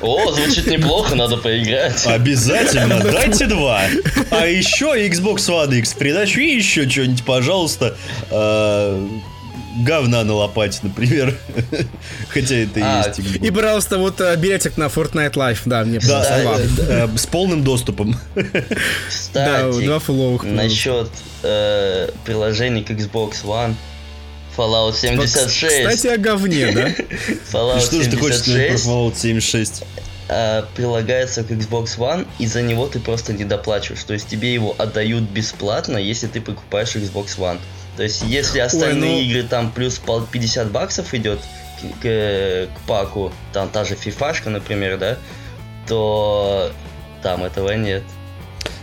о, 0.01 0.33
звучит 0.33 0.67
неплохо, 0.67 1.15
надо 1.15 1.37
поиграть. 1.37 2.07
Обязательно, 2.07 3.01
дайте 3.13 3.47
два. 3.47 3.83
А 4.31 4.47
еще 4.47 4.87
Xbox 5.09 5.49
One 5.49 5.79
X 5.79 5.95
придачу 5.95 6.41
и 6.41 6.57
еще 6.57 6.89
что-нибудь, 6.89 7.25
пожалуйста. 7.25 7.97
А, 8.31 9.09
говна 9.85 10.25
на 10.25 10.35
лопате, 10.35 10.81
например. 10.83 11.37
Хотя 12.29 12.57
это 12.57 12.81
и 12.81 12.83
а, 12.83 13.05
есть. 13.07 13.21
Xbox. 13.21 13.47
И, 13.47 13.51
пожалуйста, 13.51 13.99
вот 13.99 14.21
э, 14.21 14.37
билетик 14.37 14.77
на 14.77 14.85
Fortnite 14.85 15.35
Live, 15.35 15.61
да, 15.67 15.85
мне 15.85 16.01
да, 16.01 16.23
да, 16.23 16.59
да, 17.09 17.19
С 17.19 17.27
полным 17.27 17.63
доступом. 17.63 18.17
Кстати, 19.09 19.73
да, 19.73 19.87
два 19.87 19.99
фуловых. 19.99 20.45
Насчет 20.45 21.11
э, 21.43 22.11
приложений 22.25 22.85
к 22.85 22.91
Xbox 22.91 23.45
One. 23.45 23.75
Fallout 24.61 24.95
76. 24.95 25.89
Кстати, 25.89 26.15
о 26.15 26.19
говне, 26.19 26.71
да? 26.73 26.89
Fallout 27.53 27.81
Что 27.81 28.03
же 28.03 28.11
ты 28.11 28.17
хочешь 28.19 28.41
сказать 28.41 28.69
про 28.69 28.91
Fallout 28.91 29.17
76? 29.17 29.85
Э, 30.29 30.63
прилагается 30.77 31.43
к 31.43 31.51
Xbox 31.51 31.97
One, 31.97 32.27
и 32.39 32.47
за 32.47 32.61
него 32.61 32.87
ты 32.87 33.01
просто 33.01 33.33
не 33.33 33.45
доплачиваешь. 33.45 34.05
То 34.05 34.13
есть 34.13 34.29
тебе 34.29 34.53
его 34.53 34.75
отдают 34.77 35.25
бесплатно, 35.25 35.97
если 35.97 36.27
ты 36.27 36.41
покупаешь 36.43 36.95
Xbox 36.95 37.39
One. 37.39 37.59
То 37.97 38.03
есть 38.03 38.23
если 38.23 38.61
остальные 38.61 39.13
Ой, 39.13 39.25
ну... 39.25 39.31
игры 39.31 39.43
там 39.45 39.73
плюс 39.73 40.01
50 40.31 40.71
баксов 40.71 41.13
идет 41.15 41.41
к, 41.81 42.03
к, 42.03 42.67
к 42.67 42.87
паку, 42.87 43.33
там 43.53 43.71
та 43.71 43.85
же 43.85 43.95
фифашка, 43.95 44.51
например, 44.51 44.99
да, 44.99 45.17
то 45.89 46.71
там 47.23 47.45
этого 47.45 47.73
нет. 47.73 48.03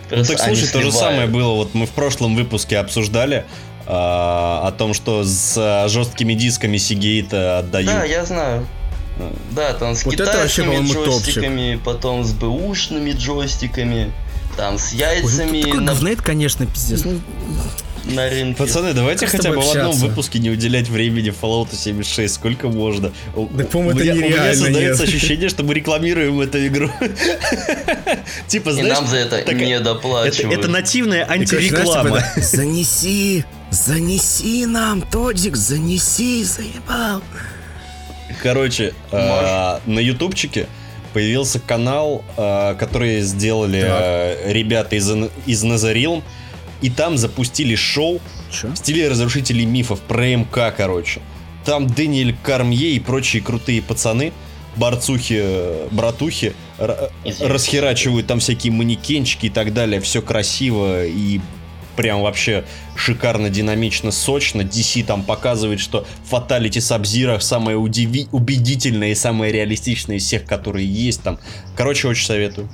Ну 0.09 0.23
так 0.23 0.39
слушай, 0.39 0.67
то 0.67 0.81
же 0.81 0.91
самое 0.91 1.27
было, 1.27 1.53
вот 1.53 1.73
мы 1.73 1.85
в 1.85 1.91
прошлом 1.91 2.35
выпуске 2.35 2.77
обсуждали, 2.77 3.45
а, 3.45 3.76
о 3.89 4.71
том, 4.77 4.93
что 4.93 5.23
с 5.23 5.87
жесткими 5.87 6.33
дисками 6.33 6.77
Seagate 6.77 7.59
отдают. 7.59 7.89
Да, 7.89 8.03
я 8.03 8.25
знаю. 8.25 8.67
Да, 9.51 9.73
там 9.73 9.95
с 9.95 10.05
вот 10.05 10.13
китайскими 10.13 10.85
джойстиками, 10.85 11.73
топчик. 11.73 11.83
потом 11.83 12.23
с 12.23 12.33
бэушными 12.33 13.11
джойстиками, 13.11 14.11
там 14.55 14.77
с 14.77 14.93
яйцами. 14.93 15.63
Ой, 15.63 15.71
ну, 15.71 15.81
на... 15.81 15.93
говно, 15.93 16.09
это, 16.09 16.21
конечно, 16.21 16.65
пиздец. 16.65 17.03
Ну, 17.03 17.19
на 18.13 18.29
рынке. 18.29 18.57
Пацаны, 18.57 18.93
давайте 18.93 19.25
как 19.25 19.35
хотя 19.35 19.51
бы 19.51 19.61
в 19.61 19.69
одном 19.69 19.93
выпуске 19.93 20.39
не 20.39 20.49
уделять 20.49 20.87
времени 20.87 21.33
Fallout 21.33 21.75
76, 21.75 22.33
сколько 22.33 22.69
можно. 22.69 23.11
Да, 23.35 23.63
по-моему, 23.65 23.99
это 23.99 24.03
нереально. 24.03 24.25
У 24.25 24.29
меня 24.29 24.53
создается 24.53 25.03
нет. 25.03 25.13
ощущение, 25.13 25.49
что 25.49 25.63
мы 25.63 25.73
рекламируем 25.73 26.39
эту 26.39 26.65
игру. 26.67 26.89
Типа, 28.47 28.71
знаешь... 28.71 28.89
И 28.89 28.91
нам 28.91 29.07
за 29.07 29.17
это 29.17 29.53
не 29.53 29.79
доплачивают. 29.79 30.59
Это 30.59 30.67
нативная 30.67 31.29
антиреклама. 31.29 32.21
Типа, 32.21 32.41
занеси, 32.41 33.45
занеси 33.71 34.65
нам, 34.65 35.01
Тодик, 35.01 35.55
занеси, 35.55 36.43
заебал. 36.43 37.21
Короче, 38.41 38.93
а, 39.11 39.81
на 39.85 39.99
ютубчике 39.99 40.67
появился 41.13 41.59
канал, 41.59 42.23
а, 42.35 42.75
который 42.75 43.21
сделали 43.21 43.83
а, 43.83 44.51
ребята 44.51 44.95
из, 44.95 45.09
из 45.45 45.63
Назарил 45.63 46.23
и 46.81 46.89
там 46.89 47.17
запустили 47.17 47.75
шоу 47.75 48.21
Чё? 48.51 48.69
в 48.69 48.75
стиле 48.75 49.09
разрушителей 49.09 49.65
мифов 49.65 49.99
про 50.01 50.35
МК, 50.35 50.71
короче. 50.71 51.21
Там 51.65 51.87
Дэниэль 51.87 52.35
Кармье 52.43 52.91
и 52.91 52.99
прочие 52.99 53.41
крутые 53.41 53.81
пацаны, 53.81 54.31
борцухи, 54.75 55.89
братухи, 55.91 56.53
расхерачивают 57.41 58.27
там 58.27 58.39
всякие 58.39 58.71
манекенчики 58.71 59.47
и 59.47 59.49
так 59.49 59.73
далее. 59.73 59.99
Все 59.99 60.21
красиво 60.21 61.05
и 61.05 61.41
прям 61.97 62.21
вообще 62.21 62.63
шикарно, 62.95 63.49
динамично, 63.49 64.11
сочно. 64.11 64.61
DC 64.61 65.03
там 65.03 65.23
показывает, 65.23 65.81
что 65.81 66.05
Fatality 66.31 66.77
Sub-Zero 66.79 67.41
самое 67.41 67.77
удиви- 67.77 68.29
убедительное 68.31 69.09
и 69.09 69.15
самое 69.15 69.51
реалистичное 69.51 70.15
из 70.17 70.23
всех, 70.25 70.45
которые 70.45 70.87
есть 70.87 71.21
там. 71.23 71.39
Короче, 71.75 72.07
очень 72.07 72.25
советую. 72.25 72.69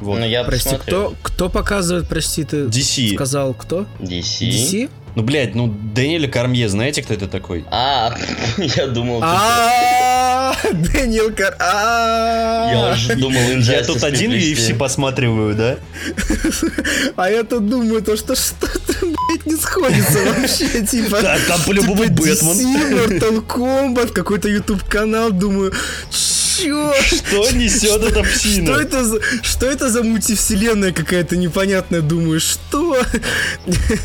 Вот. 0.00 0.18
Ну, 0.18 0.26
я 0.26 0.44
Прости, 0.44 0.76
кто, 0.76 1.14
кто 1.22 1.48
показывает, 1.48 2.08
прости, 2.08 2.44
ты 2.44 2.64
DC. 2.66 3.14
сказал 3.14 3.54
кто? 3.54 3.86
DC. 4.00 4.48
DC? 4.48 4.90
Ну, 5.14 5.22
блядь, 5.22 5.54
ну, 5.54 5.66
Дэниэль 5.68 6.28
Кармье, 6.28 6.68
знаете, 6.68 7.02
кто 7.02 7.14
это 7.14 7.28
такой? 7.28 7.64
А, 7.70 8.14
я 8.56 8.86
думал... 8.86 9.20
А, 9.22 10.11
Дэниэл 10.72 11.32
Кар... 11.34 11.56
Я 11.60 12.92
уже 12.94 13.14
думал, 13.16 13.40
Я 13.58 13.84
тут 13.84 14.02
один 14.04 14.32
UFC 14.32 14.76
посматриваю, 14.76 15.54
да? 15.54 15.76
А 17.16 17.30
я 17.30 17.44
тут 17.44 17.68
думаю, 17.68 18.02
то 18.02 18.16
что 18.16 18.34
что-то, 18.34 18.94
блядь, 19.00 19.46
не 19.46 19.56
сходится 19.56 20.18
вообще, 20.24 20.86
типа... 20.90 21.22
Да, 21.22 21.38
там 21.46 21.60
по-любому 21.62 22.04
типа 22.04 22.22
Бэтмен. 22.22 22.92
Mortal 22.92 23.46
Kombat, 23.46 24.12
какой-то 24.12 24.48
YouTube 24.48 24.84
канал, 24.84 25.30
думаю, 25.30 25.72
Чё? 26.10 26.92
Что 27.02 27.50
несет 27.52 28.02
эта 28.02 28.22
псина? 28.22 28.66
Что 28.66 28.80
это 28.80 29.04
за, 29.04 29.20
что 29.42 29.66
это 29.66 29.88
за 29.88 30.02
мультивселенная 30.02 30.92
какая-то 30.92 31.36
непонятная? 31.36 32.02
Думаю, 32.02 32.40
что? 32.40 33.02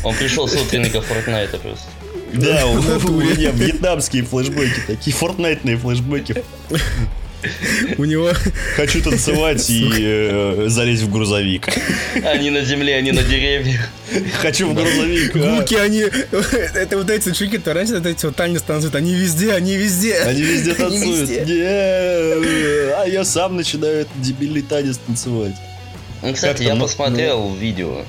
Он 0.02 0.14
пришел 0.14 0.48
с 0.48 0.54
утренника 0.54 1.02
Фортнайта 1.02 1.58
просто. 1.58 1.84
Да, 2.32 2.66
у, 2.66 2.74
у 2.74 3.20
меня 3.20 3.50
вьетнамские 3.50 4.24
флешбеки, 4.24 4.80
такие 4.86 5.14
фортнайтные 5.14 5.76
флешбеки. 5.76 6.44
У 7.98 8.04
него... 8.04 8.32
Хочу 8.76 9.02
танцевать 9.02 9.70
и 9.70 9.88
э, 9.96 10.64
залезть 10.66 11.02
в 11.02 11.10
грузовик. 11.10 11.68
Они 12.24 12.50
на 12.50 12.62
земле, 12.62 12.96
они 12.96 13.12
на 13.12 13.22
деревьях. 13.22 13.88
Хочу 14.40 14.68
в 14.68 14.74
грузовик. 14.74 15.36
Гуки, 15.36 15.74
а. 15.76 15.82
они... 15.82 16.00
Это 16.74 16.98
вот 16.98 17.10
эти 17.10 17.32
чуки, 17.32 17.58
то 17.58 17.74
раньше 17.74 17.94
вот 17.94 18.06
эти 18.06 18.26
вот 18.26 18.34
танец 18.34 18.62
танцуют. 18.62 18.96
Они 18.96 19.14
везде, 19.14 19.52
они 19.52 19.76
везде. 19.76 20.20
Они 20.22 20.42
везде 20.42 20.74
танцуют. 20.74 21.30
Не, 21.30 22.92
а 22.94 23.04
я 23.06 23.24
сам 23.24 23.56
начинаю 23.56 24.00
этот 24.00 24.20
дебильный 24.20 24.62
танец 24.62 24.98
танцевать. 24.98 25.54
Ну, 26.22 26.34
кстати, 26.34 26.64
я 26.64 26.74
посмотрел 26.74 27.54
видео 27.54 28.04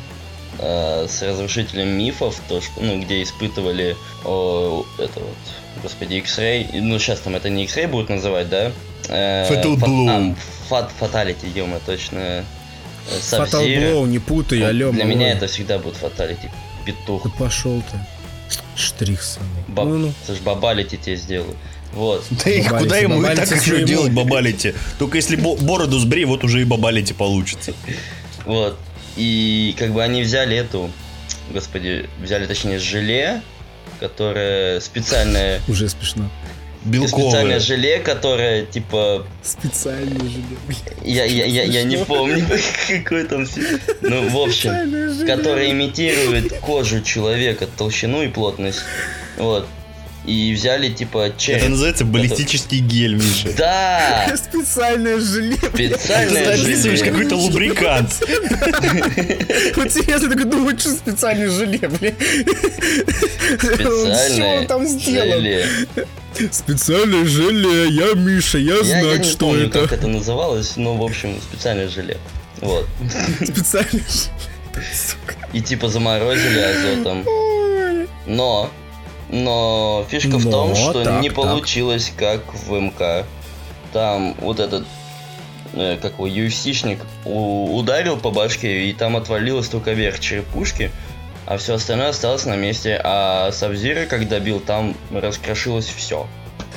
э, 0.60 1.08
с 1.10 1.22
разрушителем 1.22 1.88
мифов, 1.88 2.40
то, 2.48 2.62
что, 2.62 2.82
ну, 2.82 3.02
где 3.02 3.24
испытывали 3.24 3.96
о, 4.26 4.86
это 4.98 5.20
вот, 5.20 5.38
господи, 5.82 6.16
X-Ray, 6.16 6.82
ну, 6.82 7.00
сейчас 7.00 7.20
там 7.20 7.36
это 7.36 7.50
не 7.50 7.64
X-Ray 7.64 7.88
будут 7.88 8.10
называть, 8.10 8.50
да? 8.50 8.72
Э, 9.08 9.50
Fatal 9.50 9.76
Blow. 9.76 10.36
А, 10.70 10.90
Fatality, 11.00 11.50
ё 11.56 11.68
точно. 11.86 12.20
Э, 12.20 12.44
Fatal 13.32 13.66
Blow, 13.66 14.08
не 14.08 14.20
путай, 14.20 14.62
алё, 14.62 14.92
Для 14.92 15.06
меня 15.06 15.32
это 15.32 15.48
всегда 15.48 15.80
будет 15.80 15.96
Fatality. 15.96 16.50
Петух. 16.86 17.24
Ты 17.24 17.30
пошел 17.30 17.82
ты. 17.92 17.98
Штрих 18.76 19.22
самый. 19.22 19.50
Баб... 19.68 19.86
Ну, 19.86 19.98
ну. 19.98 20.14
Слушай, 20.26 20.42
бабалити 20.42 20.98
тебе 20.98 21.16
сделаю. 21.16 21.56
Вот. 21.94 22.24
Да 22.30 22.52
и 22.52 22.64
куда 22.64 22.98
ему 22.98 23.22
и 23.22 23.36
так 23.36 23.50
еще 23.52 23.84
делать 23.84 24.12
бабалити? 24.12 24.74
Только 24.98 25.18
если 25.18 25.36
бороду 25.36 26.00
сбри, 26.00 26.26
вот 26.26 26.44
уже 26.44 26.62
и 26.62 26.64
бабалити 26.64 27.14
получится. 27.14 27.74
Вот. 28.46 28.78
И 29.18 29.76
как 29.78 29.92
бы 29.92 30.04
они 30.04 30.22
взяли 30.22 30.56
эту, 30.56 30.92
господи, 31.52 32.10
взяли 32.22 32.46
точнее 32.46 32.80
желе, 32.80 33.42
которое 34.00 34.80
специальное... 34.80 35.62
Уже 35.68 35.90
смешно 35.90 36.30
белковое. 36.84 37.30
Специальное 37.30 37.60
желе, 37.60 38.00
которое 38.00 38.66
типа... 38.66 39.26
Специальное 39.44 40.20
желе. 40.20 40.58
Я, 41.04 41.26
я, 41.26 41.46
я, 41.46 41.64
я 41.64 41.84
не 41.84 41.98
помню, 41.98 42.46
какой 42.88 43.26
там... 43.26 43.46
Ну, 44.02 44.30
в 44.30 44.38
общем, 44.38 45.26
которое 45.26 45.72
имитирует 45.72 46.54
кожу 46.60 47.02
человека, 47.02 47.68
толщину 47.68 48.24
и 48.24 48.28
плотность. 48.28 48.82
Вот. 49.38 49.68
И 50.30 50.54
взяли 50.54 50.90
типа 50.90 51.34
череп. 51.38 51.62
Это 51.62 51.70
называется 51.70 52.06
баллистический 52.06 52.80
гель, 52.80 53.16
Миша. 53.16 53.50
Да! 53.58 54.32
Специальное 54.38 55.20
желе. 55.20 55.58
Специальное 55.58 56.56
желе. 56.56 56.98
Ты 56.98 57.06
какой-то 57.06 57.36
лубрикант. 57.36 58.12
Вот 59.76 59.92
серьезно, 59.92 60.30
такой 60.30 60.46
думаю, 60.46 60.78
что 60.78 60.90
специальное 60.90 61.50
желе, 61.50 61.80
блин. 61.80 62.16
Специальное 63.58 64.68
там 64.68 64.86
сделал? 64.86 65.40
желе. 65.40 65.68
Специальное 66.52 67.26
желе, 67.26 67.90
я 67.90 68.14
Миша, 68.14 68.58
я 68.58 68.84
знаю, 68.84 69.24
что 69.24 69.48
помню, 69.48 69.68
это. 69.68 69.80
как 69.82 69.94
это 69.94 70.08
называлось, 70.08 70.76
но, 70.78 70.96
в 70.96 71.04
общем, 71.04 71.40
специальное 71.42 71.88
желе. 71.88 72.18
Вот. 72.62 72.88
Специальное 73.42 74.04
И 75.54 75.62
типа 75.62 75.88
заморозили 75.88 76.60
азотом. 76.60 77.26
Но 78.28 78.70
но 79.30 80.06
фишка 80.10 80.32
Но, 80.32 80.38
в 80.38 80.50
том, 80.50 80.76
что 80.76 81.04
так, 81.04 81.22
не 81.22 81.30
получилось 81.30 82.12
так. 82.18 82.44
как 82.44 82.54
в 82.54 82.80
МК. 82.80 83.26
Там 83.94 84.36
вот 84.40 84.60
этот 84.60 84.86
э, 85.74 85.98
как 86.02 86.14
его 86.14 86.28
UFC-шник 86.28 87.00
ударил 87.26 88.18
по 88.18 88.32
башке, 88.32 88.90
и 88.90 88.94
там 88.94 89.16
отвалилась 89.16 89.68
только 89.70 89.94
верх 89.94 90.20
черепушки, 90.20 90.92
а 91.46 91.58
все 91.58 91.76
остальное 91.76 92.10
осталось 92.10 92.46
на 92.46 92.56
месте. 92.56 93.00
А 93.04 93.52
Сабзира, 93.52 94.06
когда 94.06 94.40
бил, 94.40 94.60
там 94.60 94.96
раскрошилось 95.12 95.88
все. 95.88 96.28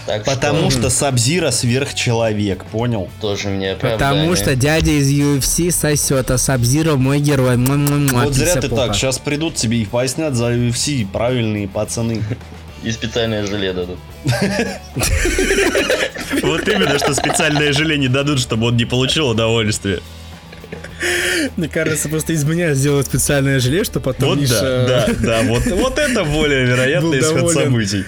Так 0.07 0.25
Потому 0.25 0.71
что, 0.71 0.81
что 0.81 0.91
Сабзира 0.91 1.51
сверхчеловек, 1.51 2.65
понял? 2.65 3.09
Тоже 3.21 3.49
мне 3.49 3.77
Потому 3.77 4.35
что 4.35 4.57
дядя 4.57 4.91
из 4.91 5.11
UFC 5.11 5.71
сосет, 5.71 6.31
а 6.31 6.39
Сабзира 6.39 6.97
мой 6.97 7.21
герой. 7.21 7.57
Вот 7.57 8.35
зря 8.35 8.57
ты 8.57 8.69
так, 8.69 8.95
сейчас 8.95 9.19
придут 9.19 9.55
тебе 9.55 9.79
и 9.79 9.85
пояснят 9.85 10.35
за 10.35 10.53
UFC 10.53 11.07
правильные 11.07 11.69
пацаны. 11.69 12.23
И 12.83 12.91
специальное 12.91 13.47
желе 13.47 13.73
дадут. 13.73 13.99
Вот 16.43 16.67
именно, 16.67 16.99
что 16.99 17.15
специальное 17.15 17.73
желе 17.73 17.99
не 17.99 18.09
дадут, 18.09 18.41
чтобы 18.41 18.69
он 18.69 18.77
не 18.77 18.85
получил 18.85 19.29
удовольствие. 19.29 20.01
Мне 21.57 21.69
кажется, 21.69 22.09
просто 22.09 22.33
из 22.33 22.45
меня 22.45 22.75
сделать 22.75 23.07
специальное 23.07 23.61
желе, 23.61 23.85
что 23.85 24.01
потом 24.01 24.31
Вот 24.31 24.39
Миша... 24.39 24.61
да, 24.89 25.07
да, 25.07 25.15
да, 25.21 25.43
вот, 25.43 25.67
вот 25.67 25.99
это 25.99 26.25
более 26.25 26.65
вероятный 26.65 27.21
исход 27.21 27.53
событий. 27.53 28.05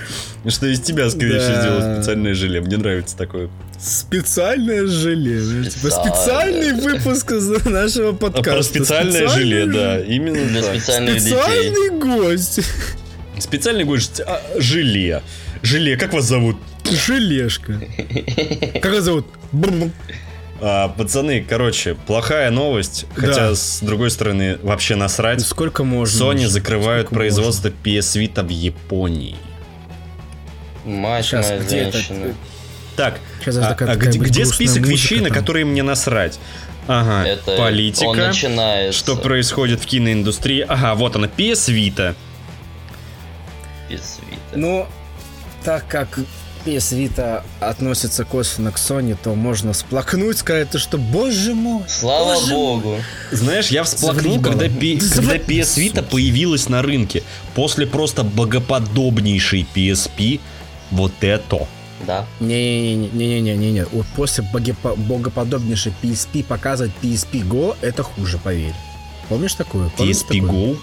Что 0.47 0.67
из 0.67 0.81
тебя, 0.81 1.09
скорее 1.09 1.41
всего, 1.41 1.55
да. 1.55 1.63
сделать 1.63 1.97
специальное 1.97 2.35
желе. 2.35 2.61
Мне 2.61 2.77
нравится 2.77 3.17
такое. 3.17 3.49
Специальное 3.79 4.87
желе. 4.87 5.65
Типа 5.71 5.91
специальный 5.91 6.73
выпуск 6.75 7.33
нашего 7.65 8.13
подкаста. 8.13 8.51
Про 8.51 8.63
специальное, 8.63 9.29
желе, 9.29 9.67
да. 9.67 10.01
Именно 10.01 10.45
Для 10.47 10.63
так. 10.63 10.77
специальных 10.77 11.21
Специальный 11.21 11.91
детей. 11.91 11.99
гость. 11.99 12.61
Специальный 13.39 13.85
гость. 13.85 14.21
А, 14.21 14.43
желе. 14.59 15.23
Желе, 15.63 15.97
как 15.97 16.13
вас 16.13 16.27
зовут? 16.27 16.57
Желешка. 16.91 17.81
Как 18.83 18.93
вас 18.93 19.05
зовут? 19.05 19.27
А, 20.61 20.89
пацаны, 20.89 21.45
короче, 21.47 21.95
плохая 21.95 22.51
новость, 22.51 23.07
хотя 23.15 23.49
да. 23.49 23.55
с 23.55 23.81
другой 23.81 24.11
стороны 24.11 24.59
вообще 24.63 24.95
насрать. 24.95 25.41
Сколько 25.41 25.85
можно? 25.85 26.23
Sony 26.25 26.47
закрывают 26.47 27.09
производство 27.09 27.69
можно? 27.71 27.91
PS 27.91 28.21
Vita 28.21 28.45
в 28.45 28.51
Японии. 28.51 29.37
Мать 30.85 31.25
Сейчас, 31.25 31.49
моя 31.49 31.61
где 31.61 31.91
женщина. 31.91 32.25
Это? 32.27 32.35
Так, 32.97 33.21
Сейчас 33.41 33.57
а, 33.57 33.77
а 33.79 33.97
где, 33.97 34.19
где 34.19 34.45
список 34.47 34.87
вещей, 34.87 35.19
там. 35.19 35.29
на 35.29 35.35
которые 35.35 35.65
мне 35.65 35.83
насрать? 35.83 36.39
Ага, 36.87 37.27
это 37.29 37.57
политика, 37.57 38.33
что 38.93 39.17
происходит 39.17 39.81
в 39.81 39.87
киноиндустрии. 39.87 40.61
Ага, 40.69 40.95
вот 40.95 41.17
она, 41.17 41.27
PS 41.27 41.73
Vita. 41.75 42.15
PS 43.89 44.21
Vita. 44.21 44.39
Ну, 44.55 44.87
так 45.65 45.87
как 45.89 46.19
PS 46.67 46.97
Vita 46.97 47.43
относится 47.61 48.25
косвенно 48.25 48.71
к 48.71 48.77
Sony, 48.77 49.17
то 49.23 49.35
можно 49.35 49.73
всплакнуть, 49.73 50.39
сказать, 50.39 50.79
что 50.79 50.99
боже 50.99 51.55
мой. 51.55 51.85
Слава 51.89 52.35
боже 52.35 52.53
богу. 52.55 52.89
Мой. 52.91 53.01
Знаешь, 53.33 53.69
я 53.69 53.85
всплакнул, 53.85 54.41
когда, 54.41 54.69
пи- 54.69 54.99
когда 54.99 55.37
PS 55.37 55.77
Vita 55.79 56.03
появилась 56.03 56.69
на 56.69 56.83
рынке. 56.83 57.23
После 57.55 57.87
просто 57.87 58.25
богоподобнейшей 58.25 59.67
PSP. 59.75 60.41
Вот 60.95 61.13
это. 61.23 61.67
Да. 62.07 62.27
Не-не-не-не-не-не-не. 62.41 63.85
Вот 63.93 64.07
после 64.15 64.45
богоподобнейшей 64.53 65.93
PSP 66.03 66.45
показывать 66.45 66.93
PSP 67.03 67.43
Go, 67.49 67.77
это 67.81 68.03
хуже, 68.03 68.39
поверь. 68.39 68.75
Помнишь 69.29 69.55
такую? 69.55 69.91
Помнишь 69.91 70.17
PSP 70.17 70.41
такую? 70.41 70.75
Go? 70.75 70.79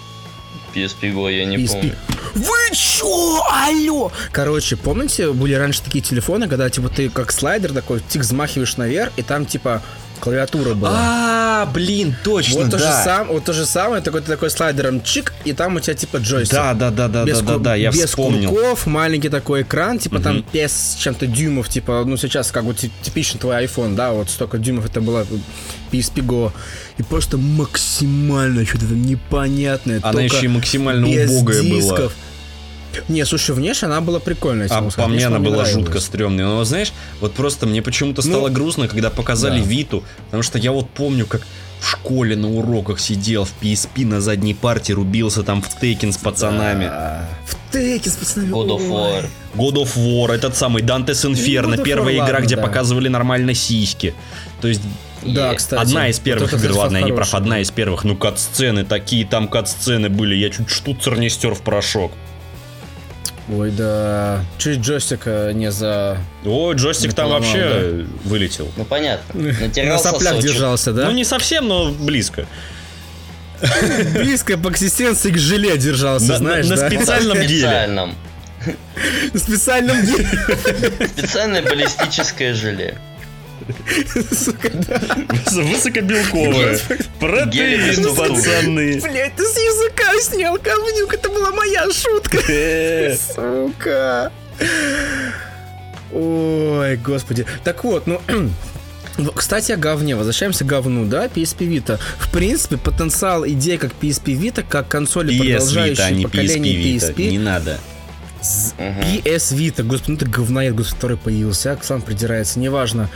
PSP 0.74 1.14
Go 1.14 1.32
я 1.32 1.44
не 1.46 1.56
PSP. 1.56 1.72
помню. 1.72 1.94
Вы 2.34 2.74
чё? 2.74 3.40
Алло! 3.50 4.10
Короче, 4.32 4.76
помните, 4.76 5.32
были 5.32 5.54
раньше 5.54 5.82
такие 5.82 6.02
телефоны, 6.02 6.48
когда 6.48 6.68
типа 6.68 6.88
ты 6.88 7.08
как 7.08 7.32
слайдер 7.32 7.72
такой, 7.72 8.00
тик 8.00 8.22
взмахиваешь 8.22 8.76
наверх, 8.76 9.12
и 9.16 9.22
там 9.22 9.46
типа 9.46 9.82
клавиатура 10.22 10.74
была. 10.74 10.92
А, 10.94 11.66
блин, 11.66 12.14
точно, 12.22 12.60
вот 12.60 12.70
то 12.70 12.78
да. 12.78 12.86
Же 12.86 13.04
сам, 13.04 13.28
вот 13.28 13.44
то 13.44 13.52
же 13.52 13.66
самое, 13.66 14.00
такой 14.02 14.20
ты 14.20 14.28
такой 14.28 14.50
слайдером 14.50 15.02
чик, 15.02 15.34
и 15.44 15.52
там 15.52 15.74
у 15.74 15.80
тебя 15.80 15.94
типа 15.94 16.18
джойстик. 16.18 16.54
Да, 16.54 16.74
да, 16.74 16.90
да, 16.90 17.08
да, 17.08 17.24
без 17.24 17.40
да, 17.40 17.54
да, 17.54 17.58
да, 17.58 17.74
я 17.74 17.90
без 17.90 18.04
вспомнил. 18.04 18.50
курков, 18.50 18.86
маленький 18.86 19.28
такой 19.28 19.62
экран, 19.62 19.98
типа 19.98 20.16
угу. 20.16 20.22
там 20.22 20.44
без 20.52 20.96
чем-то 21.00 21.26
дюймов, 21.26 21.68
типа, 21.68 22.04
ну 22.06 22.16
сейчас 22.16 22.52
как 22.52 22.62
вот 22.62 22.76
типичный 23.02 23.40
твой 23.40 23.64
iPhone, 23.64 23.96
да, 23.96 24.12
вот 24.12 24.30
столько 24.30 24.58
дюймов 24.58 24.86
это 24.86 25.00
было 25.00 25.26
PSP 25.90 26.24
Go. 26.24 26.52
И 26.98 27.02
просто 27.02 27.36
максимально 27.36 28.64
что-то 28.64 28.86
непонятное. 28.86 29.98
Она 30.02 30.22
еще 30.22 30.44
и 30.44 30.48
максимально 30.48 31.08
убогая 31.08 31.62
дисков. 31.62 31.98
была. 31.98 32.10
Не, 33.08 33.24
слушай, 33.24 33.54
внешне 33.54 33.86
она 33.86 34.00
была 34.00 34.20
прикольная. 34.20 34.68
А 34.70 34.82
по 34.82 35.08
мне 35.08 35.26
она 35.26 35.38
была 35.38 35.62
нравилась. 35.62 35.72
жутко 35.72 36.00
стрёмная. 36.00 36.44
Но 36.44 36.64
знаешь, 36.64 36.92
вот 37.20 37.32
просто 37.34 37.66
мне 37.66 37.82
почему-то 37.82 38.22
стало 38.22 38.48
ну, 38.48 38.54
грустно, 38.54 38.88
когда 38.88 39.10
показали 39.10 39.60
да. 39.60 39.66
Виту, 39.66 40.04
потому 40.26 40.42
что 40.42 40.58
я 40.58 40.72
вот 40.72 40.88
помню, 40.90 41.26
как 41.26 41.42
в 41.80 41.88
школе 41.88 42.36
на 42.36 42.48
уроках 42.48 43.00
сидел 43.00 43.44
в 43.44 43.52
PSP 43.60 44.06
на 44.06 44.20
задней 44.20 44.54
парте, 44.54 44.92
рубился 44.92 45.42
там 45.42 45.60
в 45.60 45.80
Тейкен 45.80 46.12
с 46.12 46.16
пацанами. 46.16 46.84
Да. 46.84 47.28
В 47.46 47.72
Тейкен 47.72 48.12
с 48.12 48.16
пацанами. 48.16 48.52
God 48.52 48.68
of 48.68 48.88
War. 48.88 49.24
God 49.54 49.74
of 49.74 49.96
War, 49.96 50.32
этот 50.32 50.56
самый 50.56 50.82
Dante's 50.82 51.28
Inferno, 51.28 51.74
ну, 51.76 51.82
первая 51.82 52.14
игра, 52.14 52.26
ладно, 52.26 52.44
где 52.44 52.56
да. 52.56 52.62
показывали 52.62 53.08
нормально 53.08 53.54
сиськи. 53.54 54.14
То 54.60 54.68
есть 54.68 54.82
да, 55.24 55.54
кстати. 55.54 55.80
Одна 55.80 56.08
из 56.08 56.18
первых 56.18 56.52
игр, 56.52 56.72
ладно, 56.72 56.98
я 56.98 57.02
не 57.02 57.12
прав, 57.12 57.34
одна 57.34 57.60
из 57.60 57.70
первых. 57.70 58.04
Ну, 58.04 58.16
кат-сцены, 58.16 58.84
такие 58.84 59.26
там 59.26 59.48
кат-сцены 59.48 60.08
были. 60.08 60.34
Я 60.34 60.50
чуть 60.50 60.70
штуцер 60.70 61.18
не 61.18 61.28
стер 61.28 61.54
в 61.54 61.62
порошок. 61.62 62.12
Ой, 63.48 63.70
да. 63.70 64.44
Чуть 64.58 64.78
джойстик 64.80 65.26
не 65.26 65.70
за... 65.70 66.18
Ой, 66.44 66.74
джойстик 66.76 67.10
не 67.10 67.14
там 67.14 67.28
поломал, 67.28 67.42
вообще 67.42 68.04
да? 68.04 68.28
вылетел. 68.28 68.70
Ну, 68.76 68.84
понятно. 68.84 69.40
На 69.40 69.98
соплях 69.98 70.38
держался, 70.40 70.92
да? 70.92 71.06
Ну, 71.06 71.12
не 71.12 71.24
совсем, 71.24 71.66
но 71.68 71.90
близко. 71.90 72.46
Близко 74.14 74.58
по 74.58 74.70
консистенции 74.70 75.30
к 75.30 75.38
желе 75.38 75.76
держался, 75.76 76.36
знаешь, 76.36 76.66
На 76.66 76.76
специальном 76.76 77.38
геле. 77.38 78.14
На 79.32 79.38
специальном 79.38 80.04
геле. 80.04 80.28
Специальное 81.16 81.62
баллистическое 81.62 82.54
желе. 82.54 82.96
Высокобелковая. 85.52 86.78
Протеин, 87.18 88.14
пацаны. 88.14 89.00
Блять, 89.00 89.36
ты 89.36 89.44
с 89.44 89.56
языка 89.56 90.20
снял, 90.20 90.56
говнюк. 90.56 91.14
Это 91.14 91.28
была 91.28 91.50
моя 91.50 91.88
шутка. 91.90 92.38
Э. 92.48 93.16
Сука. 93.16 94.32
Ой, 96.12 96.96
господи. 96.96 97.46
Так 97.64 97.84
вот, 97.84 98.06
ну... 98.06 98.20
Кстати, 99.34 99.72
о 99.72 99.76
говне. 99.76 100.16
Возвращаемся 100.16 100.64
к 100.64 100.66
говну, 100.66 101.04
да? 101.04 101.26
PSP 101.26 101.68
Vita. 101.68 102.00
В 102.18 102.30
принципе, 102.32 102.78
потенциал 102.78 103.46
идеи 103.46 103.76
как 103.76 103.92
PSP 104.00 104.34
Vita, 104.38 104.64
как 104.66 104.88
консоли, 104.88 105.34
PS 105.34 105.74
Vita, 105.74 106.20
а 106.20 106.22
поколение 106.22 106.74
PSP, 106.74 106.96
Vita. 106.96 107.14
PSP. 107.14 107.30
Не 107.30 107.38
надо. 107.38 107.78
PS 108.42 109.54
Vita, 109.54 109.82
господи, 109.82 110.10
ну 110.12 110.16
ты 110.16 110.26
говноед, 110.26 110.74
господи, 110.74 110.96
который 110.96 111.16
появился, 111.16 111.72
а 111.72 111.78
сам 111.82 112.02
придирается, 112.02 112.58
неважно 112.58 113.08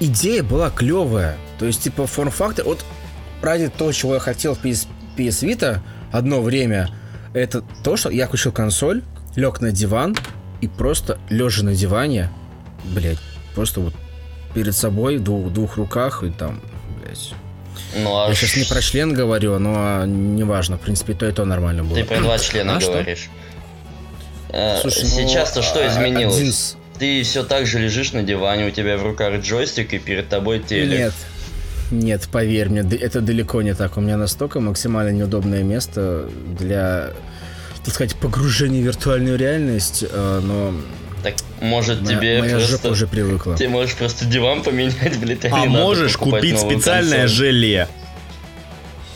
идея 0.00 0.42
была 0.42 0.70
клевая. 0.70 1.36
То 1.58 1.66
есть, 1.66 1.82
типа, 1.82 2.06
форм-фактор... 2.06 2.64
Вот 2.64 2.84
ради 3.42 3.68
того, 3.68 3.92
чего 3.92 4.14
я 4.14 4.20
хотел 4.20 4.54
в 4.54 4.64
PS, 4.64 4.88
PS 5.16 5.48
Vita 5.48 5.80
одно 6.12 6.40
время, 6.40 6.90
это 7.34 7.62
то, 7.84 7.96
что 7.96 8.10
я 8.10 8.26
включил 8.26 8.52
консоль, 8.52 9.02
лег 9.34 9.60
на 9.60 9.72
диван 9.72 10.16
и 10.60 10.68
просто 10.68 11.18
лежа 11.28 11.62
на 11.62 11.74
диване, 11.74 12.30
блядь, 12.84 13.18
просто 13.54 13.80
вот 13.80 13.94
перед 14.54 14.74
собой 14.74 15.18
в 15.18 15.24
двух, 15.24 15.52
двух 15.52 15.76
руках 15.76 16.24
и 16.24 16.30
там, 16.30 16.60
блядь. 17.02 17.32
Ну, 17.96 18.24
а 18.24 18.28
я 18.28 18.34
сейчас 18.34 18.56
не 18.56 18.64
про 18.64 18.80
член 18.80 19.12
говорю, 19.12 19.58
но 19.58 20.04
неважно, 20.06 20.78
в 20.78 20.80
принципе, 20.80 21.14
то 21.14 21.26
и 21.26 21.32
то 21.32 21.44
нормально 21.44 21.84
было. 21.84 21.94
Ты 21.94 22.04
про 22.04 22.20
два 22.20 22.38
члена 22.38 22.76
а 22.76 22.80
говоришь. 22.80 23.28
Э, 24.48 24.78
Слушай, 24.80 25.02
ну, 25.02 25.08
Сейчас-то 25.08 25.62
что 25.62 25.80
а, 25.80 25.88
изменилось? 25.88 26.38
Один, 26.38 26.85
ты 26.98 27.22
все 27.22 27.44
так 27.44 27.66
же 27.66 27.78
лежишь 27.78 28.12
на 28.12 28.22
диване, 28.22 28.66
у 28.66 28.70
тебя 28.70 28.96
в 28.96 29.02
руках 29.02 29.40
джойстик 29.40 29.92
и 29.94 29.98
перед 29.98 30.28
тобой 30.28 30.60
телек. 30.60 30.98
Нет, 30.98 31.14
нет, 31.90 32.28
поверь 32.30 32.68
мне, 32.68 32.80
это 32.80 33.20
далеко 33.20 33.62
не 33.62 33.74
так. 33.74 33.96
У 33.96 34.00
меня 34.00 34.16
настолько 34.16 34.60
максимально 34.60 35.10
неудобное 35.10 35.62
место 35.62 36.28
для 36.58 37.12
так 37.86 37.94
сказать, 37.94 38.16
погружение 38.16 38.82
в 38.82 38.86
виртуальную 38.86 39.38
реальность, 39.38 40.04
э, 40.10 40.40
но... 40.42 40.74
Так, 41.22 41.34
может, 41.60 42.02
моя, 42.02 42.18
тебе 42.18 42.40
моя 42.40 42.56
просто... 42.56 42.72
жопа 42.72 42.86
уже 42.88 43.06
привыкла. 43.06 43.56
Ты 43.56 43.68
можешь 43.68 43.94
просто 43.94 44.24
диван 44.26 44.64
поменять, 44.64 45.16
блядь, 45.20 45.44
а, 45.44 45.62
а 45.62 45.64
можешь 45.66 46.16
купить 46.16 46.58
специальное 46.58 47.20
консоль. 47.20 47.36
желе. 47.36 47.88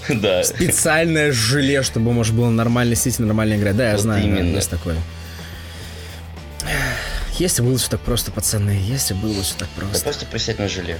Да. 0.08 0.44
Специальное 0.44 1.32
желе, 1.32 1.82
чтобы, 1.82 2.12
может, 2.12 2.34
было 2.34 2.50
нормально 2.50 2.94
сидеть, 2.94 3.18
нормально 3.18 3.54
играть. 3.54 3.76
Да, 3.76 3.86
я 3.86 3.92
вот 3.92 4.02
знаю, 4.02 4.24
именно. 4.24 4.56
есть 4.56 4.70
такое. 4.70 4.96
Если 7.40 7.62
было 7.62 7.78
все 7.78 7.88
так 7.88 8.00
просто, 8.00 8.30
пацаны, 8.30 8.78
если 8.86 9.14
было 9.14 9.42
все 9.42 9.54
так 9.56 9.68
просто. 9.70 9.94
Да 9.94 10.04
просто 10.04 10.26
присядь 10.26 10.58
на 10.58 10.68
желе. 10.68 10.98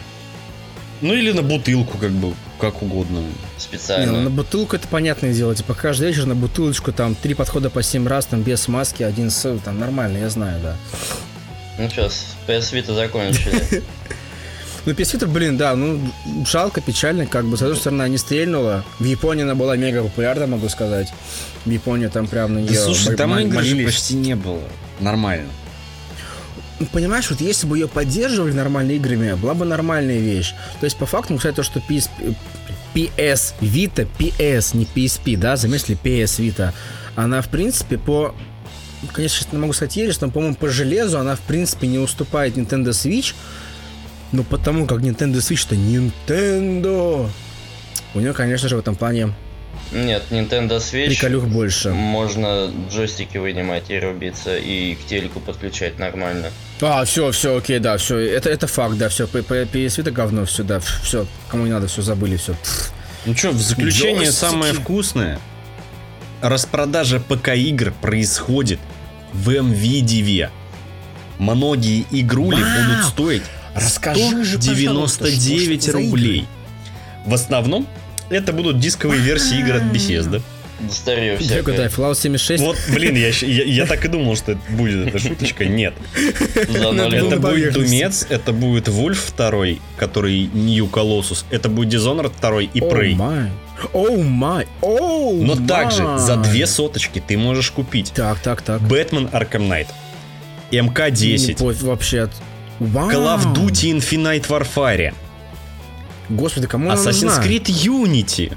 Ну 1.03 1.13
или 1.13 1.33
на 1.33 1.43
бутылку, 1.43 1.99
как 1.99 2.13
бы, 2.13 2.35
как 2.59 2.81
угодно. 2.81 3.23
Специально. 3.59 4.11
Не, 4.11 4.17
ну, 4.17 4.23
на 4.23 4.31
бутылку 4.31 4.75
это 4.75 4.89
понятное 4.89 5.35
дело. 5.35 5.55
Типа 5.55 5.75
каждый 5.75 6.09
вечер 6.09 6.25
на 6.25 6.35
бутылочку 6.35 6.93
там 6.93 7.15
три 7.15 7.35
подхода 7.35 7.69
по 7.69 7.83
7 7.83 8.09
раз, 8.09 8.25
там 8.25 8.41
без 8.41 8.69
маски, 8.69 9.03
один 9.03 9.31
с... 9.31 9.59
Там 9.59 9.79
нормально, 9.79 10.17
я 10.17 10.31
знаю, 10.31 10.59
да. 10.63 10.77
Ну 11.79 11.91
что, 11.91 12.07
PS 12.47 12.73
Vita 12.73 12.95
закончили. 12.95 13.83
Ну, 14.87 14.93
PS 14.93 15.19
Vita, 15.19 15.27
блин, 15.27 15.59
да, 15.59 15.77
ну, 15.77 16.01
жалко, 16.47 16.81
печально, 16.81 17.27
как 17.27 17.45
бы, 17.45 17.59
с 17.59 17.61
одной 17.61 17.77
стороны, 17.77 18.09
не 18.09 18.17
стрельнула. 18.17 18.83
В 18.99 19.05
Японии 19.05 19.43
она 19.43 19.55
была 19.55 19.77
мега 19.77 20.03
популярна, 20.03 20.47
могу 20.47 20.71
сказать. 20.71 21.13
В 21.67 21.71
Японии 21.71 22.07
там 22.07 22.27
прям 22.27 22.55
на 22.55 22.61
нее... 22.61 22.73
Да, 22.73 22.85
слушай, 22.85 23.15
там 23.15 23.39
игр 23.39 23.57
почти 23.85 24.15
не 24.15 24.35
было. 24.37 24.63
Нормально. 24.99 25.51
Ну, 26.81 26.87
понимаешь, 26.87 27.29
вот 27.31 27.43
если 27.43 27.67
бы 27.67 27.77
ее 27.77 27.89
поддерживали 27.89 28.53
нормальными 28.53 28.97
играми, 28.97 29.35
была 29.35 29.53
бы 29.53 29.67
нормальная 29.67 30.19
вещь. 30.19 30.55
То 30.81 30.85
есть, 30.85 30.97
по 30.97 31.05
факту, 31.05 31.37
кстати, 31.37 31.57
то, 31.57 31.63
что 31.63 31.79
PS, 31.79 32.09
PS 32.95 33.55
Vita, 33.61 34.09
PS, 34.19 34.77
не 34.77 34.87
PSP, 34.87 35.37
да, 35.37 35.57
заметили 35.57 35.99
PS 36.03 36.41
Vita, 36.41 36.73
она, 37.17 37.43
в 37.43 37.49
принципе, 37.49 37.99
по 37.99 38.35
конечно, 39.13 39.47
не 39.53 39.59
могу 39.59 39.73
сказать 39.73 39.97
ересь, 39.97 40.21
но, 40.21 40.31
по-моему, 40.31 40.55
по 40.55 40.69
железу 40.69 41.19
она, 41.19 41.37
в 41.37 41.41
принципе, 41.41 41.87
не 41.87 41.99
уступает 41.99 42.57
Nintendo 42.57 42.91
Switch, 42.91 43.35
но 44.33 44.43
потому 44.43 44.87
как 44.87 45.01
Nintendo 45.01 45.37
Switch 45.37 45.67
это 45.67 45.75
Nintendo, 45.75 47.29
у 48.15 48.21
нее, 48.21 48.33
конечно 48.33 48.69
же, 48.69 48.77
в 48.77 48.79
этом 48.79 48.97
плане 48.97 49.35
нет, 49.93 50.23
Nintendo 50.31 50.79
Switch 50.79 51.09
Приколюх 51.09 51.47
больше. 51.47 51.91
Можно 51.91 52.71
джойстики 52.91 53.39
вынимать 53.39 53.91
и 53.91 53.99
рубиться, 53.99 54.57
и 54.57 54.95
к 54.95 55.05
телеку 55.07 55.41
подключать 55.41 55.99
нормально. 55.99 56.51
А, 56.81 57.05
все, 57.05 57.33
все, 57.33 57.57
окей, 57.59 57.79
да, 57.79 57.97
все, 57.99 58.19
это, 58.19 58.49
это 58.49 58.67
факт, 58.67 58.97
да, 58.97 59.09
все, 59.09 59.25
PS 59.25 60.03
Vita 60.03 60.11
говно, 60.11 60.45
все, 60.45 60.63
да, 60.63 60.81
все, 60.81 61.27
кому 61.49 61.65
не 61.65 61.73
надо, 61.73 61.89
все 61.89 62.03
забыли, 62.03 62.37
все. 62.37 62.55
Ну 63.27 63.37
что, 63.37 63.51
в 63.51 63.61
заключение 63.61 64.27
Джойстики. 64.27 64.41
самое 64.41 64.73
вкусное. 64.73 65.39
Распродажа 66.41 67.21
ПК-игр 67.21 67.93
происходит 68.01 68.79
в 69.33 69.51
MVDV. 69.51 70.49
Многие 71.39 72.07
игрули 72.11 72.63
Вау! 72.63 72.85
будут 72.85 73.05
стоить 73.07 73.43
Расскажи 73.75 74.45
199 74.45 75.85
же, 75.85 75.93
рублей. 75.93 76.47
В 77.27 77.35
основном 77.35 77.87
это 78.31 78.53
будут 78.53 78.79
дисковые 78.79 79.21
версии 79.21 79.59
игр 79.61 79.77
от 79.77 79.83
Bethesda. 79.83 80.43
Старею 80.91 81.39
всякое. 81.39 81.77
Да, 81.77 81.87
Fallout 81.87 82.15
76. 82.15 82.63
Вот, 82.63 82.77
блин, 82.93 83.15
я, 83.15 83.29
я, 83.29 83.65
я 83.65 83.87
так 83.87 84.05
и 84.05 84.09
думал, 84.09 84.37
что 84.37 84.53
это 84.53 84.61
будет 84.71 85.09
эта 85.09 85.19
шуточка. 85.19 85.67
Нет. 85.67 85.95
Это 86.55 87.39
будет 87.39 87.75
Думец, 87.75 88.27
это 88.29 88.53
будет 88.53 88.89
Вульф 88.89 89.33
2, 89.37 89.51
который 89.97 90.49
New 90.53 90.87
Colossus, 90.87 91.45
это 91.51 91.69
будет 91.69 91.93
Dishonored 91.93 92.33
2 92.41 92.63
и 92.63 92.81
Prey. 92.81 93.51
Оу 93.93 94.23
май, 94.23 94.67
оу 94.83 95.43
Но 95.43 95.57
также 95.57 96.19
за 96.19 96.37
две 96.37 96.67
соточки 96.67 97.23
ты 97.27 97.39
можешь 97.39 97.71
купить 97.71 98.13
Так, 98.15 98.39
так, 98.41 98.61
так 98.61 98.83
Бэтмен 98.83 99.29
Arkham 99.29 99.69
Knight 99.69 99.87
МК-10 100.71 101.83
Вообще 101.85 102.29
Call 102.79 103.39
of 103.39 103.55
Duty 103.55 103.99
Infinite 103.99 104.47
Warfare 104.49 105.15
Господи, 106.31 106.67
кому 106.67 106.91
Assassin's? 106.91 107.43
Creed 107.43 107.67
Unity. 107.67 108.53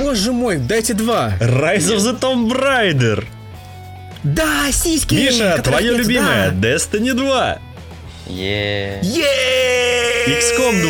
Боже 0.00 0.32
мой, 0.32 0.58
дайте 0.58 0.94
два. 0.94 1.34
Rise 1.40 1.96
of 1.96 1.98
the 1.98 2.20
Tomb 2.20 2.52
Raider. 2.52 3.24
Да, 4.22 4.72
сиськи. 4.72 5.14
Миша, 5.14 5.60
твоя 5.62 5.92
любимая 5.92 6.50
да. 6.50 6.68
Destiny 6.68 7.14
2. 7.14 7.58
Yeah. 8.28 9.00
Yeah. 9.02 9.26
XCOM 10.28 10.82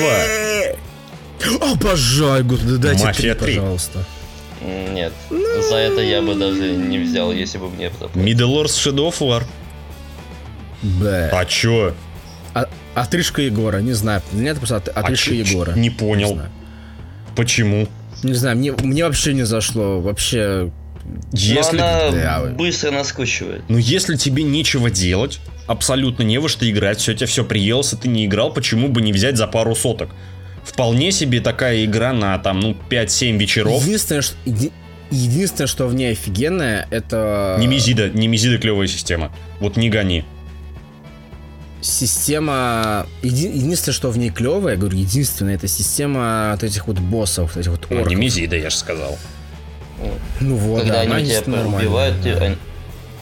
2. 1.41 1.73
Обожаю, 1.73 2.45
господи, 2.45 2.77
дайте 2.77 3.05
Мафия 3.05 3.35
3, 3.35 3.45
3, 3.53 3.57
пожалуйста. 3.57 4.05
Нет, 4.63 5.13
ну... 5.29 5.63
за 5.69 5.77
это 5.77 6.01
я 6.01 6.23
бы 6.23 6.35
даже 6.35 6.73
не 6.73 6.99
взял, 6.99 7.31
если 7.31 7.59
бы 7.59 7.69
мне 7.69 7.91
заплатили. 7.91 8.25
Middle 8.25 8.63
Earth 8.63 8.69
Shadow 8.69 9.11
of 9.11 9.19
War. 9.21 9.43
Б. 10.83 11.31
А 11.33 11.45
чё? 11.45 11.95
А, 12.57 12.71
отрыжка 12.95 13.43
Егора, 13.43 13.81
не 13.81 13.93
знаю. 13.93 14.23
Нет, 14.33 14.57
просто 14.57 14.77
от, 14.77 14.89
отрыжка 14.89 15.33
а 15.33 15.35
Егора. 15.35 15.73
Не 15.73 15.91
понял. 15.91 16.37
Не 16.37 16.41
Почему? 17.37 17.87
Не 18.23 18.33
знаю, 18.33 18.57
мне, 18.57 18.73
мне 18.73 19.05
вообще 19.05 19.35
не 19.35 19.45
зашло. 19.45 20.01
Вообще. 20.01 20.73
Если... 21.33 21.77
Но 21.77 21.87
она 21.87 22.11
да, 22.11 22.45
быстро 22.57 22.93
наскучивает. 22.93 23.63
Ну, 23.69 23.77
если 23.77 24.17
тебе 24.17 24.43
нечего 24.43 24.91
делать, 24.91 25.39
абсолютно 25.67 26.23
не 26.23 26.39
во 26.39 26.49
что 26.49 26.69
играть, 26.69 26.99
все, 26.99 27.13
тебя 27.13 27.27
все 27.27 27.45
приелся, 27.45 27.95
ты 27.99 28.09
не 28.09 28.25
играл, 28.25 28.51
почему 28.51 28.89
бы 28.89 29.03
не 29.03 29.13
взять 29.13 29.37
за 29.37 29.47
пару 29.47 29.75
соток? 29.75 30.09
Вполне 30.65 31.13
себе 31.13 31.41
такая 31.41 31.85
игра 31.85 32.15
на 32.15 32.39
там, 32.39 32.61
ну, 32.61 32.75
5-7 32.89 33.37
вечеров. 33.37 33.85
Единственное, 33.85 34.23
что, 34.23 34.35
еди... 34.47 34.73
Единственное, 35.11 35.69
что 35.69 35.87
в 35.87 35.95
ней 35.95 36.13
офигенное, 36.13 36.89
это... 36.91 37.59
Немезида, 37.61 38.09
Немезида 38.09 38.57
клевая 38.59 38.89
система. 38.89 39.31
Вот 39.61 39.77
не 39.77 39.91
гони 39.91 40.25
система... 41.81 43.07
Еди... 43.23 43.47
Единственное, 43.47 43.95
что 43.95 44.11
в 44.11 44.19
ней 44.19 44.31
клевое, 44.31 44.75
я 44.75 44.81
говорю, 44.81 44.97
единственное, 44.97 45.55
это 45.55 45.69
система 45.69 46.51
вот 46.53 46.65
этих 46.65 46.87
вот 46.87 46.99
боссов, 46.99 47.55
вот 47.55 47.61
этих 47.61 47.71
вот 47.71 47.85
орков. 47.85 47.99
Ну, 47.99 48.09
не 48.09 48.15
Мизида, 48.17 48.57
я 48.57 48.71
же 48.71 48.77
сказал. 48.77 49.19
Ну 50.41 50.57
вот, 50.57 50.81
Когда 50.83 51.05
да, 51.05 51.15
они 51.15 51.31
тебя 51.31 51.67
убивают, 51.67 52.23
ты... 52.23 52.57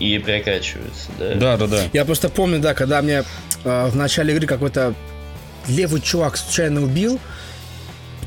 и 0.00 0.18
прокачиваются, 0.18 1.08
да? 1.18 1.34
Да, 1.34 1.56
да, 1.56 1.66
да. 1.66 1.82
Я 1.92 2.04
просто 2.04 2.28
помню, 2.28 2.58
да, 2.58 2.74
когда 2.74 3.00
мне 3.00 3.22
э, 3.64 3.86
в 3.86 3.96
начале 3.96 4.34
игры 4.34 4.46
какой-то 4.46 4.94
левый 5.68 6.00
чувак 6.00 6.36
случайно 6.36 6.82
убил, 6.82 7.20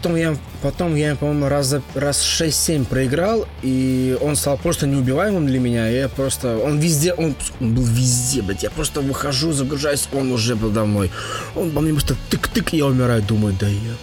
Потом 0.07 0.15
я, 0.15 0.37
потом 0.61 0.95
я, 0.95 1.15
по-моему, 1.17 1.49
раз, 1.49 1.75
раз 1.93 2.23
6-7 2.23 2.85
проиграл, 2.85 3.45
и 3.61 4.17
он 4.21 4.37
стал 4.37 4.57
просто 4.57 4.87
неубиваемым 4.87 5.47
для 5.47 5.59
меня. 5.59 5.89
Я 5.89 6.07
просто... 6.07 6.57
Он 6.59 6.79
везде... 6.79 7.11
Он, 7.13 7.35
он 7.59 7.75
был 7.75 7.83
везде, 7.83 8.41
блядь. 8.41 8.63
Я 8.63 8.69
просто 8.69 9.01
выхожу, 9.01 9.51
загружаюсь, 9.51 10.07
он 10.13 10.31
уже 10.31 10.55
был 10.55 10.69
домой. 10.69 11.11
Он 11.55 11.71
по 11.71 11.81
мне 11.81 11.91
просто 11.91 12.15
тык-тык, 12.29 12.69
я 12.71 12.85
умираю. 12.85 13.21
Думаю, 13.21 13.53
да 13.59 13.67
я... 13.67 13.97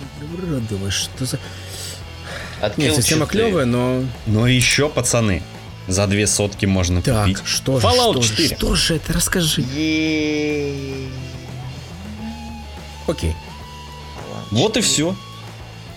Думаю, 0.69 0.91
что 0.91 1.25
за... 1.25 1.39
Открыл 2.61 2.89
Нет, 2.89 2.97
система 2.97 3.25
клевая, 3.25 3.65
но... 3.65 4.05
Но 4.27 4.47
еще, 4.47 4.91
пацаны, 4.91 5.43
за 5.89 6.07
две 6.07 6.27
сотки 6.27 6.67
можно 6.67 7.01
так, 7.01 7.29
купить. 7.29 7.39
что 7.47 7.81
же, 7.81 7.87
Fallout 7.87 8.23
что 8.23 8.37
4. 8.37 8.49
Же, 8.49 8.55
что 8.57 8.75
же 8.75 8.97
это? 8.97 9.13
Расскажи. 9.15 9.65
Окей. 13.07 13.35
Вот 14.51 14.77
и 14.77 14.83
все. 14.83 15.17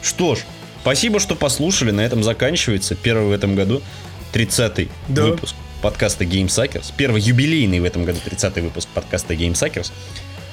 Что 0.01 0.35
ж, 0.35 0.39
спасибо, 0.81 1.19
что 1.19 1.35
послушали. 1.35 1.91
На 1.91 2.01
этом 2.01 2.23
заканчивается 2.23 2.95
первый 2.95 3.27
в 3.27 3.31
этом 3.31 3.55
году 3.55 3.81
30-й 4.33 4.89
да. 5.07 5.23
выпуск 5.23 5.55
подкаста 5.81 6.23
Game 6.23 6.47
Suckers. 6.47 6.93
Первый 6.95 7.21
юбилейный 7.21 7.79
в 7.79 7.85
этом 7.85 8.05
году 8.05 8.19
30-й 8.25 8.61
выпуск 8.61 8.87
подкаста 8.93 9.33
Game 9.33 9.53
Suckers. 9.53 9.91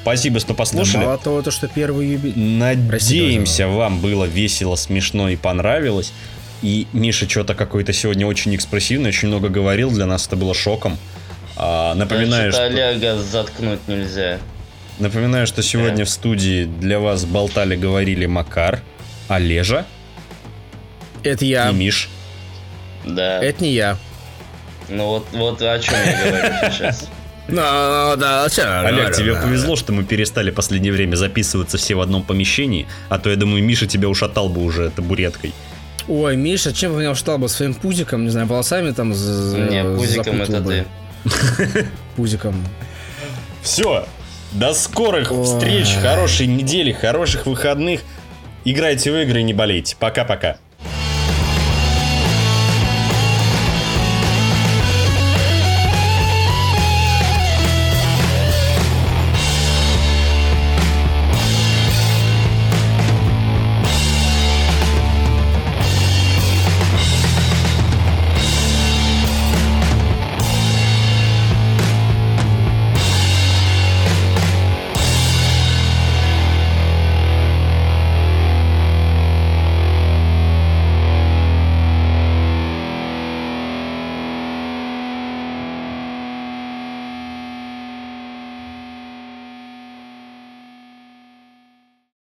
Спасибо, 0.03 0.39
что 0.39 0.53
послушали. 0.53 1.01
Да, 1.01 1.07
мало 1.07 1.19
того, 1.19 1.43
то, 1.43 1.51
что 1.51 1.67
первый 1.67 2.09
юбилей. 2.09 2.35
Надеемся, 2.37 3.69
вам 3.69 4.01
было 4.01 4.27
весело, 4.27 4.77
смешно 4.77 5.31
и 5.31 5.37
понравилось. 5.37 6.13
И 6.61 6.87
Миша 6.93 7.29
что-то 7.29 7.55
какой-то 7.55 7.93
сегодня 7.93 8.27
очень 8.27 8.55
экспрессивный, 8.55 9.09
очень 9.09 9.29
много 9.29 9.49
говорил. 9.49 9.91
Для 9.91 10.07
нас 10.07 10.27
это 10.27 10.37
было 10.37 10.55
шоком. 10.55 10.99
А, 11.57 11.95
напоминаю, 11.95 12.53
что... 12.53 12.65
Олега 12.65 13.19
заткнуть 13.19 13.87
нельзя. 13.89 14.39
Напоминаю, 14.99 15.47
что 15.47 15.63
сегодня 15.63 15.99
да. 15.99 16.05
в 16.05 16.11
студии 16.11 16.65
для 16.65 17.01
вас 17.01 17.25
болтали, 17.25 17.75
говорили 17.75 18.27
Макар. 18.27 18.83
Олежа. 19.29 19.87
Это 21.23 21.45
я. 21.45 21.71
И 21.71 21.75
Миш. 21.75 22.09
Да. 23.05 23.43
Это 23.43 23.63
не 23.63 23.73
я. 23.73 23.97
Ну 24.89 25.07
вот, 25.07 25.27
вот 25.33 25.63
о 25.63 25.79
чем 25.79 25.95
я 25.95 26.25
говорю 26.25 26.73
сейчас. 26.73 27.09
Ну, 27.47 27.57
да, 27.57 28.47
Олег, 28.47 29.15
тебе 29.15 29.35
повезло, 29.35 29.77
что 29.77 29.93
мы 29.93 30.05
перестали 30.05 30.51
в 30.51 30.55
последнее 30.55 30.95
время 30.95 31.15
записываться 31.17 31.77
все 31.77 31.95
в 31.95 32.01
одном 32.01 32.23
помещении, 32.23 32.87
а 33.11 33.19
то, 33.19 33.29
я 33.29 33.37
думаю, 33.37 33.63
Миша 33.63 33.87
тебя 33.87 34.09
ушатал 34.09 34.49
бы 34.49 34.65
уже 34.65 34.89
табуреткой. 34.89 35.53
Ой, 36.09 36.37
Миша, 36.37 36.73
чем 36.73 36.99
меня 36.99 37.11
ушатал 37.11 37.37
бы? 37.37 37.51
Своим 37.51 37.75
пузиком, 37.75 38.25
не 38.25 38.31
знаю, 38.31 38.47
волосами 38.47 38.93
там 38.93 39.11
Не, 39.11 39.85
пузиком 39.97 40.41
это 40.41 40.63
ты. 40.63 40.87
Пузиком. 42.17 42.55
Все, 43.63 44.07
до 44.53 44.73
скорых 44.75 45.31
встреч, 45.31 45.95
хорошей 46.01 46.47
недели, 46.47 46.93
хороших 46.93 47.47
выходных. 47.47 48.01
Играйте 48.67 49.13
в 49.13 49.17
игры 49.17 49.41
и 49.41 49.43
не 49.43 49.53
болейте. 49.53 49.95
Пока-пока. 49.99 50.57